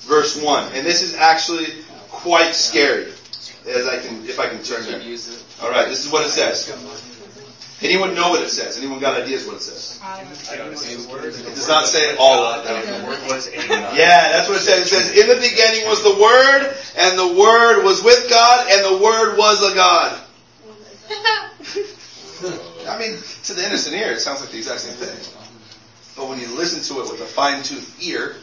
verse 0.00 0.40
1. 0.40 0.72
And 0.74 0.86
this 0.86 1.02
is 1.02 1.14
actually 1.14 1.66
quite 2.10 2.54
scary. 2.54 3.10
As 3.66 3.88
I 3.88 3.98
can, 3.98 4.22
if 4.28 4.38
I 4.38 4.48
can 4.50 4.62
turn 4.62 4.84
there. 4.84 5.00
All 5.62 5.70
right, 5.70 5.88
this 5.88 6.04
is 6.04 6.12
what 6.12 6.26
it 6.26 6.30
says. 6.30 6.70
Anyone 7.80 8.14
know 8.14 8.28
what 8.28 8.42
it 8.42 8.50
says? 8.50 8.76
Anyone 8.76 9.00
got 9.00 9.20
ideas 9.20 9.46
what 9.46 9.56
it 9.56 9.62
says? 9.62 9.98
It 10.52 11.54
does 11.56 11.68
not 11.68 11.86
say 11.86 12.16
all 12.18 12.44
of 12.44 12.64
them. 12.64 12.84
Yeah, 13.96 14.28
that's 14.30 14.48
what 14.48 14.58
it 14.58 14.64
says. 14.64 14.82
It 14.82 14.88
says, 14.88 15.18
in 15.18 15.26
the 15.26 15.40
beginning 15.40 15.88
was 15.88 16.04
the 16.04 16.20
Word, 16.22 16.76
and 16.98 17.18
the 17.18 17.40
Word 17.40 17.82
was 17.82 18.04
with 18.04 18.28
God, 18.28 18.68
and 18.70 18.84
the 18.84 19.02
Word 19.02 19.38
was 19.38 19.72
a 19.72 19.74
God. 19.74 20.20
I 22.88 22.98
mean, 22.98 23.18
to 23.44 23.52
the 23.52 23.64
innocent 23.66 23.94
ear, 23.96 24.12
it 24.12 24.20
sounds 24.20 24.40
like 24.40 24.50
the 24.50 24.58
exact 24.58 24.80
same 24.80 24.94
thing. 24.94 25.16
But 26.16 26.28
when 26.28 26.40
you 26.40 26.48
listen 26.56 26.82
to 26.94 27.02
it 27.02 27.10
with 27.10 27.20
a 27.20 27.26
fine-toothed 27.26 28.02
ear, 28.02 28.36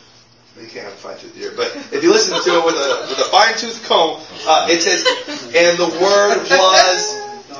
you 0.61 0.67
can't 0.67 0.85
have 0.85 0.93
a 0.93 0.97
fine 0.97 1.17
tooth 1.17 1.37
ear, 1.37 1.53
but 1.55 1.67
if 1.91 2.03
you 2.03 2.11
listen 2.11 2.33
to 2.41 2.59
it 2.59 2.65
with 2.65 2.75
a 2.75 3.05
with 3.09 3.19
a 3.19 3.29
fine 3.29 3.55
tooth 3.57 3.85
comb, 3.87 4.19
uh, 4.47 4.67
it 4.69 4.81
says, 4.81 5.05
"And 5.53 5.77
the 5.77 5.87
Word 6.01 6.49
was 6.49 7.15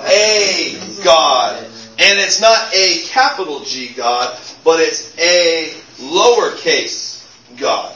a 0.08 1.04
God," 1.04 1.63
and 1.63 2.20
it's 2.20 2.39
not 2.39 2.74
a 2.74 3.04
capital 3.06 3.60
G 3.60 3.89
God, 3.89 4.36
but 4.63 4.80
it's 4.80 5.15
a 5.20 5.74
lowercase 6.00 7.24
God. 7.58 7.93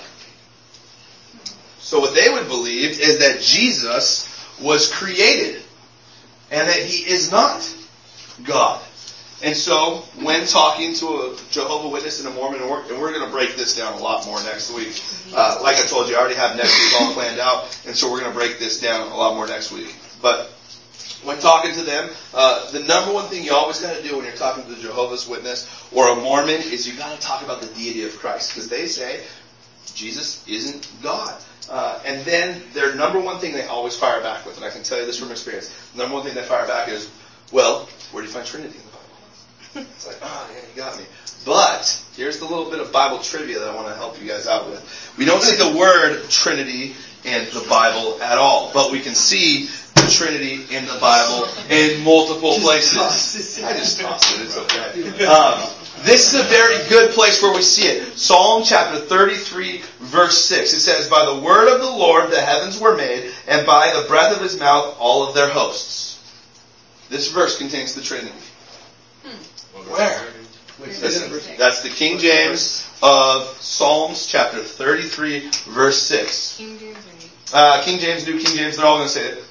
So 1.80 2.00
what 2.00 2.14
they 2.14 2.30
would 2.30 2.48
believe 2.48 3.00
is 3.00 3.20
that 3.20 3.42
Jesus 3.42 4.28
was 4.60 4.88
created, 4.88 5.62
and 6.52 6.68
that 6.68 6.78
he 6.78 7.10
is 7.10 7.32
not 7.32 7.76
God. 8.44 8.82
And 9.44 9.56
so, 9.56 10.04
when 10.22 10.46
talking 10.46 10.94
to 10.96 11.08
a 11.08 11.38
Jehovah 11.50 11.90
Witness 11.90 12.24
and 12.24 12.32
a 12.32 12.36
Mormon, 12.36 12.62
and 12.62 12.70
we're, 12.70 13.12
going 13.12 13.26
to 13.26 13.32
break 13.32 13.56
this 13.56 13.76
down 13.76 13.94
a 13.94 13.98
lot 13.98 14.24
more 14.28 14.42
next 14.44 14.72
week. 14.72 15.02
Uh, 15.34 15.60
like 15.64 15.78
I 15.78 15.86
told 15.88 16.10
you, 16.10 16.16
I 16.16 16.20
already 16.20 16.36
have 16.36 16.56
next 16.56 16.78
week 16.78 17.02
all 17.02 17.14
planned 17.14 17.40
out, 17.40 17.64
and 17.88 17.96
so 17.96 18.12
we're 18.12 18.20
going 18.20 18.32
to 18.32 18.38
break 18.38 18.60
this 18.60 18.80
down 18.80 19.12
a 19.12 19.16
lot 19.16 19.34
more 19.34 19.48
next 19.48 19.72
week. 19.72 19.96
But 20.22 20.52
when 21.24 21.40
talking 21.40 21.74
to 21.74 21.82
them, 21.82 22.12
uh, 22.36 22.70
the 22.72 22.82
number 22.82 23.12
one 23.12 23.26
thing 23.30 23.44
you 23.44 23.54
always 23.54 23.82
got 23.82 23.96
to 23.96 24.08
do 24.08 24.16
when 24.16 24.26
you're 24.26 24.36
talking 24.36 24.64
to 24.66 24.74
a 24.74 24.76
Jehovah's 24.76 25.28
Witness 25.28 25.68
or 25.92 26.10
a 26.10 26.16
Mormon 26.16 26.62
is 26.62 26.88
you 26.88 26.96
got 26.96 27.20
to 27.20 27.26
talk 27.26 27.42
about 27.42 27.62
the 27.62 27.68
deity 27.68 28.04
of 28.04 28.16
Christ, 28.20 28.52
because 28.52 28.70
they 28.70 28.86
say 28.86 29.22
Jesus 29.96 30.48
isn't 30.48 30.88
God. 31.02 31.42
Uh, 31.72 31.98
and 32.06 32.26
then 32.26 32.62
their 32.74 32.94
number 32.96 33.18
one 33.18 33.40
thing 33.40 33.54
they 33.54 33.64
always 33.64 33.96
fire 33.96 34.20
back 34.20 34.46
with, 34.46 34.58
and 34.58 34.66
I 34.66 34.70
can 34.70 34.84
tell 34.84 35.00
you 35.00 35.06
this 35.06 35.18
from 35.18 35.32
experience, 35.32 35.74
the 35.94 36.00
number 36.00 36.16
one 36.16 36.26
thing 36.26 36.36
they 36.36 36.44
fire 36.44 36.68
back 36.68 36.90
is, 36.90 37.10
well, 37.54 37.88
where 38.12 38.22
do 38.22 38.28
you 38.28 38.34
find 38.34 38.46
Trinity 38.46 38.78
in 38.78 38.84
the 38.84 38.92
Bible? 38.92 39.88
It's 39.96 40.06
like, 40.06 40.18
oh, 40.22 40.50
yeah, 40.54 40.60
you 40.70 40.76
got 40.76 40.98
me. 40.98 41.06
But 41.46 42.04
here's 42.18 42.40
the 42.40 42.46
little 42.46 42.70
bit 42.70 42.82
of 42.82 42.92
Bible 42.92 43.20
trivia 43.20 43.60
that 43.60 43.70
I 43.70 43.74
want 43.74 43.88
to 43.88 43.96
help 43.96 44.22
you 44.22 44.28
guys 44.28 44.48
out 44.48 44.70
with. 44.70 45.16
We 45.18 45.24
don't 45.24 45.42
see 45.42 45.56
the 45.56 45.78
word 45.78 46.30
Trinity 46.30 46.94
in 47.24 47.46
the 47.54 47.66
Bible 47.70 48.22
at 48.22 48.38
all, 48.38 48.72
but 48.74 48.92
we 48.92 49.00
can 49.00 49.16
see 49.16 49.68
the 49.96 50.12
Trinity 50.12 50.56
in 50.76 50.86
the 50.86 50.98
Bible 51.00 51.48
in 51.70 52.04
multiple 52.04 52.56
places. 52.56 53.64
I 53.64 53.74
just 53.78 53.98
tossed 54.02 54.38
it. 54.38 54.42
It's 54.42 54.58
okay. 54.58 55.26
Um, 55.26 55.70
this 56.04 56.34
is 56.34 56.40
a 56.40 56.44
very 56.44 56.88
good 56.90 57.12
place 57.12 57.42
where 57.42 57.54
we 57.54 57.62
see 57.62 57.88
it. 57.88 58.18
Psalm 58.18 58.64
chapter 58.64 59.00
33 59.00 59.82
verse 60.00 60.38
6. 60.46 60.74
It 60.74 60.80
says, 60.80 61.10
By 61.10 61.26
the 61.26 61.40
word 61.40 61.74
of 61.74 61.82
the 61.82 61.90
Lord 61.90 62.32
the 62.32 62.42
heavens 62.42 62.80
were 62.80 62.96
made, 62.96 63.32
and 63.48 63.66
by 63.66 63.94
the 63.96 64.08
breath 64.08 64.36
of 64.36 64.42
his 64.42 64.60
mouth 64.60 64.96
all 65.00 65.28
of 65.28 65.36
their 65.36 65.50
hosts. 65.50 66.20
This 67.10 67.32
verse 67.32 67.58
contains 67.58 67.94
the 67.94 68.02
Trinity. 68.02 68.34
Where? 69.88 70.28
Listen, 70.80 71.58
that's 71.58 71.82
the 71.82 71.90
King 71.90 72.18
James 72.18 72.88
of 73.04 73.46
Psalms 73.62 74.26
chapter 74.26 74.60
33 74.60 75.50
verse 75.68 76.02
6. 76.02 76.58
King 76.58 76.80
James 76.80 76.98
Uh, 77.54 77.84
King 77.84 78.00
James, 78.00 78.26
New 78.26 78.40
King 78.40 78.56
James, 78.58 78.78
they're 78.78 78.86
all 78.86 78.98
going 78.98 79.08
to 79.08 79.14
say 79.14 79.28
it. 79.28 79.44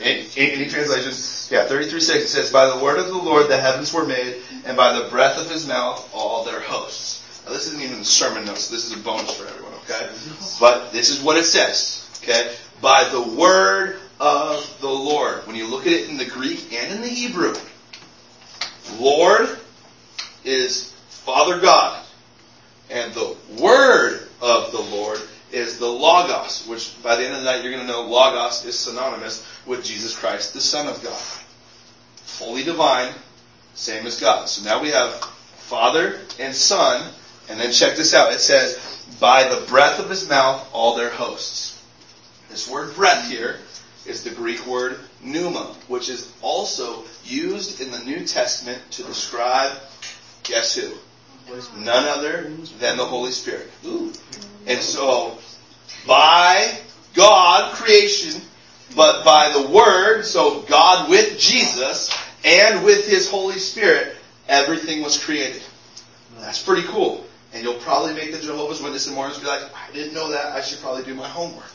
Any, 0.00 0.26
any 0.36 0.68
translation. 0.68 1.12
Yeah, 1.54 1.66
33 1.66 2.00
6. 2.00 2.24
It 2.24 2.28
says, 2.28 2.52
By 2.52 2.66
the 2.66 2.82
word 2.82 2.98
of 2.98 3.06
the 3.06 3.16
Lord 3.16 3.48
the 3.48 3.56
heavens 3.56 3.92
were 3.92 4.06
made, 4.06 4.36
and 4.64 4.76
by 4.76 4.92
the 4.98 5.08
breath 5.08 5.38
of 5.38 5.50
his 5.50 5.66
mouth 5.66 6.08
all 6.12 6.44
their 6.44 6.60
hosts. 6.60 7.24
Now, 7.44 7.52
this 7.52 7.66
isn't 7.68 7.82
even 7.82 7.98
the 7.98 8.04
sermon 8.04 8.44
notes. 8.44 8.68
This 8.68 8.84
is 8.84 8.92
a 8.92 9.02
bonus 9.02 9.34
for 9.34 9.46
everyone, 9.46 9.72
okay? 9.84 10.10
But 10.60 10.92
this 10.92 11.10
is 11.10 11.22
what 11.22 11.36
it 11.36 11.44
says, 11.44 12.08
okay? 12.22 12.54
By 12.80 13.08
the 13.08 13.22
word 13.22 13.98
of 14.20 14.76
the 14.80 14.88
Lord. 14.88 15.46
When 15.46 15.56
you 15.56 15.66
look 15.66 15.86
at 15.86 15.92
it 15.92 16.08
in 16.08 16.18
the 16.18 16.26
Greek 16.26 16.72
and 16.72 16.94
in 16.94 17.00
the 17.00 17.08
Hebrew, 17.08 17.54
Lord 18.98 19.58
is 20.44 20.92
Father 21.08 21.58
God. 21.60 22.04
And 22.90 23.12
the 23.12 23.36
word 23.60 24.28
of 24.40 24.72
the 24.72 24.80
Lord 24.80 25.20
is 25.52 25.78
the 25.78 25.88
Logos, 25.88 26.66
which 26.66 27.00
by 27.02 27.16
the 27.16 27.24
end 27.24 27.34
of 27.34 27.40
the 27.40 27.44
night 27.44 27.62
you're 27.62 27.72
going 27.72 27.86
to 27.86 27.92
know 27.92 28.02
Logos 28.02 28.64
is 28.64 28.78
synonymous 28.78 29.44
with 29.66 29.84
Jesus 29.84 30.16
Christ, 30.16 30.54
the 30.54 30.60
Son 30.60 30.86
of 30.86 31.02
God. 31.02 31.22
Fully 32.16 32.62
divine, 32.62 33.12
same 33.74 34.06
as 34.06 34.20
God. 34.20 34.48
So 34.48 34.64
now 34.64 34.82
we 34.82 34.90
have 34.90 35.14
Father 35.14 36.20
and 36.38 36.54
Son, 36.54 37.12
and 37.48 37.58
then 37.58 37.72
check 37.72 37.96
this 37.96 38.14
out. 38.14 38.32
It 38.32 38.40
says, 38.40 38.78
by 39.20 39.44
the 39.44 39.66
breath 39.66 39.98
of 39.98 40.10
his 40.10 40.28
mouth, 40.28 40.68
all 40.72 40.96
their 40.96 41.10
hosts. 41.10 41.82
This 42.50 42.68
word 42.68 42.94
breath 42.94 43.28
here 43.28 43.58
is 44.06 44.22
the 44.22 44.30
Greek 44.30 44.66
word 44.66 44.98
pneuma, 45.22 45.74
which 45.88 46.08
is 46.08 46.32
also 46.40 47.04
used 47.24 47.80
in 47.80 47.90
the 47.90 47.98
New 48.00 48.24
Testament 48.24 48.80
to 48.92 49.02
describe, 49.02 49.72
guess 50.42 50.74
who? 50.74 50.92
None 51.76 52.04
other 52.04 52.50
than 52.78 52.96
the 52.96 53.04
Holy 53.04 53.32
Spirit. 53.32 53.70
And 54.66 54.80
so, 54.80 55.38
by 56.06 56.78
God, 57.14 57.74
creation, 57.74 58.40
but 58.94 59.24
by 59.24 59.50
the 59.52 59.68
Word, 59.68 60.24
so 60.24 60.60
God 60.62 61.08
with 61.08 61.38
Jesus 61.38 62.14
and 62.44 62.84
with 62.84 63.08
His 63.08 63.30
Holy 63.30 63.58
Spirit, 63.58 64.16
everything 64.48 65.02
was 65.02 65.22
created. 65.22 65.62
That's 66.38 66.62
pretty 66.62 66.86
cool. 66.88 67.26
And 67.52 67.62
you'll 67.62 67.74
probably 67.74 68.14
make 68.14 68.32
the 68.32 68.38
Jehovah's 68.38 68.82
Witness 68.82 69.06
and 69.06 69.16
Mormons 69.16 69.38
be 69.38 69.46
like, 69.46 69.62
I 69.74 69.90
didn't 69.92 70.14
know 70.14 70.30
that. 70.30 70.52
I 70.52 70.60
should 70.60 70.80
probably 70.80 71.04
do 71.04 71.14
my 71.14 71.28
homework. 71.28 71.70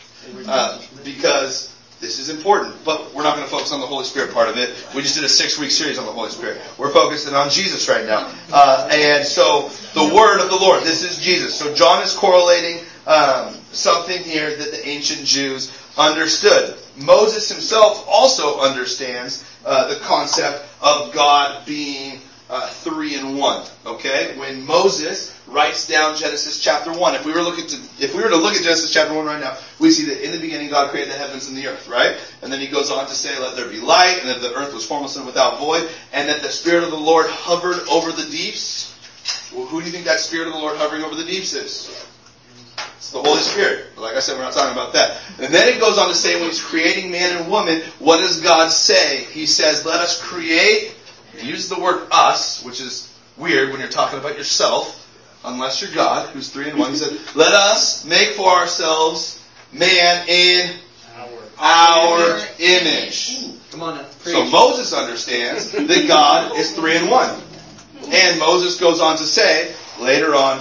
Uh, 0.47 0.81
because 1.03 1.73
this 1.99 2.19
is 2.19 2.29
important. 2.29 2.75
But 2.85 3.13
we're 3.13 3.23
not 3.23 3.35
going 3.35 3.47
to 3.47 3.51
focus 3.51 3.71
on 3.71 3.79
the 3.79 3.87
Holy 3.87 4.05
Spirit 4.05 4.33
part 4.33 4.49
of 4.49 4.57
it. 4.57 4.69
We 4.95 5.01
just 5.01 5.15
did 5.15 5.23
a 5.23 5.29
six 5.29 5.57
week 5.57 5.71
series 5.71 5.97
on 5.97 6.05
the 6.05 6.11
Holy 6.11 6.29
Spirit. 6.29 6.61
We're 6.77 6.91
focusing 6.91 7.33
on 7.33 7.49
Jesus 7.49 7.89
right 7.89 8.05
now. 8.05 8.31
Uh, 8.51 8.89
and 8.91 9.25
so 9.25 9.69
the 9.93 10.13
Word 10.13 10.39
of 10.41 10.51
the 10.51 10.52
Lord, 10.63 10.83
this 10.83 11.03
is 11.03 11.17
Jesus. 11.17 11.53
So 11.53 11.75
John 11.75 12.01
is 12.03 12.13
correlating 12.13 12.85
um, 13.05 13.53
something 13.73 14.23
here 14.23 14.55
that 14.55 14.71
the 14.71 14.87
ancient 14.87 15.25
Jews 15.25 15.77
understood. 15.97 16.77
Moses 16.95 17.51
himself 17.51 18.05
also 18.07 18.61
understands 18.61 19.43
uh, 19.65 19.89
the 19.89 19.99
concept 19.99 20.63
of 20.81 21.11
God 21.11 21.65
being 21.65 22.21
uh, 22.49 22.69
three 22.69 23.15
in 23.15 23.35
one. 23.35 23.67
Okay, 23.85 24.37
when 24.37 24.65
Moses 24.65 25.37
writes 25.47 25.85
down 25.85 26.15
Genesis 26.15 26.61
chapter 26.61 26.93
one, 26.93 27.13
if 27.13 27.25
we 27.25 27.33
were 27.33 27.41
looking 27.41 27.67
to, 27.67 27.75
if 27.99 28.15
we 28.15 28.23
were 28.23 28.29
to 28.29 28.37
look 28.37 28.55
at 28.55 28.63
Genesis 28.63 28.93
chapter 28.93 29.13
one 29.13 29.25
right 29.25 29.41
now, 29.41 29.57
we 29.79 29.91
see 29.91 30.05
that 30.05 30.25
in 30.25 30.31
the 30.31 30.39
beginning 30.39 30.69
God 30.69 30.91
created 30.91 31.11
the 31.11 31.17
heavens 31.17 31.49
and 31.49 31.57
the 31.57 31.67
earth, 31.67 31.89
right? 31.89 32.15
And 32.41 32.53
then 32.53 32.61
he 32.61 32.67
goes 32.67 32.89
on 32.89 33.05
to 33.07 33.15
say, 33.15 33.37
"Let 33.37 33.57
there 33.57 33.67
be 33.67 33.81
light," 33.81 34.19
and 34.21 34.29
that 34.29 34.39
the 34.39 34.53
earth 34.53 34.73
was 34.73 34.85
formless 34.85 35.17
and 35.17 35.25
without 35.25 35.59
void, 35.59 35.89
and 36.13 36.29
that 36.29 36.41
the 36.41 36.51
Spirit 36.51 36.85
of 36.85 36.91
the 36.91 36.95
Lord 36.95 37.27
hovered 37.27 37.85
over 37.89 38.13
the 38.13 38.31
deeps. 38.31 38.92
Well, 39.53 39.65
who 39.65 39.79
do 39.79 39.85
you 39.85 39.91
think 39.91 40.05
that 40.05 40.19
Spirit 40.19 40.47
of 40.47 40.53
the 40.53 40.59
Lord 40.59 40.77
hovering 40.77 41.03
over 41.03 41.15
the 41.15 41.23
deeps 41.23 41.53
is? 41.53 41.89
It's 42.97 43.11
the 43.11 43.21
Holy 43.21 43.41
Spirit. 43.41 43.87
But 43.95 44.01
like 44.01 44.15
I 44.15 44.19
said, 44.19 44.37
we're 44.37 44.43
not 44.43 44.53
talking 44.53 44.71
about 44.71 44.93
that. 44.93 45.19
And 45.39 45.53
then 45.53 45.67
it 45.67 45.79
goes 45.79 45.97
on 45.97 46.07
to 46.07 46.15
say, 46.15 46.39
when 46.39 46.49
he's 46.49 46.61
creating 46.61 47.11
man 47.11 47.37
and 47.37 47.51
woman, 47.51 47.81
what 47.99 48.17
does 48.17 48.41
God 48.41 48.69
say? 48.69 49.25
He 49.25 49.45
says, 49.45 49.85
"Let 49.85 49.99
us 49.99 50.21
create." 50.21 50.95
He 51.37 51.47
uses 51.47 51.69
the 51.69 51.79
word 51.79 52.07
"us," 52.11 52.63
which 52.63 52.79
is 52.79 53.11
weird 53.37 53.71
when 53.71 53.79
you're 53.79 53.89
talking 53.89 54.19
about 54.19 54.37
yourself, 54.37 55.07
unless 55.43 55.81
you're 55.81 55.91
God, 55.91 56.29
who's 56.29 56.49
three 56.49 56.69
in 56.69 56.77
one. 56.77 56.91
He 56.91 56.97
said, 56.97 57.17
"Let 57.35 57.53
us 57.53 58.05
make 58.05 58.31
for 58.31 58.49
ourselves 58.49 59.39
man 59.71 60.25
in 60.27 60.75
our 61.59 62.39
image." 62.59 63.37
Come 63.71 63.83
on. 63.83 64.05
So 64.19 64.45
Moses 64.45 64.93
understands 64.93 65.71
that 65.71 66.07
God 66.07 66.57
is 66.57 66.73
three 66.73 66.95
in 66.95 67.09
one. 67.09 67.41
And 68.07 68.39
Moses 68.39 68.79
goes 68.79 68.99
on 68.99 69.17
to 69.17 69.23
say 69.23 69.73
later 69.99 70.35
on 70.35 70.59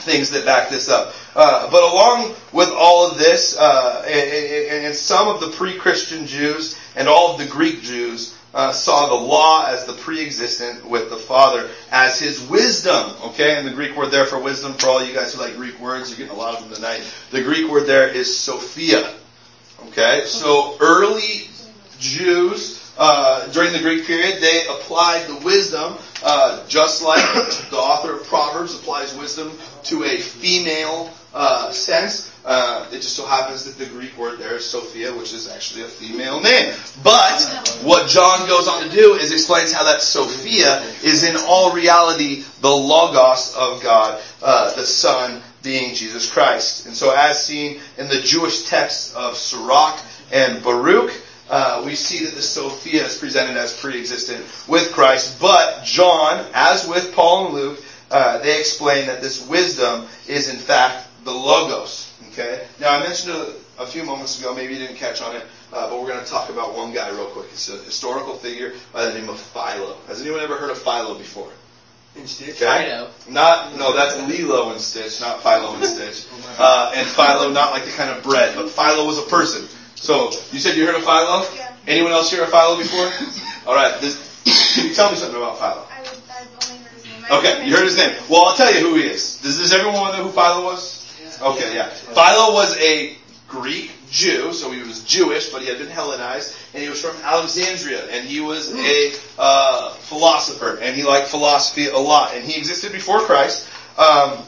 things 0.00 0.30
that 0.30 0.44
back 0.44 0.70
this 0.70 0.88
up. 0.88 1.14
Uh, 1.34 1.70
but 1.70 1.82
along 1.82 2.34
with 2.52 2.70
all 2.70 3.10
of 3.10 3.18
this, 3.18 3.56
uh, 3.56 4.04
and, 4.08 4.94
some 4.94 5.28
of 5.28 5.40
the 5.40 5.48
pre-Christian 5.50 6.26
Jews 6.26 6.76
and 6.96 7.06
all 7.06 7.32
of 7.32 7.38
the 7.38 7.46
Greek 7.46 7.82
Jews 7.82 8.36
uh, 8.52 8.72
saw 8.72 9.08
the 9.08 9.14
law 9.14 9.66
as 9.66 9.84
the 9.84 9.92
pre-existent 9.92 10.84
with 10.84 11.10
the 11.10 11.16
Father 11.16 11.70
as 11.92 12.18
His 12.18 12.42
wisdom. 12.48 13.12
Okay, 13.26 13.56
and 13.56 13.66
the 13.66 13.72
Greek 13.72 13.96
word 13.96 14.10
there 14.10 14.26
for 14.26 14.40
wisdom, 14.40 14.74
for 14.74 14.88
all 14.88 15.04
you 15.04 15.14
guys 15.14 15.34
who 15.34 15.40
like 15.40 15.56
Greek 15.56 15.78
words, 15.80 16.10
you're 16.10 16.18
getting 16.18 16.32
a 16.32 16.38
lot 16.38 16.54
of 16.54 16.64
them 16.64 16.74
tonight. 16.74 17.02
The 17.30 17.42
Greek 17.42 17.70
word 17.70 17.86
there 17.86 18.08
is 18.08 18.36
Sophia. 18.36 19.14
Okay, 19.88 20.24
so 20.26 20.76
early 20.80 21.48
Jews 22.00 22.79
uh, 23.00 23.48
during 23.52 23.72
the 23.72 23.78
Greek 23.78 24.04
period, 24.04 24.42
they 24.42 24.66
applied 24.68 25.26
the 25.26 25.36
wisdom, 25.36 25.96
uh, 26.22 26.66
just 26.68 27.02
like 27.02 27.24
the 27.70 27.76
author 27.76 28.16
of 28.18 28.26
Proverbs 28.26 28.74
applies 28.74 29.16
wisdom 29.16 29.50
to 29.84 30.04
a 30.04 30.18
female 30.18 31.10
uh, 31.32 31.70
sense. 31.72 32.30
Uh, 32.44 32.86
it 32.90 32.96
just 32.96 33.16
so 33.16 33.24
happens 33.24 33.64
that 33.64 33.82
the 33.82 33.90
Greek 33.90 34.16
word 34.18 34.38
there 34.38 34.56
is 34.56 34.66
Sophia, 34.66 35.14
which 35.14 35.32
is 35.32 35.48
actually 35.48 35.82
a 35.82 35.88
female 35.88 36.42
name. 36.42 36.74
But 37.02 37.40
what 37.82 38.06
John 38.06 38.46
goes 38.46 38.68
on 38.68 38.82
to 38.82 38.90
do 38.90 39.14
is 39.14 39.32
explains 39.32 39.72
how 39.72 39.84
that 39.84 40.02
Sophia 40.02 40.82
is 41.02 41.24
in 41.24 41.36
all 41.46 41.72
reality 41.72 42.44
the 42.60 42.68
Logos 42.68 43.54
of 43.56 43.82
God, 43.82 44.20
uh, 44.42 44.74
the 44.74 44.84
Son 44.84 45.40
being 45.62 45.94
Jesus 45.94 46.30
Christ. 46.30 46.84
And 46.84 46.94
so 46.94 47.14
as 47.16 47.42
seen 47.46 47.80
in 47.96 48.08
the 48.08 48.20
Jewish 48.20 48.64
texts 48.64 49.14
of 49.14 49.38
Sirach 49.38 49.98
and 50.32 50.62
Baruch, 50.62 51.12
uh, 51.50 51.82
we 51.84 51.96
see 51.96 52.24
that 52.24 52.34
the 52.34 52.42
Sophia 52.42 53.04
is 53.04 53.18
presented 53.18 53.56
as 53.56 53.78
pre-existent 53.78 54.44
with 54.68 54.92
Christ, 54.92 55.40
but 55.40 55.84
John, 55.84 56.46
as 56.54 56.86
with 56.86 57.12
Paul 57.12 57.46
and 57.46 57.54
Luke, 57.54 57.84
uh, 58.10 58.38
they 58.38 58.58
explain 58.58 59.06
that 59.06 59.20
this 59.20 59.46
wisdom 59.48 60.06
is 60.28 60.48
in 60.48 60.56
fact 60.56 61.08
the 61.24 61.32
Logos. 61.32 62.12
Okay. 62.28 62.66
Now 62.80 62.96
I 62.96 63.00
mentioned 63.00 63.32
a, 63.32 63.54
a 63.82 63.86
few 63.86 64.04
moments 64.04 64.38
ago, 64.40 64.54
maybe 64.54 64.74
you 64.74 64.78
didn't 64.78 64.96
catch 64.96 65.20
on 65.20 65.34
it, 65.36 65.42
uh, 65.72 65.90
but 65.90 66.00
we're 66.00 66.08
going 66.08 66.24
to 66.24 66.30
talk 66.30 66.50
about 66.50 66.76
one 66.76 66.92
guy 66.92 67.10
real 67.10 67.26
quick. 67.26 67.46
It's 67.52 67.68
a 67.68 67.78
historical 67.78 68.34
figure 68.34 68.74
by 68.92 69.06
the 69.06 69.14
name 69.14 69.28
of 69.28 69.40
Philo. 69.40 69.96
Has 70.06 70.20
anyone 70.20 70.40
ever 70.40 70.56
heard 70.56 70.70
of 70.70 70.78
Philo 70.78 71.18
before? 71.18 71.50
In 72.16 72.26
Stitch. 72.26 72.62
Okay. 72.62 73.08
Not 73.28 73.76
no, 73.76 73.94
that's 73.94 74.16
Lilo 74.28 74.70
and 74.70 74.80
Stitch, 74.80 75.20
not 75.20 75.42
Philo 75.42 75.74
and 75.74 75.84
Stitch. 75.84 76.26
Uh, 76.58 76.92
and 76.94 77.06
Philo, 77.06 77.50
not 77.52 77.70
like 77.72 77.86
the 77.86 77.90
kind 77.92 78.10
of 78.10 78.22
bread, 78.22 78.54
but 78.54 78.68
Philo 78.68 79.06
was 79.06 79.18
a 79.18 79.22
person. 79.22 79.66
So 80.00 80.30
you 80.50 80.58
said 80.58 80.76
you 80.78 80.86
heard 80.86 80.94
of 80.94 81.02
Philo? 81.02 81.44
Yeah. 81.54 81.70
Anyone 81.86 82.12
else 82.12 82.30
hear 82.30 82.42
of 82.42 82.50
Philo 82.50 82.78
before? 82.78 83.04
All 83.66 83.74
right. 83.74 84.00
This, 84.00 84.16
can 84.74 84.88
you 84.88 84.94
tell 84.94 85.10
me 85.10 85.16
something 85.16 85.36
about 85.36 85.58
Philo? 85.58 85.86
I 85.90 86.00
I've 86.00 86.70
only 86.70 86.82
heard 86.82 86.94
his 86.94 87.04
name. 87.04 87.24
I 87.30 87.38
Okay, 87.38 87.66
you 87.66 87.76
heard 87.76 87.84
his 87.84 87.98
name. 87.98 88.16
Well, 88.30 88.46
I'll 88.46 88.56
tell 88.56 88.72
you 88.72 88.80
who 88.80 88.94
he 88.94 89.02
is. 89.02 89.38
Does, 89.42 89.58
does 89.58 89.74
everyone 89.74 90.12
know 90.12 90.24
who 90.24 90.30
Philo 90.30 90.64
was? 90.64 91.06
Okay, 91.42 91.74
yeah. 91.74 91.90
Philo 91.90 92.54
was 92.54 92.78
a 92.78 93.14
Greek 93.46 93.92
Jew, 94.10 94.54
so 94.54 94.70
he 94.70 94.82
was 94.82 95.04
Jewish, 95.04 95.50
but 95.50 95.60
he 95.60 95.68
had 95.68 95.78
been 95.78 95.88
Hellenized, 95.88 96.56
and 96.72 96.82
he 96.82 96.88
was 96.88 97.00
from 97.02 97.14
Alexandria, 97.22 98.06
and 98.06 98.26
he 98.26 98.40
was 98.40 98.74
a 98.74 99.12
uh, 99.38 99.92
philosopher, 99.94 100.78
and 100.80 100.96
he 100.96 101.04
liked 101.04 101.28
philosophy 101.28 101.88
a 101.88 101.98
lot, 101.98 102.34
and 102.34 102.44
he 102.44 102.56
existed 102.58 102.90
before 102.90 103.20
Christ. 103.20 103.68
Um, 103.98 104.38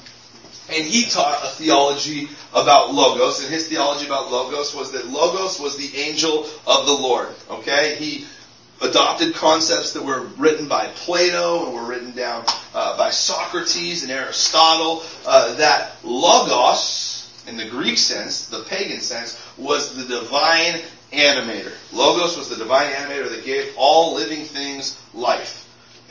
And 0.69 0.85
he 0.85 1.05
taught 1.07 1.43
a 1.43 1.49
theology 1.49 2.29
about 2.55 2.95
Logos, 2.95 3.43
and 3.43 3.53
his 3.53 3.69
theology 3.69 4.07
about 4.07 4.31
Logos 4.31 4.75
was 4.75 4.93
that 4.93 5.09
Logos 5.09 5.59
was 5.59 5.77
the 5.77 5.99
angel 5.99 6.47
of 6.67 6.87
the 6.87 6.93
Lord. 6.93 7.29
Okay? 7.51 7.97
He 7.97 8.27
adopted 8.81 9.35
concepts 9.35 9.93
that 9.93 10.05
were 10.05 10.23
written 10.37 10.69
by 10.69 10.87
Plato 10.95 11.67
and 11.67 11.75
were 11.75 11.85
written 11.85 12.13
down 12.13 12.45
uh, 12.75 12.97
by 12.97 13.11
Socrates 13.11 14.03
and 14.03 14.13
Aristotle, 14.13 15.03
uh, 15.27 15.55
that 15.57 15.97
Logos, 16.03 17.31
in 17.47 17.57
the 17.57 17.67
Greek 17.67 17.99
sense, 17.99 18.47
the 18.47 18.61
pagan 18.65 19.01
sense, 19.01 19.41
was 19.57 19.95
the 19.97 20.21
divine 20.21 20.81
animator. 21.13 21.73
Logos 21.93 22.37
was 22.37 22.49
the 22.49 22.57
divine 22.57 22.91
animator 22.93 23.29
that 23.31 23.45
gave 23.45 23.73
all 23.77 24.15
living 24.15 24.45
things 24.45 24.99
life. 25.15 25.62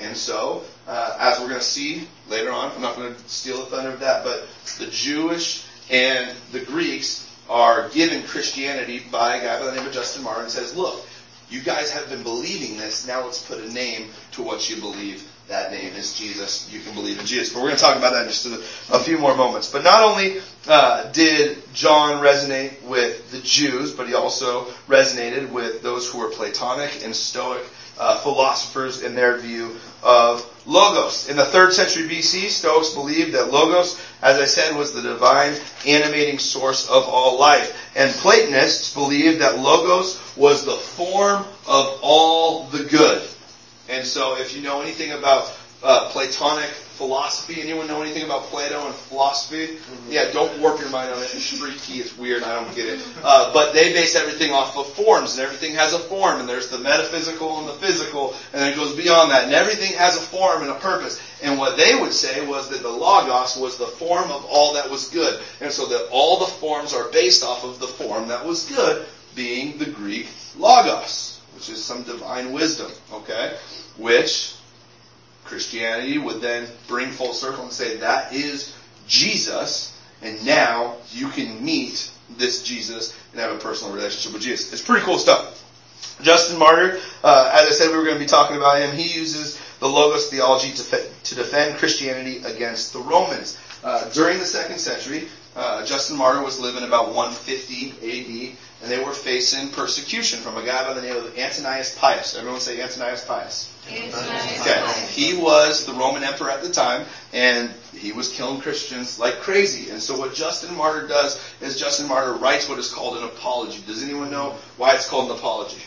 And 0.01 0.17
so, 0.17 0.63
uh, 0.87 1.15
as 1.19 1.39
we're 1.39 1.47
going 1.47 1.59
to 1.59 1.65
see 1.65 2.07
later 2.29 2.51
on, 2.51 2.71
I'm 2.71 2.81
not 2.81 2.95
going 2.95 3.13
to 3.13 3.29
steal 3.29 3.57
the 3.57 3.65
thunder 3.65 3.91
of 3.91 3.99
that, 3.99 4.23
but 4.23 4.47
the 4.79 4.87
Jewish 4.87 5.65
and 5.89 6.35
the 6.51 6.59
Greeks 6.61 7.29
are 7.49 7.89
given 7.89 8.23
Christianity 8.23 9.03
by 9.11 9.35
a 9.35 9.41
guy 9.41 9.59
by 9.59 9.65
the 9.65 9.75
name 9.75 9.85
of 9.85 9.93
Justin 9.93 10.23
Martyr 10.23 10.41
and 10.41 10.51
says, 10.51 10.75
look, 10.75 11.05
you 11.49 11.61
guys 11.61 11.91
have 11.91 12.09
been 12.09 12.23
believing 12.23 12.77
this, 12.77 13.05
now 13.05 13.25
let's 13.25 13.43
put 13.45 13.59
a 13.59 13.71
name 13.73 14.09
to 14.31 14.41
what 14.41 14.69
you 14.69 14.79
believe. 14.79 15.27
That 15.49 15.71
name 15.71 15.93
is 15.95 16.13
Jesus. 16.17 16.71
You 16.71 16.79
can 16.79 16.93
believe 16.93 17.19
in 17.19 17.25
Jesus. 17.25 17.51
But 17.51 17.59
we're 17.59 17.69
going 17.69 17.77
to 17.77 17.81
talk 17.81 17.97
about 17.97 18.13
that 18.13 18.23
in 18.23 18.29
just 18.29 18.45
a, 18.45 18.95
a 18.95 18.99
few 18.99 19.17
more 19.17 19.35
moments. 19.35 19.69
But 19.69 19.83
not 19.83 20.01
only 20.01 20.37
uh, 20.65 21.11
did 21.11 21.57
John 21.73 22.23
resonate 22.23 22.81
with 22.83 23.31
the 23.31 23.39
Jews, 23.39 23.91
but 23.91 24.07
he 24.07 24.13
also 24.13 24.67
resonated 24.87 25.51
with 25.51 25.81
those 25.81 26.09
who 26.09 26.19
were 26.19 26.29
Platonic 26.29 27.03
and 27.03 27.13
Stoic 27.13 27.65
uh, 28.01 28.17
philosophers 28.17 29.03
in 29.03 29.13
their 29.13 29.37
view 29.37 29.77
of 30.01 30.43
Logos. 30.65 31.29
In 31.29 31.37
the 31.37 31.45
third 31.45 31.71
century 31.71 32.03
BC, 32.03 32.49
Stoics 32.49 32.95
believed 32.95 33.33
that 33.33 33.51
Logos, 33.51 34.01
as 34.23 34.39
I 34.39 34.45
said, 34.45 34.75
was 34.75 34.91
the 34.91 35.03
divine 35.03 35.53
animating 35.85 36.39
source 36.39 36.89
of 36.89 37.03
all 37.03 37.39
life. 37.39 37.77
And 37.95 38.11
Platonists 38.11 38.93
believed 38.95 39.41
that 39.41 39.59
Logos 39.59 40.19
was 40.35 40.65
the 40.65 40.75
form 40.75 41.45
of 41.67 41.99
all 42.01 42.63
the 42.65 42.83
good. 42.85 43.27
And 43.87 44.05
so 44.05 44.35
if 44.35 44.55
you 44.55 44.63
know 44.63 44.81
anything 44.81 45.11
about 45.11 45.53
uh, 45.83 46.09
Platonic 46.09 46.71
philosophy, 47.01 47.59
anyone 47.59 47.87
know 47.87 48.03
anything 48.03 48.23
about 48.23 48.43
Plato 48.43 48.85
and 48.85 48.93
philosophy? 48.93 49.65
Mm-hmm. 49.65 50.11
Yeah, 50.11 50.31
don't 50.31 50.59
warp 50.61 50.79
your 50.79 50.89
mind 50.89 51.11
on 51.11 51.17
it. 51.17 51.33
It's 51.33 51.57
freaky, 51.57 51.99
it's 51.99 52.15
weird, 52.15 52.43
I 52.43 52.61
don't 52.61 52.75
get 52.75 52.85
it. 52.85 53.01
Uh, 53.23 53.51
but 53.51 53.73
they 53.73 53.91
base 53.91 54.15
everything 54.15 54.51
off 54.51 54.77
of 54.77 54.85
forms, 54.93 55.33
and 55.33 55.41
everything 55.41 55.73
has 55.73 55.93
a 55.93 55.99
form, 55.99 56.39
and 56.39 56.47
there's 56.47 56.69
the 56.69 56.77
metaphysical 56.77 57.57
and 57.57 57.67
the 57.67 57.73
physical, 57.73 58.35
and 58.53 58.61
then 58.61 58.71
it 58.71 58.75
goes 58.75 58.95
beyond 58.95 59.31
that, 59.31 59.45
and 59.45 59.53
everything 59.53 59.93
has 59.93 60.15
a 60.15 60.21
form 60.21 60.61
and 60.61 60.69
a 60.69 60.75
purpose. 60.75 61.19
And 61.41 61.57
what 61.57 61.75
they 61.75 61.95
would 61.95 62.13
say 62.13 62.45
was 62.45 62.69
that 62.69 62.83
the 62.83 62.89
Logos 62.89 63.57
was 63.57 63.77
the 63.77 63.87
form 63.87 64.29
of 64.29 64.45
all 64.45 64.75
that 64.75 64.87
was 64.91 65.09
good. 65.09 65.41
And 65.59 65.71
so 65.71 65.87
that 65.87 66.09
all 66.11 66.37
the 66.37 66.45
forms 66.45 66.93
are 66.93 67.09
based 67.09 67.43
off 67.43 67.63
of 67.63 67.79
the 67.79 67.87
form 67.87 68.27
that 68.27 68.45
was 68.45 68.69
good, 68.69 69.07
being 69.33 69.79
the 69.79 69.89
Greek 69.89 70.27
Logos, 70.55 71.39
which 71.55 71.69
is 71.69 71.83
some 71.83 72.03
divine 72.03 72.53
wisdom, 72.53 72.91
okay? 73.11 73.57
Which 73.97 74.53
Christianity 75.51 76.17
would 76.17 76.39
then 76.39 76.65
bring 76.87 77.09
full 77.09 77.33
circle 77.33 77.63
and 77.63 77.73
say 77.73 77.97
that 77.97 78.31
is 78.31 78.73
Jesus, 79.05 79.93
and 80.21 80.43
now 80.45 80.95
you 81.11 81.27
can 81.27 81.63
meet 81.63 82.09
this 82.37 82.63
Jesus 82.63 83.13
and 83.33 83.41
have 83.41 83.51
a 83.51 83.57
personal 83.59 83.93
relationship 83.93 84.31
with 84.31 84.41
Jesus. 84.41 84.71
It's 84.71 84.81
pretty 84.81 85.03
cool 85.03 85.17
stuff. 85.17 85.57
Justin 86.21 86.57
Martyr, 86.57 86.99
uh, 87.21 87.51
as 87.53 87.67
I 87.67 87.71
said, 87.71 87.91
we 87.91 87.97
were 87.97 88.05
going 88.05 88.15
to 88.15 88.21
be 88.21 88.27
talking 88.27 88.55
about 88.55 88.79
him. 88.79 88.95
He 88.95 89.19
uses 89.19 89.59
the 89.79 89.89
Logos 89.89 90.29
theology 90.29 90.71
to, 90.71 90.83
to 91.23 91.35
defend 91.35 91.77
Christianity 91.77 92.37
against 92.45 92.93
the 92.93 92.99
Romans. 92.99 93.59
Uh, 93.83 94.09
during 94.11 94.39
the 94.39 94.45
second 94.45 94.77
century, 94.77 95.27
uh, 95.57 95.85
Justin 95.85 96.17
Martyr 96.17 96.41
was 96.41 96.61
living 96.61 96.83
about 96.83 97.13
150 97.13 97.91
AD, 97.99 98.55
and 98.81 98.91
they 98.91 99.03
were 99.03 99.13
facing 99.13 99.69
persecution 99.69 100.39
from 100.39 100.57
a 100.57 100.65
guy 100.65 100.83
by 100.85 100.93
the 100.93 101.01
name 101.01 101.15
of 101.15 101.37
Antonius 101.37 101.95
Pius. 101.95 102.35
Everyone 102.35 102.59
say 102.59 102.81
Antonius 102.81 103.23
Pius. 103.23 103.71
Antonius 103.87 104.61
Okay. 104.61 104.81
Pius. 104.81 105.09
He 105.09 105.37
was 105.37 105.85
the 105.85 105.93
Roman 105.93 106.23
emperor 106.23 106.49
at 106.49 106.63
the 106.63 106.71
time, 106.71 107.05
and 107.31 107.71
he 107.95 108.11
was 108.11 108.29
killing 108.29 108.59
Christians 108.59 109.19
like 109.19 109.35
crazy. 109.41 109.91
And 109.91 110.01
so 110.01 110.17
what 110.17 110.33
Justin 110.33 110.75
Martyr 110.75 111.07
does 111.07 111.39
is 111.61 111.79
Justin 111.79 112.07
Martyr 112.07 112.33
writes 112.33 112.67
what 112.67 112.79
is 112.79 112.91
called 112.91 113.17
an 113.17 113.23
apology. 113.23 113.83
Does 113.85 114.03
anyone 114.03 114.31
know 114.31 114.55
why 114.77 114.95
it's 114.95 115.07
called 115.07 115.29
an 115.29 115.37
apology? 115.37 115.81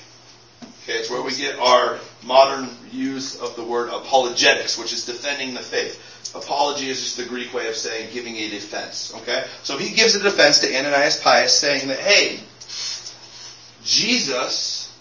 Okay, 0.85 0.99
it's 0.99 1.11
where 1.11 1.23
we 1.23 1.35
get 1.35 1.59
our 1.59 1.99
modern 2.25 2.69
use 2.93 3.41
of 3.41 3.57
the 3.57 3.65
word 3.65 3.89
apologetics, 3.89 4.79
which 4.79 4.93
is 4.93 5.07
defending 5.07 5.55
the 5.55 5.61
faith. 5.61 5.99
Apology 6.35 6.91
is 6.91 7.01
just 7.01 7.17
the 7.17 7.25
Greek 7.25 7.55
way 7.55 7.69
of 7.69 7.77
saying 7.77 8.13
giving 8.13 8.37
a 8.37 8.51
defense. 8.51 9.13
Okay? 9.17 9.45
So 9.63 9.79
he 9.79 9.95
gives 9.95 10.15
a 10.15 10.23
defense 10.23 10.59
to 10.61 10.77
Ananias 10.77 11.21
Pius 11.23 11.59
saying 11.59 11.89
that, 11.89 12.01
hey, 12.01 12.41
Jesus 13.85 14.93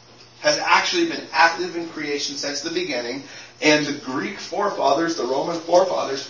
has 0.41 0.57
actually 0.57 1.07
been 1.07 1.25
active 1.31 1.75
in 1.75 1.87
creation 1.89 2.35
since 2.35 2.61
the 2.61 2.69
beginning, 2.69 3.23
and 3.61 3.85
the 3.85 3.93
Greek 3.93 4.39
forefathers, 4.39 5.15
the 5.15 5.23
Roman 5.23 5.59
forefathers, 5.61 6.29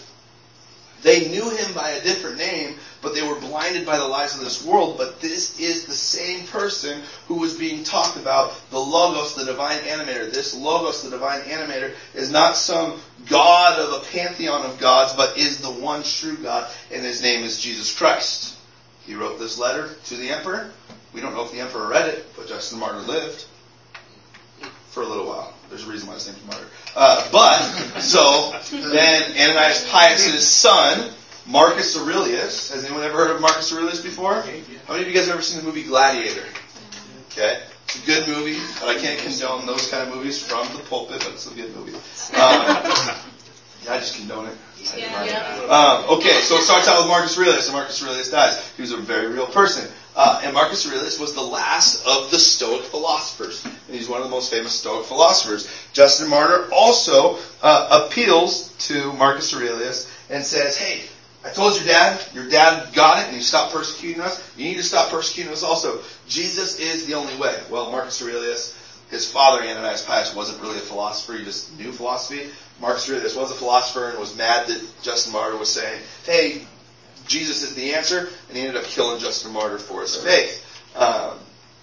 they 1.03 1.27
knew 1.27 1.49
him 1.49 1.73
by 1.73 1.89
a 1.89 2.01
different 2.01 2.37
name, 2.37 2.77
but 3.01 3.13
they 3.13 3.27
were 3.27 3.39
blinded 3.39 3.85
by 3.85 3.97
the 3.97 4.05
lies 4.05 4.35
of 4.35 4.39
this 4.39 4.65
world. 4.65 4.97
But 4.97 5.19
this 5.19 5.59
is 5.59 5.85
the 5.85 5.93
same 5.93 6.47
person 6.47 7.01
who 7.27 7.35
was 7.35 7.55
being 7.55 7.83
talked 7.83 8.15
about, 8.15 8.53
the 8.69 8.79
Logos, 8.79 9.35
the 9.35 9.43
divine 9.43 9.79
animator. 9.79 10.31
This 10.31 10.55
Logos, 10.55 11.03
the 11.03 11.09
divine 11.09 11.41
animator, 11.41 11.93
is 12.13 12.31
not 12.31 12.55
some 12.55 13.01
God 13.27 13.79
of 13.79 14.01
a 14.01 14.05
pantheon 14.11 14.65
of 14.65 14.79
gods, 14.79 15.13
but 15.13 15.37
is 15.37 15.59
the 15.59 15.71
one 15.71 16.03
true 16.03 16.37
God, 16.37 16.71
and 16.91 17.03
his 17.03 17.21
name 17.21 17.43
is 17.43 17.59
Jesus 17.59 17.93
Christ. 17.93 18.55
He 19.05 19.13
wrote 19.13 19.39
this 19.39 19.59
letter 19.59 19.89
to 20.05 20.15
the 20.15 20.29
emperor. 20.29 20.71
We 21.13 21.21
don't 21.21 21.33
know 21.33 21.45
if 21.45 21.51
the 21.51 21.59
emperor 21.59 21.87
read 21.87 22.09
it, 22.09 22.25
but 22.35 22.47
Justin 22.47 22.79
Martyr 22.79 22.99
lived 22.99 23.45
for 24.89 25.03
a 25.03 25.07
little 25.07 25.27
while. 25.27 25.53
There's 25.69 25.87
a 25.87 25.89
reason 25.89 26.07
why 26.07 26.15
his 26.15 26.27
name's 26.27 26.45
Martyr. 26.45 26.67
Uh, 26.95 27.27
but, 27.31 27.59
so, 27.99 28.53
then 28.71 29.31
Ananias 29.31 29.89
Pius' 29.89 30.47
son, 30.47 31.11
Marcus 31.47 31.97
Aurelius. 31.97 32.71
Has 32.71 32.85
anyone 32.85 33.03
ever 33.03 33.17
heard 33.17 33.31
of 33.31 33.41
Marcus 33.41 33.71
Aurelius 33.73 34.01
before? 34.01 34.35
How 34.35 34.93
many 34.93 35.01
of 35.01 35.07
you 35.07 35.13
guys 35.13 35.25
have 35.25 35.35
ever 35.35 35.41
seen 35.41 35.59
the 35.59 35.65
movie 35.65 35.83
Gladiator? 35.83 36.45
Okay. 37.31 37.59
It's 37.85 38.01
a 38.01 38.05
good 38.05 38.27
movie, 38.27 38.59
but 38.79 38.89
I 38.89 38.99
can't 38.99 39.19
condone 39.19 39.65
those 39.65 39.89
kind 39.89 40.07
of 40.07 40.15
movies 40.15 40.41
from 40.41 40.67
the 40.75 40.83
pulpit, 40.83 41.19
but 41.19 41.33
it's 41.33 41.51
a 41.51 41.53
good 41.53 41.75
movie. 41.75 41.93
Um, 41.93 42.01
yeah, 43.83 43.93
I 43.93 43.97
just 43.99 44.15
condone 44.15 44.47
it. 44.47 44.57
Yeah. 44.97 45.67
Um, 45.69 46.17
okay, 46.17 46.41
so 46.41 46.55
it 46.55 46.63
starts 46.63 46.87
out 46.87 46.99
with 46.99 47.07
Marcus 47.07 47.37
Aurelius, 47.37 47.67
and 47.67 47.75
Marcus 47.75 48.01
Aurelius 48.03 48.29
dies. 48.29 48.67
He 48.75 48.81
was 48.81 48.91
a 48.91 48.97
very 48.97 49.27
real 49.27 49.47
person. 49.47 49.89
Uh, 50.15 50.41
and 50.43 50.53
Marcus 50.53 50.87
Aurelius 50.87 51.19
was 51.19 51.33
the 51.33 51.41
last 51.41 52.05
of 52.05 52.29
the 52.29 52.37
Stoic 52.37 52.83
philosophers. 52.83 53.63
And 53.65 53.73
he's 53.95 54.07
one 54.07 54.19
of 54.19 54.25
the 54.25 54.31
most 54.31 54.51
famous 54.51 54.73
Stoic 54.73 55.05
philosophers. 55.05 55.67
Justin 55.91 56.29
Martyr 56.29 56.69
also 56.71 57.39
uh, 57.61 58.05
appeals 58.05 58.73
to 58.87 59.11
Marcus 59.13 59.53
Aurelius 59.55 60.09
and 60.29 60.43
says, 60.43 60.77
hey, 60.77 61.01
I 61.43 61.49
told 61.49 61.75
your 61.75 61.85
dad, 61.85 62.21
your 62.33 62.47
dad 62.47 62.93
got 62.93 63.19
it 63.19 63.27
and 63.27 63.35
he 63.35 63.41
stopped 63.41 63.73
persecuting 63.73 64.21
us. 64.21 64.41
You 64.55 64.65
need 64.65 64.77
to 64.77 64.83
stop 64.83 65.09
persecuting 65.09 65.51
us 65.51 65.63
also. 65.63 66.01
Jesus 66.27 66.79
is 66.79 67.05
the 67.05 67.15
only 67.15 67.35
way. 67.37 67.59
Well, 67.69 67.91
Marcus 67.91 68.21
Aurelius, 68.21 68.79
his 69.09 69.29
father, 69.29 69.63
Ananias 69.63 70.03
Pius, 70.03 70.33
wasn't 70.33 70.61
really 70.61 70.77
a 70.77 70.81
philosopher. 70.81 71.33
He 71.33 71.43
just 71.43 71.77
knew 71.77 71.91
philosophy. 71.91 72.49
Marcus 72.79 73.09
Aurelius 73.09 73.35
was 73.35 73.51
a 73.51 73.55
philosopher 73.55 74.09
and 74.09 74.19
was 74.19 74.37
mad 74.37 74.67
that 74.67 74.81
Justin 75.01 75.33
Martyr 75.33 75.57
was 75.57 75.69
saying, 75.69 76.01
hey, 76.25 76.65
Jesus 77.27 77.63
is 77.63 77.75
the 77.75 77.93
answer, 77.93 78.29
and 78.49 78.57
he 78.57 78.65
ended 78.65 78.81
up 78.81 78.85
killing 78.85 79.19
Justin 79.19 79.53
Martyr 79.53 79.77
for 79.77 80.01
his 80.01 80.15
faith, 80.15 80.65
um, 80.95 81.37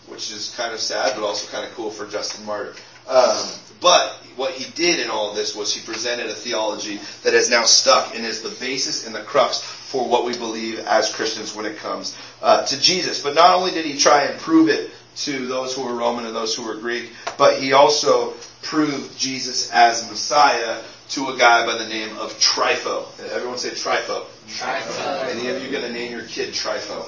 which 0.07 0.31
is 0.33 0.55
kind 0.57 0.73
of 0.73 0.81
sad, 0.81 1.15
but 1.17 1.25
also 1.25 1.51
kind 1.51 1.67
of 1.67 1.75
cool 1.75 1.91
for 1.91 2.07
Justin 2.07 2.45
Martyr. 2.45 2.75
Um, 3.09 3.49
but 3.81 4.21
what 4.37 4.53
he 4.53 4.71
did 4.73 5.01
in 5.01 5.11
all 5.11 5.31
of 5.31 5.37
this 5.37 5.57
was 5.57 5.75
he 5.75 5.85
presented 5.85 6.27
a 6.27 6.35
theology 6.35 7.01
that 7.25 7.33
has 7.33 7.51
now 7.51 7.65
stuck 7.65 8.15
and 8.15 8.25
is 8.25 8.43
the 8.43 8.51
basis 8.61 9.07
and 9.07 9.15
the 9.15 9.23
crux 9.23 9.61
for 9.61 10.07
what 10.07 10.25
we 10.25 10.37
believe 10.37 10.79
as 10.81 11.13
Christians 11.13 11.55
when 11.55 11.67
it 11.67 11.79
comes 11.79 12.17
uh, 12.43 12.65
to 12.67 12.81
Jesus. 12.81 13.23
But 13.23 13.35
not 13.35 13.55
only 13.55 13.71
did 13.71 13.87
he 13.87 13.99
try 13.99 14.25
and 14.25 14.39
prove 14.39 14.69
it 14.69 14.91
to 15.17 15.47
those 15.47 15.75
who 15.75 15.83
were 15.83 15.95
Roman 15.95 16.27
and 16.27 16.37
those 16.37 16.55
who 16.55 16.65
were 16.65 16.77
Greek, 16.77 17.11
but 17.37 17.61
he 17.61 17.73
also 17.73 18.35
proved 18.63 19.19
Jesus 19.19 19.71
as 19.73 20.09
Messiah 20.09 20.83
to 21.11 21.29
a 21.29 21.37
guy 21.37 21.67
by 21.67 21.77
the 21.77 21.89
name 21.89 22.17
of 22.19 22.33
Trypho. 22.39 23.05
Everyone 23.33 23.59
say 23.59 23.71
Trifo. 23.71 24.27
Trypho. 24.47 25.25
Any 25.27 25.49
of 25.49 25.61
you 25.63 25.71
going 25.71 25.83
to 25.83 25.93
name 25.93 26.13
your 26.13 26.23
kid 26.23 26.55
Trypho? 26.55 27.05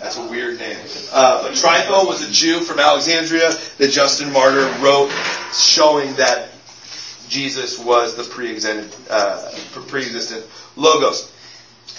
That's 0.00 0.18
a 0.18 0.26
weird 0.28 0.60
name. 0.60 0.76
Uh, 1.12 1.42
but 1.42 1.52
Trypho 1.52 2.06
was 2.06 2.22
a 2.22 2.30
Jew 2.30 2.60
from 2.60 2.78
Alexandria 2.78 3.50
that 3.78 3.90
Justin 3.90 4.32
Martyr 4.32 4.66
wrote 4.80 5.10
showing 5.52 6.14
that 6.14 6.50
Jesus 7.28 7.76
was 7.76 8.14
the 8.14 8.22
pre-existent, 8.22 8.96
uh, 9.10 9.50
pre-existent 9.88 10.46
Logos. 10.76 11.32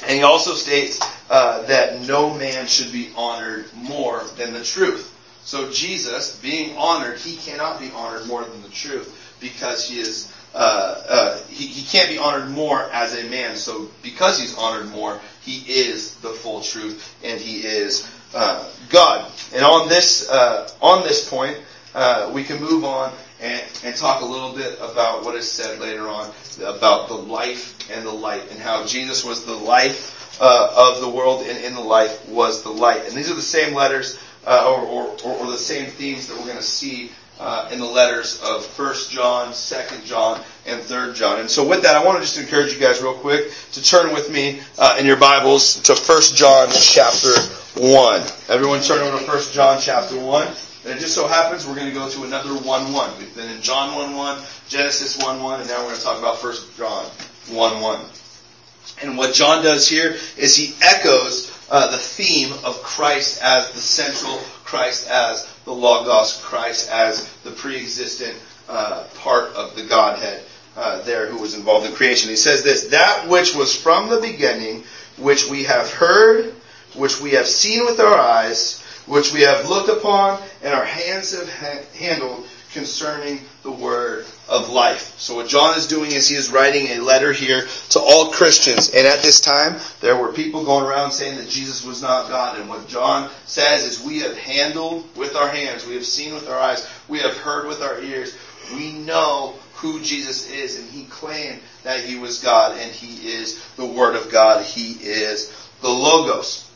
And 0.04 0.12
he 0.12 0.24
also 0.24 0.54
states 0.54 1.02
uh, 1.30 1.64
that 1.64 2.02
no 2.02 2.34
man 2.34 2.68
should 2.68 2.94
be 2.94 3.12
honored 3.18 3.66
more 3.74 4.24
than 4.38 4.54
the 4.54 4.64
truth. 4.64 5.10
So 5.44 5.70
Jesus, 5.70 6.40
being 6.40 6.78
honored, 6.78 7.18
he 7.18 7.36
cannot 7.36 7.80
be 7.80 7.92
honored 7.92 8.26
more 8.28 8.46
than 8.46 8.62
the 8.62 8.70
truth 8.70 9.38
because 9.42 9.90
he 9.90 10.00
is 10.00 10.32
uh, 10.54 11.02
uh, 11.08 11.44
he, 11.50 11.66
he 11.66 11.86
can't 11.86 12.10
be 12.10 12.18
honored 12.18 12.50
more 12.50 12.90
as 12.92 13.16
a 13.16 13.30
man. 13.30 13.56
So 13.56 13.90
because 14.02 14.40
he's 14.40 14.56
honored 14.56 14.90
more, 14.90 15.20
He 15.42 15.58
is 15.72 16.16
the 16.18 16.30
full 16.30 16.62
truth, 16.62 17.16
and 17.24 17.40
He 17.40 17.66
is 17.66 18.08
uh, 18.34 18.70
God. 18.90 19.32
And 19.54 19.64
on 19.64 19.90
this 19.90 20.30
uh, 20.30 20.70
on 20.82 21.04
this 21.04 21.28
point, 21.28 21.58
uh, 21.96 22.32
we 22.34 22.44
can 22.44 22.60
move 22.62 22.84
on 22.84 23.14
and, 23.42 23.62
and 23.84 23.96
talk 23.96 24.22
a 24.22 24.26
little 24.26 24.54
bit 24.54 24.78
about 24.80 25.26
what 25.26 25.36
is 25.36 25.50
said 25.52 25.80
later 25.80 26.08
on 26.08 26.32
about 26.64 27.08
the 27.08 27.16
life 27.16 27.90
and 27.92 28.06
the 28.06 28.12
light, 28.12 28.44
and 28.52 28.60
how 28.60 28.86
Jesus 28.86 29.26
was 29.26 29.46
the 29.46 29.56
life 29.56 30.40
uh, 30.40 30.74
of 30.76 31.02
the 31.02 31.10
world, 31.10 31.42
and 31.46 31.64
in 31.64 31.74
the 31.74 31.82
life 31.82 32.28
was 32.30 32.64
the 32.64 32.70
light. 32.70 33.06
And 33.06 33.14
these 33.14 33.30
are 33.30 33.36
the 33.36 33.42
same 33.42 33.74
letters 33.74 34.20
uh, 34.46 34.66
or, 34.68 34.82
or, 34.82 35.38
or, 35.40 35.52
the 35.52 35.58
same 35.58 35.90
themes 35.90 36.28
that 36.28 36.38
we're 36.38 36.46
going 36.46 36.58
to 36.58 36.64
see 36.64 37.12
uh, 37.40 37.70
in 37.72 37.80
the 37.80 37.86
letters 37.86 38.42
of 38.42 38.66
First 38.66 39.12
John, 39.12 39.54
Second 39.54 40.04
John, 40.06 40.42
and 40.66 40.82
Third 40.82 41.16
John. 41.16 41.40
And 41.40 41.50
so, 41.50 41.68
with 41.68 41.84
that, 41.84 41.96
I 41.96 42.04
want 42.06 42.18
to 42.18 42.24
just 42.24 42.38
encourage 42.38 42.74
you 42.74 42.80
guys 42.80 43.02
real 43.02 43.16
quick 43.16 43.52
to 43.74 43.84
turn 43.84 44.14
with 44.14 44.32
me 44.32 44.62
uh, 44.78 44.98
in 45.00 45.06
your 45.06 45.18
Bibles 45.18 45.82
to 45.82 45.96
First 45.96 46.36
John 46.36 46.70
chapter 46.72 47.34
one. 47.76 48.22
Everyone, 48.50 48.82
turn 48.82 49.00
over 49.00 49.18
to 49.18 49.24
First 49.26 49.54
John 49.54 49.80
chapter 49.82 50.20
one. 50.20 50.48
And 50.86 50.94
it 50.94 51.00
just 51.00 51.16
so 51.16 51.28
happens 51.28 51.66
we're 51.66 51.76
going 51.76 51.88
to 51.88 51.94
go 51.94 52.10
to 52.10 52.24
another 52.26 52.50
1-1. 52.50 53.18
We've 53.18 53.34
been 53.36 53.50
in 53.50 53.62
John 53.62 53.92
1-1, 53.92 54.70
Genesis 54.70 55.16
1-1, 55.18 55.62
and 55.62 55.70
now 55.70 55.78
we're 55.78 55.86
going 55.86 55.96
to 55.96 56.04
talk 56.04 56.20
about 56.20 56.40
First 56.40 56.76
John 56.76 57.06
1-1. 57.46 59.02
And 59.02 59.18
what 59.18 59.34
John 59.34 59.64
does 59.64 59.88
here 59.88 60.18
is 60.38 60.58
he 60.58 60.76
echoes 60.82 61.52
uh, 61.72 61.90
the 61.90 61.98
theme 61.98 62.52
of 62.66 62.84
Christ 62.84 63.42
as 63.42 63.72
the 63.72 63.80
central, 63.80 64.38
Christ 64.66 65.10
as 65.10 65.48
the 65.66 65.74
Logos, 65.74 66.42
Christ 66.42 66.90
as 66.92 67.28
the 67.44 67.52
pre-existent 67.52 68.36
uh, 68.70 69.04
part 69.16 69.54
of 69.56 69.76
the 69.76 69.84
Godhead 69.84 70.44
uh, 70.76 71.02
there 71.04 71.28
who 71.28 71.38
was 71.38 71.54
involved 71.54 71.86
in 71.86 71.94
creation. 71.94 72.30
He 72.30 72.36
says 72.36 72.64
this, 72.64 72.88
that 72.88 73.28
which 73.28 73.56
was 73.56 73.76
from 73.76 74.10
the 74.10 74.20
beginning, 74.20 74.84
which 75.18 75.50
we 75.50 75.64
have 75.64 75.90
heard, 75.92 76.54
which 76.96 77.22
we 77.22 77.32
have 77.32 77.48
seen 77.48 77.86
with 77.86 78.00
our 78.00 78.18
eyes, 78.18 78.82
which 79.06 79.34
we 79.34 79.42
have 79.42 79.70
looked 79.70 79.90
upon 79.90 80.42
and 80.64 80.74
our 80.74 80.86
hands 80.86 81.38
have 81.38 81.50
ha- 81.50 81.84
handled 81.98 82.48
concerning 82.74 83.40
the 83.64 83.72
word 83.72 84.26
of 84.50 84.70
life. 84.70 85.18
So 85.18 85.36
what 85.36 85.48
John 85.48 85.78
is 85.78 85.88
doing 85.88 86.12
is 86.12 86.28
he 86.28 86.36
is 86.36 86.52
writing 86.52 86.88
a 86.88 87.00
letter 87.00 87.32
here 87.32 87.66
to 87.90 88.00
all 88.00 88.32
Christians. 88.32 88.90
And 88.90 89.08
at 89.08 89.24
this 89.24 89.40
time, 89.40 89.80
there 90.02 90.18
were 90.18 90.34
people 90.34 90.66
going 90.66 90.86
around 90.86 91.12
saying 91.12 91.38
that 91.38 91.50
Jesus 91.50 91.86
was 91.86 92.02
not 92.02 92.30
God. 92.30 92.60
And 92.60 92.68
what 92.68 92.88
John 92.88 93.30
says 93.46 93.84
is 93.84 94.06
we 94.06 94.20
have 94.20 94.38
handled 94.38 95.08
with 95.16 95.36
our 95.36 95.48
hands, 95.48 95.88
we 95.88 95.96
have 95.96 96.06
seen 96.06 96.34
with 96.34 96.50
our 96.50 96.60
eyes, 96.60 96.88
we 97.08 97.20
have 97.20 97.38
heard 97.38 97.68
with 97.68 97.82
our 97.82 98.02
ears, 98.02 98.38
we 98.76 98.92
know 98.92 99.56
who 99.76 100.02
Jesus 100.02 100.52
is. 100.52 100.78
And 100.78 100.90
he 100.90 101.06
claimed 101.06 101.62
that 101.84 102.04
he 102.04 102.18
was 102.18 102.44
God 102.44 102.78
and 102.78 102.92
he 102.92 103.32
is 103.32 103.64
the 103.76 103.86
Word 103.86 104.16
of 104.16 104.30
God. 104.30 104.66
He 104.66 104.94
is 105.02 105.52
the 105.82 105.90
Logos. 105.90 106.70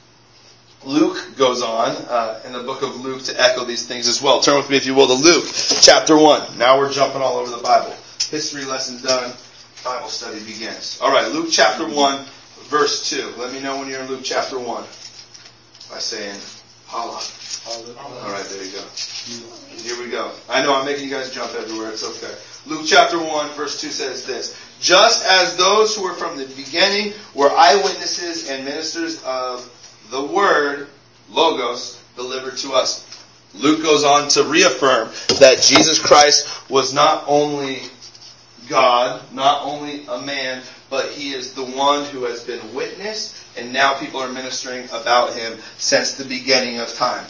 Luke 0.86 1.36
goes 1.38 1.62
on 1.62 1.90
uh, 2.08 2.40
in 2.46 2.54
the 2.54 2.64
book 2.64 2.82
of 2.82 3.02
Luke 3.02 3.24
to 3.24 3.42
echo 3.42 3.66
these 3.66 3.88
things 3.88 4.08
as 4.08 4.22
well. 4.22 4.40
Turn 4.40 4.58
with 4.58 4.70
me, 4.70 4.78
if 4.78 4.86
you 4.86 4.94
will, 4.96 5.08
to 5.08 5.14
Luke 5.14 5.46
chapter 5.82 6.18
1. 6.18 6.58
Now 6.58 6.78
we're 6.78 6.92
jumping 6.92 7.22
all 7.22 7.38
over 7.38 7.50
the 7.50 7.62
Bible. 7.62 7.96
History 8.30 8.66
lesson 8.66 9.02
done. 9.02 9.34
Bible 9.84 10.10
study 10.10 10.40
begins. 10.44 11.00
All 11.02 11.12
right, 11.12 11.32
Luke 11.32 11.48
chapter 11.52 11.88
1, 11.88 12.26
verse 12.66 13.10
2. 13.10 13.34
Let 13.38 13.54
me 13.54 13.60
know 13.60 13.80
when 13.80 13.90
you're 13.90 14.02
in 14.02 14.08
Luke 14.08 14.22
chapter 14.24 14.60
1 14.60 14.84
by 15.90 16.00
saying 16.00 16.40
holla. 16.86 17.22
All 17.68 18.32
right, 18.32 18.46
there 18.50 18.64
you 18.64 18.72
go. 18.72 18.84
Here 19.82 20.00
we 20.04 20.10
go. 20.10 20.32
I 20.50 20.62
know 20.64 20.74
I'm 20.74 20.86
making 20.86 21.06
you 21.06 21.12
guys 21.12 21.32
jump 21.32 21.54
everywhere. 21.54 21.92
It's 21.92 22.04
okay. 22.04 22.34
Luke 22.66 22.86
chapter 22.86 23.18
1, 23.18 23.50
verse 23.52 23.80
2 23.80 23.90
says 23.90 24.26
this. 24.26 24.58
Just 24.80 25.26
as 25.26 25.58
those 25.58 25.96
who 25.96 26.04
were 26.04 26.14
from 26.14 26.38
the 26.38 26.46
beginning 26.46 27.14
were 27.34 27.52
eyewitnesses 27.52 28.50
and 28.50 28.66
ministers 28.66 29.22
of 29.24 29.70
the 30.10 30.24
word, 30.24 30.88
logos, 31.30 32.02
delivered 32.16 32.58
to 32.58 32.74
us. 32.74 33.06
Luke 33.54 33.82
goes 33.82 34.04
on 34.04 34.28
to 34.30 34.44
reaffirm 34.44 35.10
that 35.40 35.62
Jesus 35.62 36.00
Christ 36.00 36.70
was 36.70 36.94
not 36.94 37.24
only 37.28 37.82
God, 38.70 39.22
not 39.34 39.64
only 39.64 40.06
a 40.08 40.22
man, 40.22 40.62
but 40.90 41.10
he 41.10 41.34
is 41.34 41.54
the 41.54 41.64
one 41.64 42.06
who 42.06 42.24
has 42.26 42.44
been 42.44 42.74
witnessed, 42.74 43.36
and 43.58 43.74
now 43.74 43.98
people 43.98 44.20
are 44.20 44.32
ministering 44.32 44.86
about 44.86 45.34
him 45.34 45.58
since 45.78 46.14
the 46.14 46.26
beginning 46.26 46.80
of 46.80 46.94
time. 46.94 47.26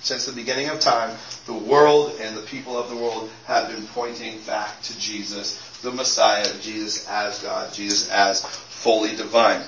Since 0.00 0.26
the 0.26 0.32
beginning 0.32 0.68
of 0.68 0.80
time, 0.80 1.16
the 1.46 1.54
world 1.54 2.18
and 2.20 2.36
the 2.36 2.42
people 2.42 2.76
of 2.76 2.90
the 2.90 2.96
world 2.96 3.30
have 3.46 3.68
been 3.68 3.86
pointing 3.88 4.38
back 4.40 4.82
to 4.82 4.98
Jesus, 4.98 5.58
the 5.80 5.90
Messiah, 5.90 6.46
Jesus 6.60 7.08
as 7.08 7.40
God, 7.40 7.72
Jesus 7.72 8.10
as 8.10 8.44
fully 8.44 9.16
divine. 9.16 9.62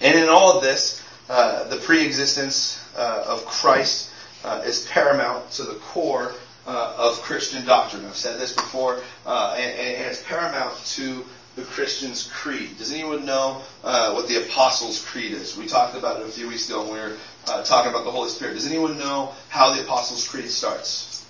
And 0.00 0.18
in 0.18 0.28
all 0.28 0.56
of 0.56 0.62
this, 0.62 1.02
uh, 1.28 1.64
the 1.68 1.76
pre-existence 1.76 2.78
uh, 2.96 3.24
of 3.26 3.46
Christ 3.46 4.10
uh, 4.44 4.62
is 4.64 4.86
paramount 4.86 5.50
to 5.52 5.62
the 5.62 5.74
core 5.74 6.34
uh, 6.66 6.94
of 6.98 7.20
Christian 7.22 7.64
doctrine. 7.64 8.04
I've 8.04 8.16
said 8.16 8.38
this 8.38 8.52
before, 8.52 9.00
uh, 9.24 9.54
and, 9.58 9.70
and, 9.78 10.04
it's 10.06 10.22
paramount 10.22 10.76
to 10.96 11.24
the 11.56 11.62
Christian's 11.62 12.30
creed. 12.32 12.76
Does 12.78 12.92
anyone 12.92 13.24
know 13.24 13.62
what 13.82 14.28
the 14.28 14.42
Apostles' 14.44 15.02
Creed 15.02 15.32
is? 15.32 15.56
We 15.56 15.66
talked 15.66 15.96
about 15.96 16.20
it 16.20 16.26
a 16.26 16.30
few 16.30 16.48
weeks 16.48 16.68
ago 16.68 16.82
when 16.82 16.92
we 16.92 16.98
were 16.98 17.16
talking 17.64 17.90
about 17.90 18.04
the 18.04 18.10
Holy 18.10 18.28
Spirit. 18.28 18.54
Does 18.54 18.66
anyone 18.66 18.98
know 18.98 19.32
how 19.48 19.72
the 19.72 19.82
Apostles' 19.82 20.26
Creed 20.26 20.50
starts? 20.50 21.24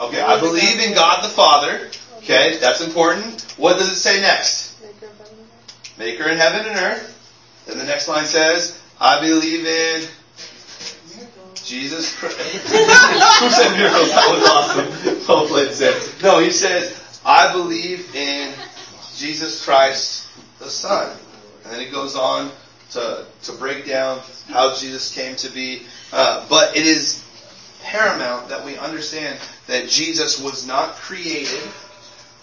Okay, 0.00 0.20
I 0.20 0.40
believe 0.40 0.80
in 0.80 0.94
God 0.94 1.24
the 1.24 1.28
Father. 1.28 1.88
Okay, 2.18 2.58
that's 2.58 2.80
important. 2.80 3.42
What 3.56 3.78
does 3.78 3.88
it 3.88 3.96
say 3.96 4.20
next? 4.20 4.76
Maker 5.98 6.24
in 6.24 6.38
heaven 6.38 6.66
and 6.66 6.78
earth. 6.78 7.13
Then 7.66 7.78
the 7.78 7.84
next 7.84 8.08
line 8.08 8.26
says, 8.26 8.80
I 9.00 9.20
believe 9.20 9.66
in 9.66 10.06
Jesus 11.64 12.14
Christ. 12.16 12.36
Who 12.38 13.50
said 13.50 13.76
miracles? 13.76 14.10
That 14.10 14.30
was 14.30 14.48
awesome. 14.48 15.26
Well 15.26 15.46
played, 15.46 15.72
Sam. 15.72 15.94
No, 16.22 16.38
he 16.38 16.50
says, 16.50 17.20
I 17.24 17.52
believe 17.52 18.14
in 18.14 18.52
Jesus 19.16 19.64
Christ 19.64 20.28
the 20.58 20.68
Son. 20.68 21.16
And 21.64 21.72
then 21.72 21.80
he 21.80 21.90
goes 21.90 22.16
on 22.16 22.50
to, 22.90 23.26
to 23.44 23.52
break 23.52 23.86
down 23.86 24.20
how 24.48 24.74
Jesus 24.74 25.14
came 25.14 25.36
to 25.36 25.50
be. 25.50 25.82
Uh, 26.12 26.46
but 26.48 26.76
it 26.76 26.86
is 26.86 27.24
paramount 27.82 28.48
that 28.48 28.64
we 28.64 28.76
understand 28.76 29.38
that 29.66 29.88
Jesus 29.88 30.40
was 30.40 30.66
not 30.66 30.94
created 30.96 31.62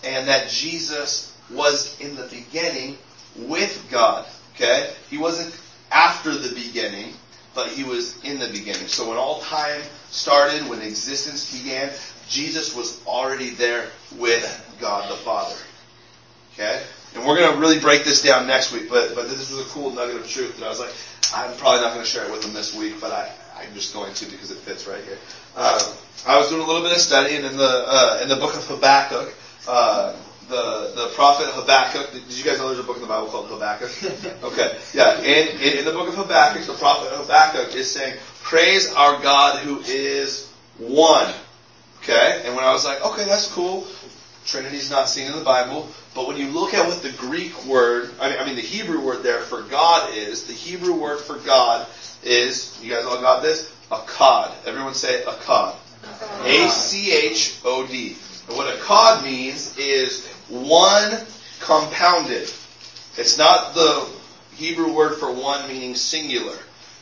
and 0.04 0.28
that 0.28 0.50
Jesus 0.50 1.36
was 1.52 2.00
in 2.00 2.16
the 2.16 2.24
beginning 2.24 2.98
with 3.38 3.88
God. 3.92 4.26
Okay? 4.62 4.94
He 5.10 5.18
wasn't 5.18 5.58
after 5.92 6.36
the 6.36 6.54
beginning, 6.54 7.14
but 7.56 7.70
he 7.70 7.84
was 7.84 8.24
in 8.24 8.40
the 8.40 8.48
beginning. 8.48 8.88
So 8.88 9.10
when 9.10 9.18
all 9.18 9.42
time 9.42 9.82
started, 10.10 10.70
when 10.70 10.82
existence 10.82 11.60
began, 11.60 11.90
Jesus 12.30 12.76
was 12.76 13.04
already 13.08 13.50
there 13.50 13.88
with 14.18 14.78
God 14.80 15.10
the 15.12 15.16
Father. 15.16 15.56
Okay? 16.54 16.82
And 17.16 17.26
we're 17.26 17.38
going 17.38 17.54
to 17.54 17.60
really 17.60 17.80
break 17.80 18.04
this 18.04 18.22
down 18.22 18.46
next 18.46 18.72
week, 18.72 18.88
but, 18.88 19.16
but 19.16 19.28
this 19.30 19.52
was 19.52 19.66
a 19.66 19.70
cool 19.70 19.90
nugget 19.92 20.18
of 20.18 20.28
truth 20.28 20.60
that 20.60 20.66
I 20.66 20.70
was 20.70 20.80
like, 20.80 20.94
I'm 21.34 21.58
probably 21.58 21.82
not 21.82 21.94
going 21.94 22.06
to 22.06 22.10
share 22.10 22.26
it 22.26 22.32
with 22.32 22.44
them 22.44 22.54
this 22.54 22.76
week, 22.76 23.02
but 23.02 23.12
I, 23.12 23.32
I'm 23.58 23.74
just 23.74 23.94
going 23.94 24.14
to 24.14 24.26
because 24.26 24.52
it 24.52 24.58
fits 24.60 24.86
right 24.86 25.04
here. 25.04 25.18
Uh, 25.56 25.96
I 26.28 26.38
was 26.38 26.50
doing 26.50 26.62
a 26.62 26.66
little 26.66 26.84
bit 26.84 26.92
of 26.92 27.00
studying 27.00 27.44
in 27.44 27.58
the, 27.58 27.84
uh, 27.88 28.20
in 28.22 28.30
the 28.30 28.36
book 28.36 28.56
of 28.56 28.66
Habakkuk. 28.68 29.34
Uh, 29.68 30.16
the, 30.52 30.92
the 30.96 31.08
prophet 31.16 31.48
Habakkuk. 31.48 32.12
Did 32.12 32.38
you 32.38 32.44
guys 32.44 32.60
know 32.60 32.68
there's 32.68 32.80
a 32.80 32.84
book 32.84 32.98
in 32.98 33.02
the 33.02 33.08
Bible 33.08 33.28
called 33.28 33.48
Habakkuk? 33.48 33.90
Okay. 34.44 34.78
Yeah. 34.94 35.20
In, 35.22 35.48
in, 35.60 35.80
in 35.80 35.86
the 35.86 35.92
book 35.92 36.10
of 36.10 36.16
Habakkuk, 36.16 36.66
the 36.66 36.74
prophet 36.74 37.12
Habakkuk 37.12 37.76
is 37.76 37.90
saying, 37.90 38.18
praise 38.44 38.92
our 38.94 39.22
God 39.22 39.60
who 39.60 39.80
is 39.82 40.48
one. 40.78 41.34
Okay? 42.04 42.44
And 42.46 42.56
when 42.56 42.64
I 42.64 42.72
was 42.72 42.86
like, 42.86 43.04
okay, 43.04 43.26
that's 43.26 43.48
cool. 43.48 43.88
Trinity's 44.46 44.90
not 44.92 45.08
seen 45.08 45.28
in 45.32 45.38
the 45.38 45.44
Bible. 45.44 45.88
But 46.14 46.28
when 46.28 46.38
you 46.38 46.48
look 46.48 46.74
at 46.74 46.88
what 46.88 47.02
the 47.02 47.12
Greek 47.12 47.66
word, 47.66 48.12
I 48.20 48.30
mean, 48.30 48.40
I 48.40 48.46
mean 48.46 48.56
the 48.56 48.62
Hebrew 48.62 49.00
word 49.00 49.24
there 49.24 49.40
for 49.40 49.62
God 49.64 50.14
is, 50.14 50.46
the 50.46 50.54
Hebrew 50.54 50.94
word 50.94 51.20
for 51.20 51.38
God 51.38 51.88
is, 52.24 52.78
you 52.82 52.92
guys 52.92 53.06
all 53.06 53.22
got 53.22 53.42
this? 53.42 53.72
echad. 53.92 54.52
Everyone 54.66 54.94
say 54.94 55.24
echad. 55.24 55.76
A-C-H-O-D. 56.44 58.18
And 58.48 58.58
what 58.58 58.76
echad 58.80 59.24
means 59.24 59.78
is 59.78 60.31
one 60.52 61.26
compounded. 61.60 62.52
It's 63.18 63.38
not 63.38 63.74
the 63.74 64.08
Hebrew 64.56 64.94
word 64.94 65.18
for 65.18 65.32
one 65.32 65.68
meaning 65.68 65.96
singular. 65.96 66.58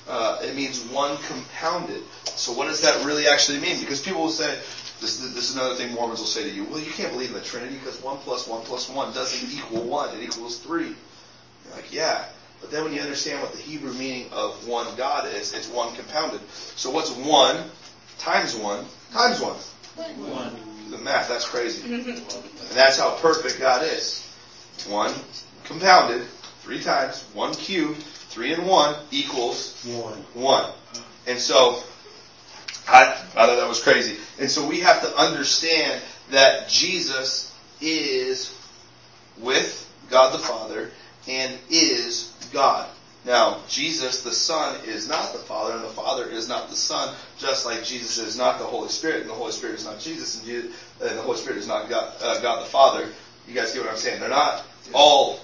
Uh, 0.07 0.39
it 0.43 0.55
means 0.55 0.83
one 0.85 1.17
compounded. 1.23 2.01
So 2.25 2.53
what 2.53 2.67
does 2.67 2.81
that 2.81 3.05
really 3.05 3.27
actually 3.27 3.59
mean? 3.59 3.79
Because 3.79 4.01
people 4.01 4.21
will 4.21 4.29
say, 4.29 4.57
this, 5.01 5.17
this 5.19 5.49
is 5.49 5.55
another 5.55 5.75
thing 5.75 5.93
Mormons 5.93 6.19
will 6.19 6.27
say 6.27 6.43
to 6.43 6.49
you, 6.49 6.63
well, 6.65 6.79
you 6.79 6.91
can't 6.91 7.11
believe 7.11 7.29
in 7.29 7.35
the 7.35 7.41
Trinity 7.41 7.75
because 7.75 8.01
1 8.01 8.17
plus 8.19 8.47
1 8.47 8.61
plus 8.63 8.89
1 8.89 9.13
doesn't 9.13 9.51
equal 9.51 9.83
1. 9.83 10.17
It 10.17 10.23
equals 10.23 10.59
3. 10.59 10.83
You're 10.83 10.95
like, 11.75 11.93
yeah. 11.93 12.25
But 12.61 12.71
then 12.71 12.83
when 12.83 12.93
you 12.93 13.01
understand 13.01 13.41
what 13.41 13.53
the 13.53 13.59
Hebrew 13.59 13.93
meaning 13.93 14.27
of 14.31 14.67
one 14.67 14.87
God 14.97 15.27
is, 15.33 15.53
it's 15.53 15.69
one 15.69 15.95
compounded. 15.95 16.41
So 16.49 16.89
what's 16.89 17.11
1 17.11 17.63
times 18.17 18.55
1 18.55 18.85
times 19.13 19.39
1? 19.39 19.55
1 19.95 20.68
the 20.91 20.97
math. 20.97 21.29
That's 21.29 21.45
crazy. 21.47 21.87
Mm-hmm. 21.87 22.09
and 22.09 22.71
that's 22.77 22.97
how 22.97 23.15
perfect 23.17 23.59
God 23.59 23.83
is. 23.83 24.25
One 24.87 25.13
compounded 25.65 26.23
three 26.61 26.81
times, 26.81 27.23
one 27.33 27.53
cubed, 27.53 28.01
three 28.01 28.53
and 28.53 28.65
one 28.67 28.95
equals 29.11 29.83
One. 29.85 30.17
one. 30.33 30.71
And 31.27 31.37
so, 31.37 31.83
I, 32.87 33.11
I 33.35 33.45
thought 33.45 33.55
that 33.57 33.67
was 33.67 33.83
crazy. 33.83 34.17
And 34.39 34.49
so 34.49 34.67
we 34.67 34.79
have 34.79 35.01
to 35.01 35.15
understand 35.17 36.01
that 36.31 36.69
Jesus 36.69 37.53
is 37.81 38.55
with 39.39 39.85
God 40.09 40.33
the 40.33 40.39
Father 40.39 40.91
and 41.27 41.57
is 41.69 42.33
God. 42.51 42.87
Now, 43.29 43.59
Jesus 43.67 44.23
the 44.23 44.31
Son 44.31 44.75
is 44.87 45.07
not 45.07 45.33
the 45.33 45.37
Father, 45.39 45.75
and 45.75 45.83
the 45.83 45.89
Father 45.89 46.27
is 46.27 46.49
not 46.49 46.67
the 46.67 46.75
Son, 46.75 47.15
just 47.37 47.63
like 47.63 47.83
Jesus 47.83 48.17
is 48.17 48.35
not 48.35 48.57
the 48.57 48.65
Holy 48.65 48.89
Spirit, 48.89 49.21
and 49.21 49.29
the 49.29 49.35
Holy 49.35 49.51
Spirit 49.51 49.75
is 49.75 49.85
not 49.85 49.99
Jesus, 49.99 50.37
and, 50.37 50.47
Jesus, 50.47 50.73
and 50.99 51.15
the 51.15 51.21
Holy 51.21 51.37
Spirit 51.37 51.59
is 51.59 51.67
not 51.67 51.89
God, 51.89 52.11
uh, 52.23 52.41
God 52.41 52.63
the 52.63 52.69
Father. 52.69 53.07
You 53.47 53.53
guys 53.53 53.71
get 53.71 53.83
what 53.83 53.91
I'm 53.91 53.97
saying? 53.97 54.19
They're 54.19 54.29
not 54.29 54.63
all 54.93 55.39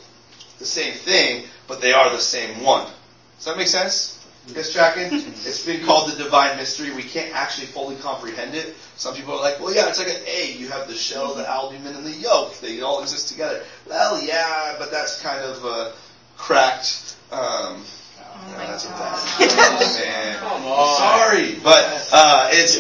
the 0.57 0.65
same 0.65 0.93
thing, 0.93 1.45
but 1.67 1.79
they 1.79 1.93
are 1.93 2.09
the 2.09 2.17
same 2.17 2.63
one. 2.63 2.88
Does 3.36 3.45
that 3.45 3.55
make 3.55 3.67
sense? 3.67 4.19
Guys 4.51 4.73
tracking? 4.73 5.19
it's 5.45 5.63
been 5.63 5.86
called 5.86 6.11
the 6.11 6.23
divine 6.23 6.57
mystery. 6.57 6.91
We 6.91 7.03
can't 7.03 7.36
actually 7.36 7.67
fully 7.67 7.97
comprehend 7.97 8.55
it. 8.55 8.75
Some 8.95 9.13
people 9.13 9.36
are 9.36 9.41
like, 9.41 9.59
well, 9.59 9.71
yeah, 9.71 9.89
it's 9.89 9.99
like 9.99 10.09
an 10.09 10.23
egg. 10.25 10.55
You 10.55 10.69
have 10.69 10.88
the 10.88 10.95
shell, 10.95 11.36
the 11.36 11.47
albumin, 11.47 11.95
and 11.95 12.03
the 12.03 12.13
yolk. 12.13 12.59
They 12.61 12.81
all 12.81 13.03
exist 13.03 13.27
together. 13.29 13.61
Well, 13.88 14.25
yeah, 14.25 14.75
but 14.79 14.89
that's 14.89 15.21
kind 15.21 15.43
of 15.43 15.63
uh, 15.63 15.91
cracked. 16.36 17.14
Um, 17.36 17.83
Oh 18.38 18.51
no, 18.51 18.57
my 18.57 18.65
that's 18.67 18.86
a 18.86 18.88
God. 18.89 18.99
bad. 19.39 19.79
Man, 20.05 20.39
Come 20.39 20.65
on. 20.65 20.97
sorry, 20.97 21.55
but 21.63 22.09
uh, 22.13 22.49
it's 22.51 22.77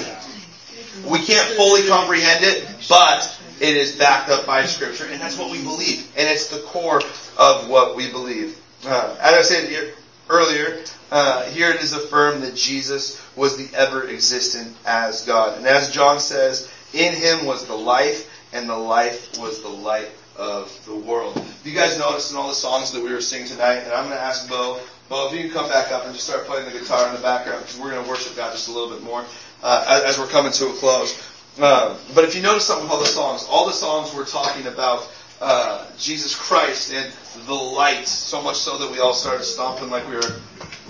we 1.05 1.19
can't 1.19 1.47
fully 1.55 1.87
comprehend 1.87 2.43
it, 2.43 2.65
but 2.87 3.37
it 3.59 3.75
is 3.75 3.97
backed 3.97 4.29
up 4.29 4.45
by 4.45 4.65
Scripture, 4.65 5.07
and 5.11 5.19
that's 5.21 5.37
what 5.37 5.51
we 5.51 5.61
believe, 5.61 6.09
and 6.17 6.27
it's 6.29 6.47
the 6.49 6.59
core 6.59 7.01
of 7.37 7.67
what 7.69 7.95
we 7.95 8.09
believe. 8.11 8.57
Uh, 8.85 9.15
as 9.19 9.33
I 9.33 9.41
said 9.41 9.93
earlier, 10.29 10.83
uh, 11.11 11.43
here 11.45 11.71
it 11.71 11.81
is 11.81 11.93
affirmed 11.93 12.43
that 12.43 12.55
Jesus 12.55 13.21
was 13.35 13.57
the 13.57 13.75
ever 13.77 14.07
existent 14.07 14.75
as 14.85 15.25
God, 15.25 15.57
and 15.57 15.67
as 15.67 15.91
John 15.91 16.19
says, 16.19 16.71
in 16.93 17.13
Him 17.13 17.45
was 17.45 17.65
the 17.65 17.75
life, 17.75 18.29
and 18.53 18.69
the 18.69 18.77
life 18.77 19.37
was 19.37 19.61
the 19.61 19.69
light 19.69 20.09
of 20.37 20.85
the 20.85 20.95
world. 20.95 21.41
You 21.63 21.73
guys 21.73 21.97
noticed 21.97 22.31
in 22.31 22.37
all 22.37 22.47
the 22.47 22.53
songs 22.53 22.91
that 22.91 23.03
we 23.03 23.11
were 23.11 23.21
singing 23.21 23.47
tonight, 23.47 23.79
and 23.79 23.93
I'm 23.93 24.05
going 24.05 24.17
to 24.17 24.23
ask 24.23 24.49
Bo. 24.49 24.79
Bo, 25.07 25.27
if 25.27 25.33
you 25.33 25.41
can 25.41 25.51
come 25.51 25.69
back 25.69 25.91
up 25.91 26.05
and 26.05 26.13
just 26.13 26.27
start 26.27 26.45
playing 26.45 26.65
the 26.65 26.77
guitar 26.77 27.07
in 27.07 27.15
the 27.15 27.21
background, 27.21 27.61
because 27.61 27.79
we're 27.79 27.91
going 27.91 28.03
to 28.03 28.09
worship 28.09 28.35
God 28.35 28.51
just 28.51 28.67
a 28.67 28.71
little 28.71 28.89
bit 28.89 29.03
more 29.03 29.23
uh, 29.63 30.03
as, 30.05 30.17
we're 30.19 30.27
coming 30.27 30.51
to 30.51 30.67
a 30.67 30.73
close. 30.73 31.31
Uh, 31.59 31.97
but 32.13 32.23
if 32.23 32.35
you 32.35 32.41
notice 32.41 32.65
something 32.65 32.85
with 32.85 32.93
all 32.93 32.99
the 32.99 33.05
songs, 33.05 33.45
all 33.49 33.65
the 33.65 33.73
songs 33.73 34.13
were 34.13 34.25
talking 34.25 34.67
about 34.67 35.09
uh, 35.41 35.85
Jesus 35.97 36.35
Christ 36.35 36.93
and 36.93 37.11
the 37.45 37.53
light, 37.53 38.07
so 38.07 38.41
much 38.41 38.57
so 38.57 38.77
that 38.77 38.91
we 38.91 38.99
all 38.99 39.13
started 39.13 39.43
stomping 39.43 39.89
like 39.89 40.07
we 40.07 40.15
were 40.15 40.41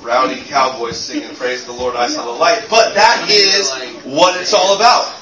rowdy 0.02 0.41
cowboys 0.41 0.98
singing 0.98 1.36
"Praise 1.36 1.66
the 1.66 1.72
Lord, 1.72 1.96
I 1.96 2.08
saw 2.08 2.26
the 2.26 2.32
light." 2.32 2.68
But 2.70 2.93
that 2.93 3.28
is 3.30 3.72
what 4.04 4.39
it's 4.39 4.54
all 4.54 4.76
about. 4.76 5.14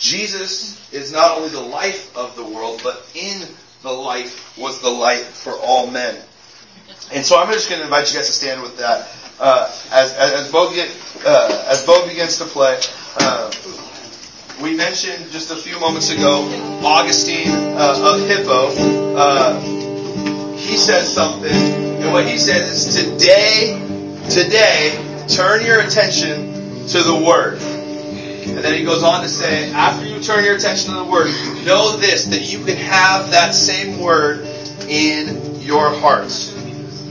Jesus 0.00 0.92
is 0.92 1.12
not 1.12 1.36
only 1.36 1.50
the 1.50 1.60
life 1.60 2.16
of 2.16 2.34
the 2.34 2.44
world, 2.44 2.80
but 2.82 3.06
in 3.14 3.40
the 3.82 3.92
life 3.92 4.58
was 4.58 4.80
the 4.80 4.90
light 4.90 5.20
for 5.20 5.52
all 5.52 5.86
men. 5.90 6.16
And 7.12 7.24
so 7.24 7.38
I'm 7.38 7.52
just 7.52 7.68
going 7.68 7.80
to 7.80 7.84
invite 7.84 8.10
you 8.10 8.18
guys 8.18 8.26
to 8.26 8.32
stand 8.32 8.62
with 8.62 8.78
that 8.78 9.08
uh, 9.40 9.70
as 9.90 10.12
as, 10.14 10.32
as 10.32 10.52
Bo 10.52 10.70
get, 10.72 10.90
uh, 11.24 11.64
as 11.68 11.84
Bo 11.84 12.06
begins 12.06 12.38
to 12.38 12.44
play. 12.44 12.78
Uh, 13.18 13.50
we 14.62 14.74
mentioned 14.74 15.30
just 15.30 15.50
a 15.50 15.56
few 15.56 15.80
moments 15.80 16.10
ago 16.10 16.44
Augustine 16.84 17.48
uh, 17.48 18.14
of 18.14 18.28
Hippo. 18.28 19.16
Uh, 19.16 19.60
he 20.56 20.76
says 20.76 21.12
something, 21.12 21.50
and 21.50 22.12
what 22.12 22.26
he 22.26 22.38
says 22.38 22.86
is 22.86 23.18
today, 23.18 23.78
today, 24.28 25.24
turn 25.28 25.64
your 25.64 25.80
attention 25.80 26.86
to 26.88 27.02
the 27.02 27.24
Word. 27.26 27.79
And 28.46 28.58
then 28.58 28.78
he 28.78 28.84
goes 28.84 29.02
on 29.02 29.22
to 29.22 29.28
say, 29.28 29.72
after 29.72 30.06
you 30.06 30.20
turn 30.20 30.44
your 30.44 30.56
attention 30.56 30.90
to 30.90 30.96
the 30.96 31.04
Word, 31.04 31.28
know 31.64 31.96
this, 31.96 32.26
that 32.26 32.52
you 32.52 32.64
can 32.64 32.76
have 32.76 33.30
that 33.30 33.54
same 33.54 34.00
Word 34.00 34.40
in 34.88 35.60
your 35.60 35.90
hearts. 35.90 36.52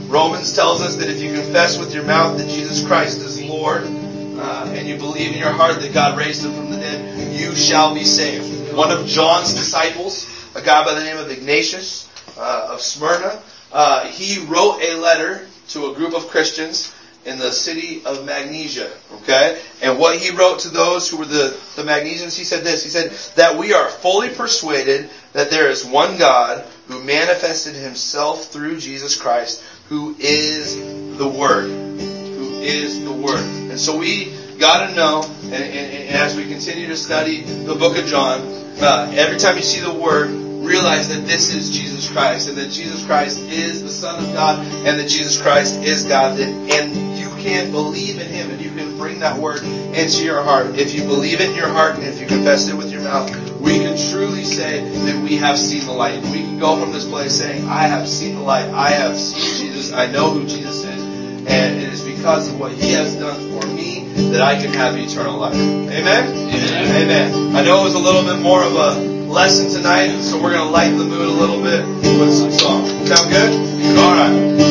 Romans 0.08 0.54
tells 0.54 0.82
us 0.82 0.96
that 0.96 1.08
if 1.08 1.20
you 1.20 1.32
confess 1.32 1.78
with 1.78 1.94
your 1.94 2.04
mouth 2.04 2.36
that 2.38 2.48
Jesus 2.48 2.84
Christ 2.86 3.18
is 3.18 3.42
Lord, 3.42 3.84
uh, 3.84 4.72
and 4.74 4.88
you 4.88 4.96
believe 4.96 5.32
in 5.32 5.38
your 5.38 5.52
heart 5.52 5.80
that 5.80 5.92
God 5.92 6.18
raised 6.18 6.44
him 6.44 6.52
from 6.54 6.70
the 6.70 6.78
dead, 6.78 7.38
you 7.38 7.54
shall 7.54 7.94
be 7.94 8.04
saved. 8.04 8.74
One 8.74 8.90
of 8.90 9.06
John's 9.06 9.54
disciples, 9.54 10.28
a 10.54 10.62
guy 10.62 10.84
by 10.84 10.94
the 10.94 11.04
name 11.04 11.18
of 11.18 11.30
Ignatius 11.30 12.08
uh, 12.38 12.70
of 12.72 12.80
Smyrna, 12.80 13.40
uh, 13.72 14.06
he 14.08 14.44
wrote 14.46 14.80
a 14.82 14.96
letter 14.96 15.46
to 15.68 15.90
a 15.90 15.94
group 15.94 16.14
of 16.14 16.28
Christians 16.28 16.92
in 17.24 17.38
the 17.38 17.52
city 17.52 18.02
of 18.04 18.24
Magnesia. 18.24 18.90
Okay? 19.16 19.60
And 19.82 19.98
what 19.98 20.18
he 20.18 20.30
wrote 20.30 20.60
to 20.60 20.68
those 20.68 21.10
who 21.10 21.18
were 21.18 21.26
the, 21.26 21.58
the 21.76 21.84
Magnesians, 21.84 22.36
he 22.36 22.44
said 22.44 22.64
this. 22.64 22.82
He 22.82 22.90
said, 22.90 23.10
that 23.36 23.58
we 23.58 23.72
are 23.72 23.88
fully 23.88 24.30
persuaded 24.30 25.10
that 25.32 25.50
there 25.50 25.70
is 25.70 25.84
one 25.84 26.18
God 26.18 26.64
who 26.88 27.02
manifested 27.04 27.74
himself 27.74 28.46
through 28.46 28.78
Jesus 28.78 29.16
Christ, 29.16 29.62
who 29.88 30.16
is 30.18 30.76
the 31.18 31.28
Word. 31.28 31.68
Who 31.68 32.60
is 32.60 33.04
the 33.04 33.12
Word. 33.12 33.44
And 33.70 33.78
so 33.78 33.98
we 33.98 34.36
gotta 34.58 34.94
know, 34.94 35.22
and, 35.44 35.54
and, 35.54 35.54
and 35.54 36.16
as 36.16 36.36
we 36.36 36.46
continue 36.48 36.86
to 36.88 36.96
study 36.96 37.42
the 37.42 37.74
book 37.74 37.96
of 37.96 38.06
John, 38.06 38.40
uh, 38.80 39.12
every 39.14 39.38
time 39.38 39.56
you 39.56 39.62
see 39.62 39.80
the 39.80 39.92
Word, 39.92 40.30
realize 40.60 41.08
that 41.08 41.26
this 41.26 41.54
is 41.54 41.70
Jesus 41.70 42.10
Christ, 42.10 42.48
and 42.48 42.56
that 42.58 42.70
Jesus 42.70 43.04
Christ 43.04 43.40
is 43.40 43.82
the 43.82 43.88
Son 43.88 44.22
of 44.22 44.32
God, 44.32 44.58
and 44.86 44.98
that 44.98 45.08
Jesus 45.08 45.40
Christ 45.40 45.76
is 45.80 46.04
God, 46.04 46.38
and 46.38 47.09
can 47.40 47.70
believe 47.70 48.20
in 48.20 48.28
Him, 48.28 48.50
and 48.50 48.60
you 48.60 48.70
can 48.70 48.96
bring 48.96 49.20
that 49.20 49.38
Word 49.38 49.62
into 49.62 50.24
your 50.24 50.42
heart. 50.42 50.78
If 50.78 50.94
you 50.94 51.02
believe 51.02 51.40
it 51.40 51.50
in 51.50 51.56
your 51.56 51.68
heart, 51.68 51.96
and 51.96 52.04
if 52.04 52.20
you 52.20 52.26
confess 52.26 52.68
it 52.68 52.76
with 52.76 52.92
your 52.92 53.02
mouth, 53.02 53.30
we 53.60 53.78
can 53.78 53.96
truly 54.10 54.44
say 54.44 54.88
that 54.88 55.22
we 55.22 55.36
have 55.36 55.58
seen 55.58 55.86
the 55.86 55.92
light. 55.92 56.22
We 56.24 56.40
can 56.40 56.58
go 56.58 56.80
from 56.80 56.92
this 56.92 57.08
place 57.08 57.38
saying, 57.38 57.66
I 57.66 57.82
have 57.82 58.08
seen 58.08 58.36
the 58.36 58.42
light, 58.42 58.68
I 58.70 58.90
have 58.90 59.16
seen 59.16 59.66
Jesus, 59.66 59.92
I 59.92 60.06
know 60.06 60.30
who 60.30 60.46
Jesus 60.46 60.84
is, 60.84 61.02
and 61.46 61.76
it 61.76 61.92
is 61.92 62.02
because 62.02 62.48
of 62.48 62.58
what 62.58 62.72
He 62.72 62.92
has 62.92 63.16
done 63.16 63.60
for 63.60 63.66
me 63.66 64.04
that 64.32 64.42
I 64.42 64.60
can 64.60 64.72
have 64.74 64.96
eternal 64.96 65.38
life. 65.38 65.54
Amen? 65.54 65.90
Amen. 65.90 67.02
Amen. 67.02 67.56
I 67.56 67.62
know 67.62 67.80
it 67.80 67.84
was 67.84 67.94
a 67.94 67.98
little 67.98 68.22
bit 68.22 68.40
more 68.40 68.62
of 68.62 68.74
a 68.74 69.20
lesson 69.30 69.70
tonight, 69.70 70.20
so 70.20 70.42
we're 70.42 70.52
going 70.52 70.66
to 70.66 70.70
lighten 70.70 70.98
the 70.98 71.04
mood 71.04 71.28
a 71.28 71.32
little 71.32 71.62
bit 71.62 71.84
with 72.18 72.32
some 72.32 72.52
song. 72.52 72.86
Sound 73.06 73.30
good? 73.30 73.98
All 73.98 74.12
right. 74.12 74.69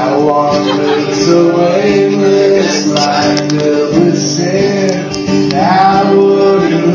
I 0.00 0.16
walked 0.16 1.28
away 1.28 2.16
with 2.16 2.86
my 2.94 3.34
love 3.58 3.96
was. 4.06 4.38
I 5.52 6.14
wouldn't 6.14 6.94